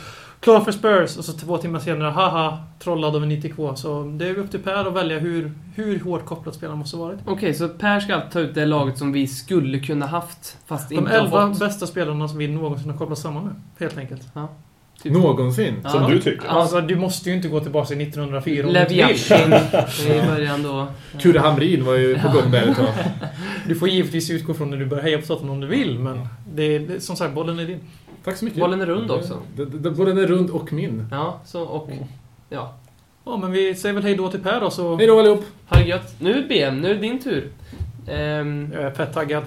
[0.45, 1.17] Klar för Spurs!
[1.17, 3.75] Och så två timmar senare, haha, trollad över 90k.
[3.75, 7.19] Så det är upp till Per att välja hur, hur hårt kopplad spelaren måste varit.
[7.25, 10.95] Okej, så Per ska ta ut det laget som vi skulle kunna haft, fast De
[10.95, 11.59] inte har 11 fått.
[11.59, 13.55] bästa spelarna som vi någonsin har kopplats samman med.
[13.79, 14.21] Helt enkelt.
[15.03, 15.13] Typ.
[15.13, 15.75] Någonsin?
[15.83, 15.89] Ja.
[15.89, 16.47] Som du tycker?
[16.47, 19.51] Alltså, du måste ju inte gå tillbaka till 1904 om du Lev inte vill.
[19.51, 20.87] Yashin i början då.
[21.21, 22.87] Kurre Hamrin var ju på gång där ett tag.
[23.67, 26.27] Du får givetvis utgå från när du börjar heja på Tottenham om du vill, men
[26.53, 27.79] det är, som sagt, bollen är din.
[28.25, 28.59] Tack så mycket.
[28.59, 29.41] Bollen är rund också.
[29.55, 31.07] Det- det- det- Bollen är rund och min.
[31.11, 31.89] Ja, så och...
[32.49, 32.73] Ja.
[33.25, 34.95] Ja, men vi säger väl hej då till Per då, så...
[34.97, 35.45] Hej då allihop!
[35.69, 36.15] Ha det gött.
[36.19, 37.49] Nu BM, nu är det din tur.
[38.07, 39.43] Ehm, Jag är fett taggad.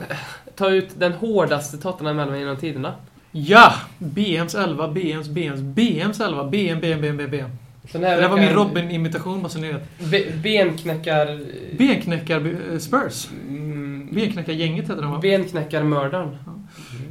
[0.57, 2.95] ta ut den hårdaste Tottenham-elvan genom tiderna.
[3.33, 3.73] Ja!
[3.99, 7.51] BMs 11, BMs, BMs, BMs 11, BM, BM, BM, BM, BM.
[7.93, 9.99] Så Det här där var min Robin-imitation, bara så ni vet.
[10.11, 11.41] Be- benknäckar...
[11.79, 13.29] Benknäckar eh, Spurs.
[13.49, 15.19] Mm, Benknäckargänget heter de va?
[15.19, 16.37] Benknäckarmördaren.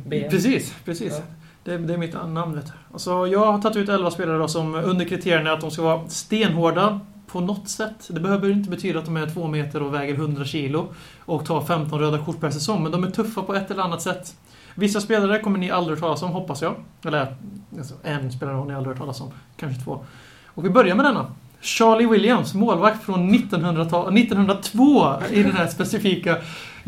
[0.06, 0.30] Ben.
[0.30, 1.14] Precis, precis.
[1.18, 1.24] Ja.
[1.68, 3.28] Det, det är mitt namn vet du.
[3.32, 7.00] Jag har tagit ut 11 spelare då som under kriterierna att de ska vara stenhårda,
[7.28, 8.08] på något sätt.
[8.08, 10.94] Det behöver inte betyda att de är två meter och väger 100 kilo
[11.26, 14.02] och tar 15 röda kort per säsong, men de är tuffa på ett eller annat
[14.02, 14.36] sätt.
[14.76, 16.76] Vissa spelare kommer ni aldrig hört talas om, hoppas jag.
[17.06, 17.36] Eller
[17.78, 19.32] alltså, en spelare har ni aldrig hört talas om.
[19.58, 20.06] Kanske två.
[20.46, 21.26] Och vi börjar med denna.
[21.62, 26.38] Charlie Williams, målvakt från 1900 1902 i den här specifika...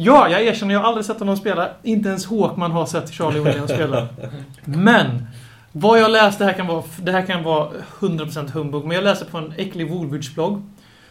[0.02, 1.70] Ja, jag erkänner, jag har aldrig sett honom spela.
[1.84, 4.08] Inte ens Håkman har sett Charlie Williams spela.
[4.66, 5.28] Men!
[5.72, 7.70] Vad jag läste, det här kan vara, det här kan vara
[8.00, 10.62] 100% humbug, men jag läste på en äcklig Woolwich-blogg.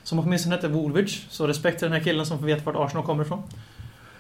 [0.03, 3.25] Som åtminstone hette Woolwich, så respekt till den här killen som vet vart Arsenal kommer
[3.25, 3.43] ifrån.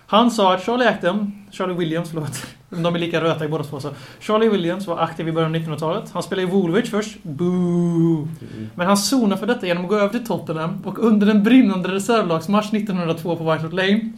[0.06, 2.46] Han sa att Charlie Acton, Charlie Williams, förlåt.
[2.68, 3.80] De är lika röta i båda två.
[3.80, 3.90] Så.
[4.20, 6.10] Charlie Williams var aktiv i början av 1900-talet.
[6.12, 7.22] Han spelade i Woolwich först.
[7.22, 8.28] Boo!
[8.74, 11.88] Men han zonade för detta genom att gå över till Tottenham och under en brinnande
[11.88, 14.12] reservlagsmatch 1902 på White Hart Lane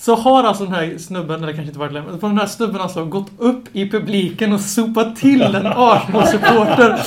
[0.00, 3.04] så har alltså den här snubben, eller kanske inte Lane, men den här snubben alltså
[3.04, 6.98] gått upp i publiken och sopat till en Arsenal-supporter.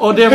[0.00, 0.28] Och det,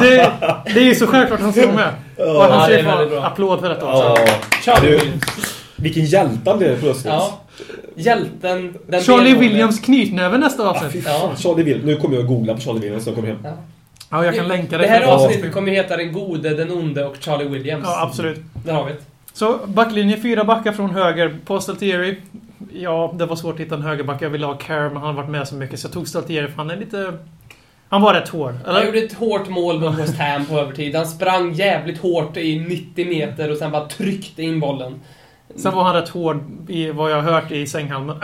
[0.00, 0.32] det,
[0.64, 1.88] det är ju så självklart att han ska vara med.
[2.16, 4.22] Och Ja, han ska få applåd för detta också.
[4.26, 4.26] Ja.
[4.64, 5.00] Charlie Du,
[5.76, 7.12] vilken hjälte han blev plötsligt.
[7.14, 7.40] Ja.
[7.96, 8.74] Hjälten.
[8.86, 9.34] Den Charlie.
[9.34, 11.04] Williams knytnäve nästa Ah, avsnitt.
[11.04, 11.36] fan.
[11.36, 11.84] Charlie Williams.
[11.86, 13.38] Nu kommer jag att googla på Charlie Williams när jag kommer hem.
[13.44, 13.50] Ja.
[14.10, 14.88] Ja, jag kan länka Det det.
[14.88, 17.84] här avsnittet kommer ju heta Den gode, den onde och Charlie Williams.
[17.88, 18.40] Ja, absolut.
[18.64, 18.98] Där har vi det.
[19.36, 21.36] Så backlinje, fyra backar från höger.
[21.44, 22.16] På Staltieri.
[22.72, 24.22] Ja, det var svårt att hitta en högerback.
[24.22, 26.48] Jag ville ha Kerr, men han har varit med så mycket så jag tog Staltieri
[26.48, 27.12] för han är lite...
[27.88, 28.86] Han var rätt hård, Han eller?
[28.86, 30.94] gjorde ett hårt mål mot West Ham på övertid.
[30.96, 35.00] Han sprang jävligt hårt i 90 meter och sen bara tryckte in bollen.
[35.56, 38.16] Sen var han rätt hård i vad jag har hört i sänghalmen.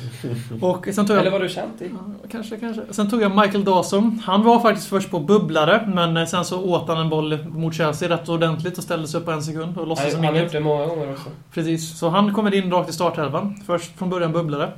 [0.60, 1.30] Och sen tog Eller jag...
[1.30, 1.90] var du känt i?
[1.92, 2.82] Ja, Kanske, kanske.
[2.90, 4.22] Sen tog jag Michael Dawson.
[4.24, 7.74] Han var faktiskt först på bubblare, men eh, sen så åt han en boll mot
[7.74, 10.40] Chelsea rätt ordentligt och ställde sig upp på en sekund och låtsades som han har
[10.40, 10.44] inget.
[10.44, 11.30] gjort det många gånger också.
[11.52, 13.62] Precis, så han kommer in rakt i startelvan.
[13.66, 14.72] Först från början bubblare.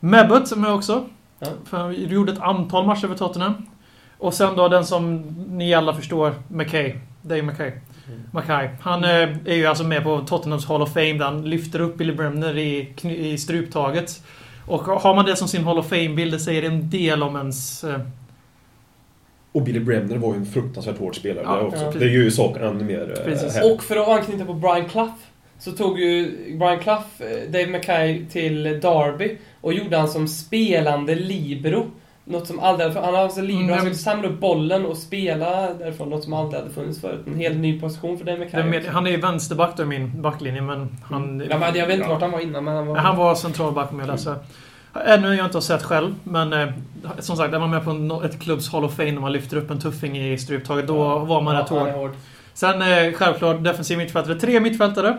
[0.00, 1.04] Mebbet som är också.
[1.38, 1.48] Ja.
[1.64, 3.54] För han gjorde ett antal matcher för Tottenham.
[4.18, 5.16] Och sen då den som
[5.48, 6.94] ni alla förstår, McKay.
[7.22, 7.72] Dave McKay.
[8.32, 8.68] Mackay.
[8.80, 9.10] Han eh,
[9.44, 12.58] är ju alltså med på Tottenhams Hall of Fame där han lyfter upp Billy Bremner
[12.58, 14.22] i struptaget.
[14.66, 17.84] Och har man det som sin Hall of Fame-bild, det säger en del om ens...
[17.84, 18.00] Eh,
[19.52, 21.82] Och Billy Bremner var ju en fruktansvärt hård spelare Ja, också.
[21.84, 21.90] ja.
[21.98, 23.62] Det gör ju saken ännu mer eh, Precis.
[23.64, 25.12] Och för att anknyta på Brian Clough
[25.58, 31.14] så tog ju Brian Clough eh, Dave Mackay till Derby och gjorde han som spelande
[31.14, 31.86] libero.
[32.28, 33.00] Något som aldrig hade...
[33.06, 36.10] Han har alltså libero, Mm, han jag- skulle samla upp bollen och spela därifrån.
[36.10, 37.20] Något som aldrig hade funnits förut.
[37.26, 38.90] En helt ny position för är med, också.
[38.90, 41.42] han är ju vänsterback då i min backlinje, men han...
[41.50, 42.96] Ja, men jag vet inte vart han var innan, men han var...
[42.96, 44.34] Han var centralback om jag läser.
[45.06, 46.68] Ännu har jag inte sett själv, men eh,
[47.18, 49.56] som sagt, är man med på no- ett klubbs Hall of Fame när man lyfter
[49.56, 52.10] upp en tuffing i struptaget, då var man ja, rätt hård.
[52.54, 54.34] Sen eh, självklart defensiv mittfältare.
[54.40, 55.18] Tre mittfältare.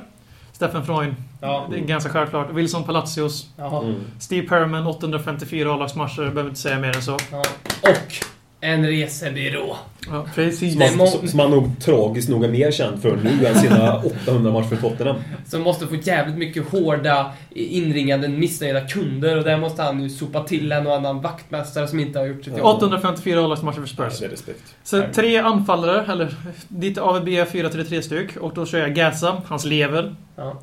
[0.58, 1.16] Stefan Freund.
[1.42, 1.68] Ja.
[1.70, 2.52] Det är ganska självklart.
[2.52, 3.48] Wilson Palacios.
[3.58, 3.96] Mm.
[4.20, 6.18] Steve Perriman, 854 A-lagsmatcher.
[6.18, 7.18] Behöver inte säga mer än så.
[7.32, 7.44] Ja.
[7.82, 8.14] Och
[8.62, 9.76] en resebyrå.
[10.12, 10.74] Ja, precis.
[10.74, 13.96] Som han, må- som- han nog tragiskt nog är mer känd för nu än sina
[14.26, 15.16] 800 matcher för Tottenham.
[15.48, 20.44] Som måste få jävligt mycket hårda, inringade, missnöjda kunder och där måste han ju sopa
[20.44, 22.66] till en och annan vaktmästare som inte har gjort sitt jobb.
[22.78, 24.22] 854 A-lagsmatcher för Spurs.
[24.22, 24.76] Med respekt.
[24.84, 26.36] Så tre anfallare, eller
[26.68, 28.38] ditt AVB 4-3 styck.
[28.38, 30.16] Och då kör jag Gaza, hans lever.
[30.36, 30.62] Ja.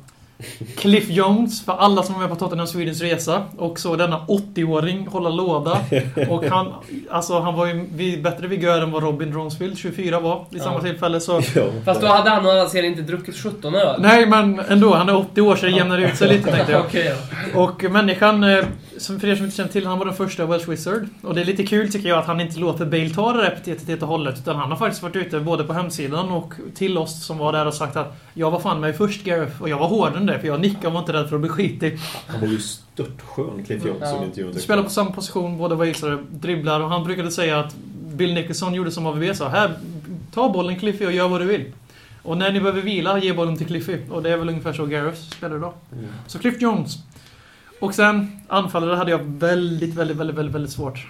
[0.77, 3.41] Cliff Jones, för alla som var med på Tottenham Swedens resa.
[3.57, 5.77] Och så denna 80-åring hålla låda.
[6.29, 6.73] Och han,
[7.11, 10.75] alltså han var ju vid, bättre vigör än vad Robin Dronsfield, 24, var vid samma
[10.75, 10.81] Ja.
[10.81, 11.19] tillfälle.
[11.19, 11.63] Så Ja.
[11.85, 14.01] Fast då hade han å andra sidan inte druckit 17 öl.
[14.01, 14.93] Nej, men ändå.
[14.95, 16.85] Han är 80 år så det jämnar ut sig lite tänkte jag.
[17.63, 18.65] Och människan, eh,
[18.97, 21.07] som för er som inte känner till, han var den första Welsh Wizard.
[21.23, 23.47] Och det är lite kul tycker jag att han inte låter Bale ta det där
[23.51, 24.35] epitetet helt och hållet.
[24.39, 27.67] Utan han har faktiskt varit ute både på hemsidan och till oss som var där
[27.67, 30.34] och sagt att jag var fan med först Gareth och jag var hårdare än det
[30.39, 31.99] för jag nickade och var inte rädd för att bli skitig.
[32.27, 34.07] Han var ju störtskön, Cliff Jones, Ja.
[34.15, 34.59] som intervjun.
[34.59, 37.75] Spelar på samma position, båda Walesare, dribblar och han brukade säga att
[38.13, 39.47] Bill Nicholson gjorde som AVB sa.
[39.47, 39.73] Här,
[40.33, 41.65] ta bollen Cliffy och gör vad du vill.
[42.23, 43.97] Och när ni behöver vila, ge bollen till Cliffy.
[44.09, 45.73] Och det är väl ungefär så Gareth spelar idag.
[45.93, 46.05] Mm.
[46.27, 46.97] Så Cliff Jones.
[47.79, 51.07] Och sen anfallare hade jag väldigt, väldigt, väldigt, väldigt, väldigt svårt.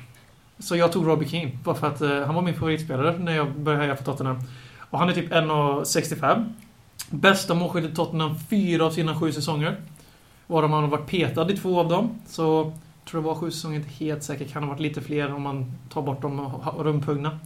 [0.59, 1.51] Så jag tog Robbie Keane.
[1.63, 4.37] Bara för att eh, han var min favoritspelare när jag började heja på Tottenham.
[4.89, 6.45] Och han är typ 1,65.
[7.09, 9.75] Bästa målskytt i Tottenham fyra av sina sju säsonger.
[10.47, 12.19] Varav han har varit petad i två av dem.
[12.27, 12.41] Så
[13.03, 14.45] jag tror det var sju säsonger, inte helt säker.
[14.45, 17.39] Kan ha varit lite fler om man tar bort de ha- rumphugna.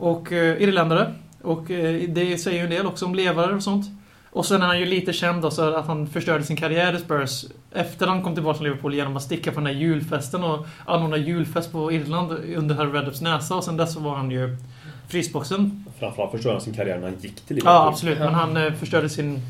[0.00, 1.14] Och eh, irländare.
[1.42, 3.86] Och eh, det säger ju en del också om levare och sånt.
[4.30, 6.98] Och sen är han ju lite känd då, så att han förstörde sin karriär i
[6.98, 10.66] Spurs efter han kom tillbaka från Liverpool genom att sticka på den här julfesten och
[10.86, 13.56] anordna julfest på Irland under Harry Reddops näsa.
[13.56, 14.56] Och sen dess så var han ju
[15.14, 15.84] frysboxen.
[15.98, 17.74] Framförallt förstörde han sin karriär när han gick till Liverpool.
[17.74, 18.18] Ja, absolut.
[18.18, 19.40] Men han eh, förstörde sin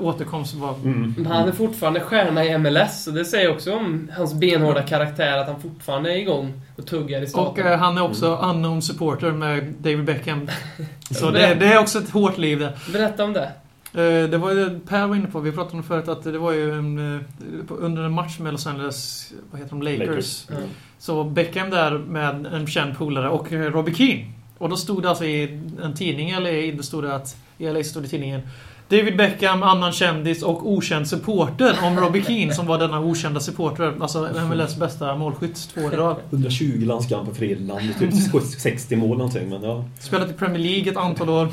[0.00, 0.54] återkomst.
[0.54, 0.74] Var...
[0.84, 1.14] Mm.
[1.16, 5.38] Men han är fortfarande stjärna i MLS, och det säger också om hans benhårda karaktär,
[5.38, 7.66] att han fortfarande är igång och tuggar i Och staten.
[7.66, 10.48] eh, han är också unknown supporter med David Beckham.
[11.10, 12.72] Så det, det är också ett hårt liv det.
[12.92, 13.50] Berätta om det.
[13.94, 16.38] Eh, Det var ju Per var inne på, vi pratade om det förut, att det
[16.38, 17.20] var ju en, eh,
[17.68, 20.08] under en match med Los Angeles, vad heter de, Lakers.
[20.08, 20.46] Lakers.
[20.50, 20.56] Ja.
[20.98, 24.24] Så Beckham där med en känd polare och eh, Robbie Keane.
[24.64, 27.84] Och då stod det alltså i en tidning i LA, stod det att, i LA
[27.84, 28.40] stod det i tidningen
[28.88, 33.94] David Beckham, annan kändis och okänd supporter om Robbie Keane som var denna okända supporter.
[34.00, 36.16] Alltså MLS bästa målskytt, två år i rad.
[36.30, 38.14] 120 landskamper för Irland, typ
[38.58, 39.48] 60 mål någonting.
[39.48, 39.84] Men ja.
[40.00, 41.48] Spelat i Premier League ett antal år.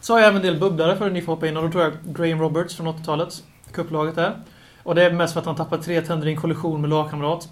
[0.00, 1.84] Så har jag även en del bubblare för ni får hoppa in och då tror
[1.84, 3.42] jag Graham Roberts från 80-talet.
[3.72, 4.36] Kupplaget där.
[4.82, 7.48] Och det är mest för att han tappar tre tänder i en kollision med lagkamrat.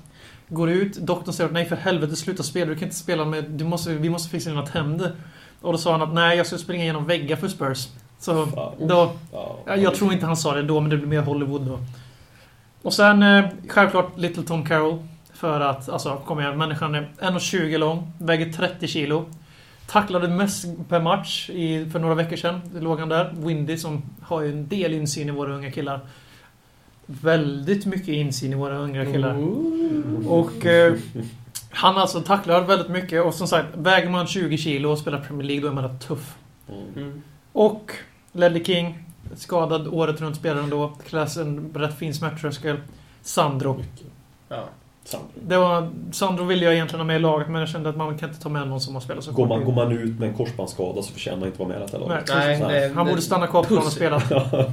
[0.52, 3.44] Går ut, doktorn säger att nej för helvete sluta spela, du kan inte spela med...
[3.44, 5.12] Du måste, vi måste fixa dina tänder.
[5.60, 7.88] Och då sa han att nej jag ska springa genom väggar för Spurs.
[8.18, 8.74] Så Fan.
[8.78, 9.12] då...
[9.32, 9.58] Ja.
[9.66, 11.78] Ja, jag tror inte han sa det då, men det blir mer Hollywood då.
[12.82, 14.98] Och sen eh, självklart Little Tom Carroll.
[15.34, 19.24] För att, alltså kom igen, människan är 1,20 lång, väger 30 kilo.
[19.86, 22.60] Tacklade mest per match i, för några veckor sedan.
[22.74, 23.34] Det låg han där.
[23.36, 26.00] Windy som har ju en del insyn i våra unga killar.
[27.06, 29.36] Väldigt mycket insyn i våra unga killar.
[30.28, 30.94] Och eh,
[31.70, 35.46] han alltså tacklar väldigt mycket och som sagt, väger man 20 kilo och spelar Premier
[35.48, 36.34] League då är man rätt tuff.
[36.96, 37.22] Mm.
[37.52, 37.92] Och
[38.32, 39.04] Ledley King,
[39.36, 40.92] skadad året runt spelaren då.
[41.08, 42.76] Klass en rätt fin smärttröskel.
[43.22, 43.82] Sandro.
[44.48, 44.64] Ja.
[45.04, 45.28] Sandro.
[45.46, 48.18] Det var, Sandro ville jag egentligen ha med i laget men jag kände att man
[48.18, 50.20] kan inte ta med någon som har spelat så Går kort man, går man ut
[50.20, 52.24] med en korsbandsskada så förtjänar man inte vara med i detta laget.
[52.34, 54.22] Nej, Så- det- Han borde stanna kvar på planen och spela.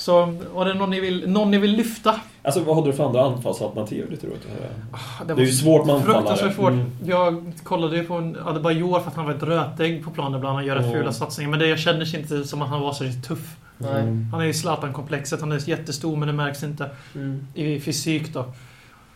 [0.00, 2.20] Så, var det någon ni vill, någon ni vill lyfta?
[2.42, 4.10] Alltså vad hade du för andra anfallsalternativ?
[4.10, 5.26] Lite roligt att höra.
[5.26, 6.18] Det, Det är ju svårt med anfallare.
[6.22, 6.72] Fruktansvärt svårt.
[6.72, 6.90] Mm.
[7.04, 10.54] Jag kollade ju på en Adebayor för att han var ett rötägg på planen ibland.
[10.56, 10.98] Han gör rätt Mm.
[10.98, 11.50] fula satsningar.
[11.50, 13.56] Men det jag kändes inte som att han var så riktigt tuff.
[13.78, 14.02] Nej.
[14.32, 15.40] Han är ju Zlatan-komplexet.
[15.40, 16.90] Han är jättestor men det märks inte.
[17.14, 17.46] Mm.
[17.54, 18.44] i fysik då.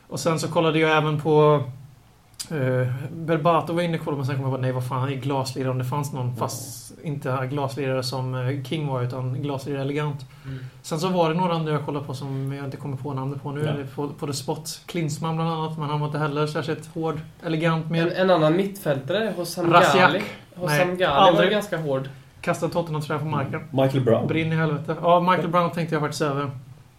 [0.09, 1.63] Och sen så kollade jag även på...
[2.53, 5.09] Uh, Berbato var inne och kollade men sen kom jag på nej vad fan, han
[5.13, 6.37] är glaslirare om det fanns någon.
[6.37, 10.27] Fast inte glaslirare som eh, King var utan glaslirare elegant.
[10.45, 10.59] Mm.
[10.83, 13.43] Sen så var det några andra jag kollade på som jag inte kommer på namnet
[13.43, 13.65] på nu.
[13.65, 13.87] Ja.
[13.95, 14.81] På, på The Spot.
[14.87, 17.21] Klinsmann bland annat, men han var inte heller särskilt hård.
[17.47, 18.13] Elegant En, med.
[18.13, 19.95] en annan mittfältare, Hossam Rasiak.
[20.11, 20.23] Ghali.
[20.55, 21.51] Hossam Nej, Ghali var aldrig.
[21.51, 22.09] ganska hård.
[22.41, 23.61] Kastade Tottenham-tröjan på marken.
[23.71, 24.27] Michael Brown.
[24.27, 24.97] Brinn i helvete.
[25.03, 26.51] Ja, Michael Brown tänkte jag faktiskt över.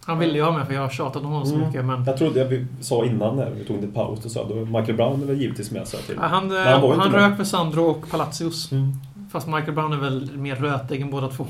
[0.06, 1.66] Han ville jag ha med för jag har tjatat om honom så Mm.
[1.66, 2.04] mycket men...
[2.04, 4.94] Jag trodde jag vi sa innan när vi tog en paus och sa då Michael
[4.96, 6.18] Brown väl givetvis med sig till.
[6.18, 8.72] Han, han var ju han, rök med Sandro och Palacios.
[8.72, 8.92] Mm.
[9.36, 11.46] Fast Michael Brown är väl mer rötägg än båda två.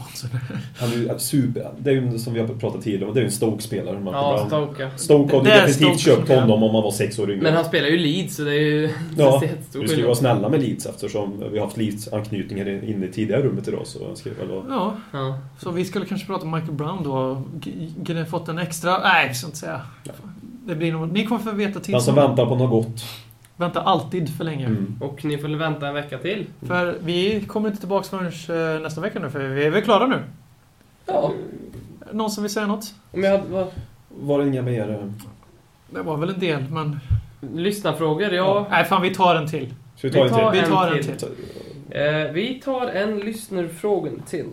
[0.78, 1.70] Han är ju super...
[1.78, 4.14] Det är ju som vi har pratat tidigare om, det är ju en Stoke-spelare, Michael
[4.14, 4.66] Ja, Brown.
[4.66, 4.88] Stoke ja.
[4.96, 7.42] Stoke hade Det är definitivt Stoke köpt honom om han var sex år yngre.
[7.42, 9.42] Men han spelar ju Leeds, så det är ju Ja,
[9.80, 13.42] Vi ska ju vara snälla med Leeds eftersom vi har haft Leeds-anknytningar inne i tidigare
[13.42, 13.86] rummet idag.
[13.86, 14.64] Så ska väl vara...
[14.68, 15.38] Ja, Ja.
[15.58, 17.42] så vi skulle kanske prata om Michael Brown då.
[17.60, 18.98] G- fått en extra...
[18.98, 19.80] Nej, jag ska inte säga.
[20.66, 21.12] Det blir nog...
[21.12, 21.94] Ni kommer få veta till.
[21.94, 23.04] Han som väntar på något gott.
[23.56, 24.66] Vänta alltid för länge.
[24.66, 24.96] Mm.
[25.00, 26.46] Och ni får vänta en vecka till.
[26.66, 30.06] För vi kommer inte tillbaka förrän eh, nästa vecka nu, för vi är väl klara
[30.06, 30.22] nu.
[31.06, 31.32] Ja.
[32.12, 32.94] Någon som vill säga något?
[33.12, 33.48] Om jag hade...
[33.48, 33.66] Vad,
[34.08, 34.90] Var det inga mer...
[34.90, 35.10] eh,
[35.90, 37.00] Det var väl en del, men...
[37.54, 38.32] lyssnarfrågor?
[38.32, 38.66] Ja.
[38.70, 39.74] Nej, fan vi tar en till.
[39.96, 40.70] Ska vi ta Vi tar en Vi till?
[40.72, 41.16] tar en till.
[41.16, 41.28] till.
[41.90, 44.46] Eh, vi tar en lyssnarfråga till.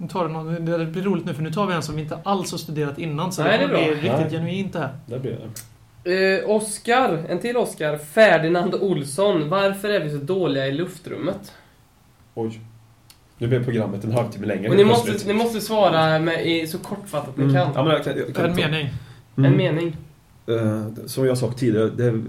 [0.00, 2.02] Nu tar det, någon, det blir roligt nu, för nu tar vi en som vi
[2.02, 3.32] inte alls har studerat innan.
[3.32, 4.18] Så Nej, det det är kommer bli bra.
[4.18, 4.40] riktigt Nej.
[4.40, 4.94] genuint det här.
[5.06, 5.38] Där blir
[6.04, 6.38] det.
[6.38, 7.98] Eh, Oskar, en till Oskar.
[7.98, 9.48] Ferdinand Olsson.
[9.48, 11.52] Varför är vi så dåliga i luftrummet?
[12.34, 12.60] Oj.
[13.38, 14.68] Nu blev programmet en halvtimme längre.
[14.70, 17.54] Och ni måste, ni måste svara med, i, så kortfattat ni Mm.
[17.54, 17.72] kan.
[17.74, 18.88] Ja, men jag kan, jag kan En mening.
[19.36, 19.52] Mm.
[19.52, 19.96] En mening.
[20.46, 22.22] Eh, som jag sagt tidigare, det,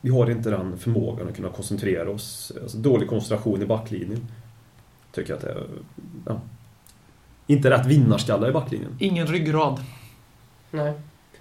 [0.00, 2.52] vi har inte den förmågan att kunna koncentrera oss.
[2.62, 4.26] Alltså, dålig koncentration i backlinjen.
[5.12, 5.62] Tycker jag att det är...
[6.26, 6.40] Ja.
[7.50, 8.96] Inte rätt vinnarskallar i backlinjen.
[8.98, 9.80] Ingen ryggrad.
[10.70, 10.92] Nej.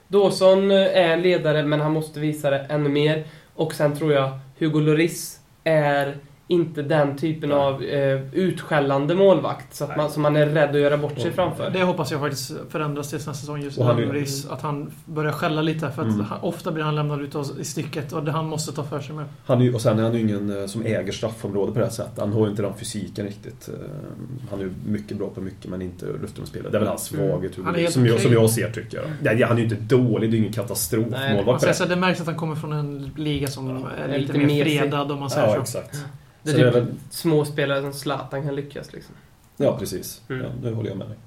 [0.07, 3.24] Dawson eh, är ledare, men han måste visa det ännu mer.
[3.55, 6.18] Och sen tror jag Hugo Lloris är
[6.51, 7.57] inte den typen Nej.
[7.57, 11.21] av eh, utskällande målvakt så att man, som man är rädd att göra bort sig
[11.21, 11.33] Mm.
[11.35, 11.69] framför.
[11.69, 15.61] Det hoppas jag faktiskt förändras till nästa säsong just han Lloris, Att han börjar skälla
[15.61, 15.91] lite.
[15.91, 16.25] För att Mm.
[16.25, 19.15] han, ofta blir han lämnad ut i stycket och det han måste ta för sig
[19.15, 19.25] med.
[19.45, 21.93] Han är, och sen är han ju ingen eh, som äger straffområdet på det här
[21.93, 22.19] sättet.
[22.19, 23.69] Han har ju inte den fysiken riktigt.
[23.69, 23.73] Eh,
[24.49, 26.71] Han är ju mycket bra på mycket men inte luftrumsspelare.
[26.71, 27.29] Det är väl hans Mm.
[27.31, 27.51] svaghet.
[27.63, 29.05] Han helt som, jag, som jag ser tycker jag.
[29.21, 31.45] Nej, han är ju inte dålig, det är ju ingen katastrofmålvakt.
[31.45, 31.95] Man på säger det.
[31.95, 35.19] märks att han kommer från en liga som Ja, är lite, lite mer fredad om
[35.19, 35.61] man säger Ja, så.
[35.61, 36.05] exakt.
[36.43, 39.15] Det är Så det är typ väl, små spelare som Zlatan kan lyckas liksom.
[39.57, 40.21] ja, precis.
[40.29, 40.43] Mm.
[40.43, 41.17] Ja, nu håller jag med dig.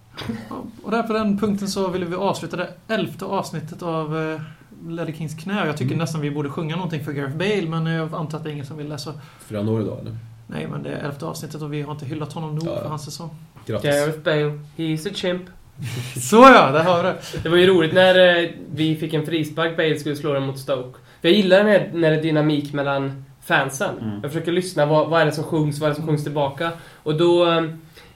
[0.82, 4.40] Och där på den punkten så vill vi avsluta det elfte avsnittet av eh,
[4.88, 5.66] Ledley Kings knä.
[5.66, 5.98] Jag tycker Mm.
[5.98, 8.66] nästan vi borde sjunga någonting för Gareth Bale, men jag antar att det är ingen
[8.66, 9.12] som vill läsa.
[9.40, 10.16] Fyller han år idag eller?
[10.46, 12.80] Nej, men det är elfte avsnittet och vi har inte hyllat honom nog Ja, ja.
[12.82, 13.30] för hans säsong.
[13.66, 13.90] Grattis.
[13.90, 15.42] Gareth Bale, he's a chimp.
[16.30, 17.12] Så ja, där har du.
[17.42, 20.58] Det var ju roligt när eh, vi fick en frispark, Bale skulle slå den mot
[20.58, 20.98] Stoke.
[21.20, 23.98] För jag gillar när, när det är dynamik mellan fansen.
[23.98, 24.20] Mm.
[24.22, 26.72] Jag försöker lyssna, vad, vad är det som sjungs, vad är det som sjungs tillbaka?
[27.02, 27.50] Och då...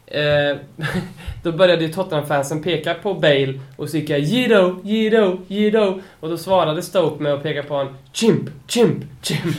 [0.06, 0.56] Eh,
[1.42, 6.00] då började ju Tottenham-fansen peka på Bale och skrika Jido, Jido, Jido.
[6.20, 9.56] Och då svarade Stoke med att peka på en Chimp, Chimp, Chimp.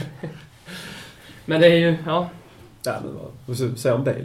[1.46, 2.30] Men det är ju, ja.
[2.86, 3.16] Nej, men
[3.46, 4.24] vad ska jag säga om Bale?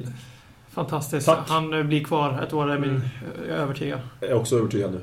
[0.71, 1.27] Fantastiskt.
[1.27, 1.49] Tack.
[1.49, 3.03] Han eh, blir kvar ett år, är min, Mm.
[3.49, 4.01] jag är övertygad.
[4.21, 5.01] Jag är också övertygad nu.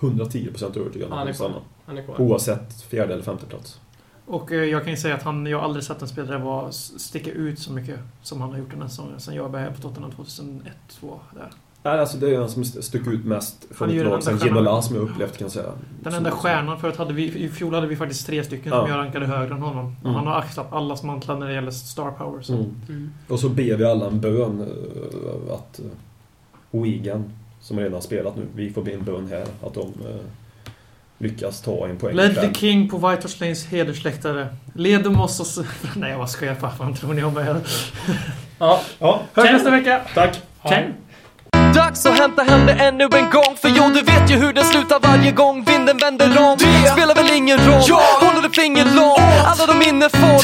[0.00, 1.10] 110% övertygad.
[1.10, 1.52] Han är kvar.
[1.86, 2.20] Han är kvar.
[2.20, 3.80] Oavsett fjärde eller femte plats.
[4.26, 6.72] Och eh, jag kan ju säga att han, jag har aldrig sett en spelare vara,
[6.72, 9.20] sticka ut så mycket som han har gjort den här säsongen.
[9.20, 11.50] Sen jag började på Tottenham 2001, 2002 där.
[11.82, 14.38] Nej, alltså det är han som stuck ut mest från ett lag sen.
[14.38, 15.72] Ginola som jag upplevt kan jag säga.
[16.02, 18.80] Den enda stjärnan, förut hade vi, i fjol hade vi faktiskt tre stycken Ja.
[18.80, 19.86] som jag rankade högre än honom.
[20.02, 20.14] Och Mm.
[20.14, 22.42] Han har axlat allas mantlar när det gäller star power.
[22.42, 22.52] Så.
[22.54, 22.74] Mm.
[22.88, 23.12] Mm.
[23.28, 25.80] Och så ber vi alla en bön eh, att
[26.72, 27.24] uh, Wigan,
[27.60, 30.16] som redan har spelat nu, vi får be en bön här att de eh,
[31.24, 32.54] lyckas ta en poäng Ledley.
[32.54, 34.48] King på White Hart Lanes hedersläktare.
[34.74, 35.58] Leder oss oss...
[35.96, 36.56] Nej, jag bara skojar.
[36.60, 37.46] Vad fan tror ni om mig?
[38.58, 38.80] Ja.
[38.98, 40.00] Ja, Hörs nästa vecka!
[40.14, 40.40] tack!
[40.68, 40.82] Ciao!
[41.74, 44.64] Dags att hämta hem det ännu en gång För jo, du vet ju hur det
[44.64, 47.82] slutar varje gång vinden vänder om Det spelar väl ingen roll
[48.20, 50.38] Håller du finger långt Alla de minne får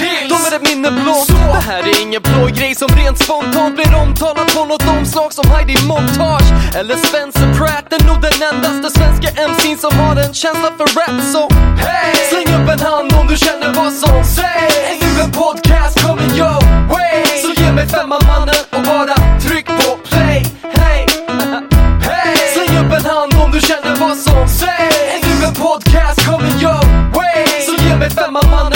[1.70, 5.76] här är ingen blå grej som rent spontant blir omtalad på något omslag som Heidi
[5.86, 6.48] Montage
[6.78, 7.92] eller Spencer Pratt.
[7.92, 11.16] Är nog den endaste svenska MC'n som har en känsla för rap.
[11.34, 11.42] Så
[11.84, 12.14] hey!
[12.30, 14.76] släng upp en hand om du känner vad som sägs.
[14.90, 16.60] Är du en podcast kommer your
[16.92, 17.24] way?
[17.42, 19.14] Så ge mig femman mannen och bara
[19.44, 20.38] tryck på play.
[20.78, 21.00] Hey!
[22.10, 22.36] hey!
[22.54, 24.96] Släng upp en hand om du känner vad som sägs.
[25.14, 26.84] Är du en podcast kommer your
[27.16, 27.44] way?
[27.66, 28.69] Så ge mig femman mannen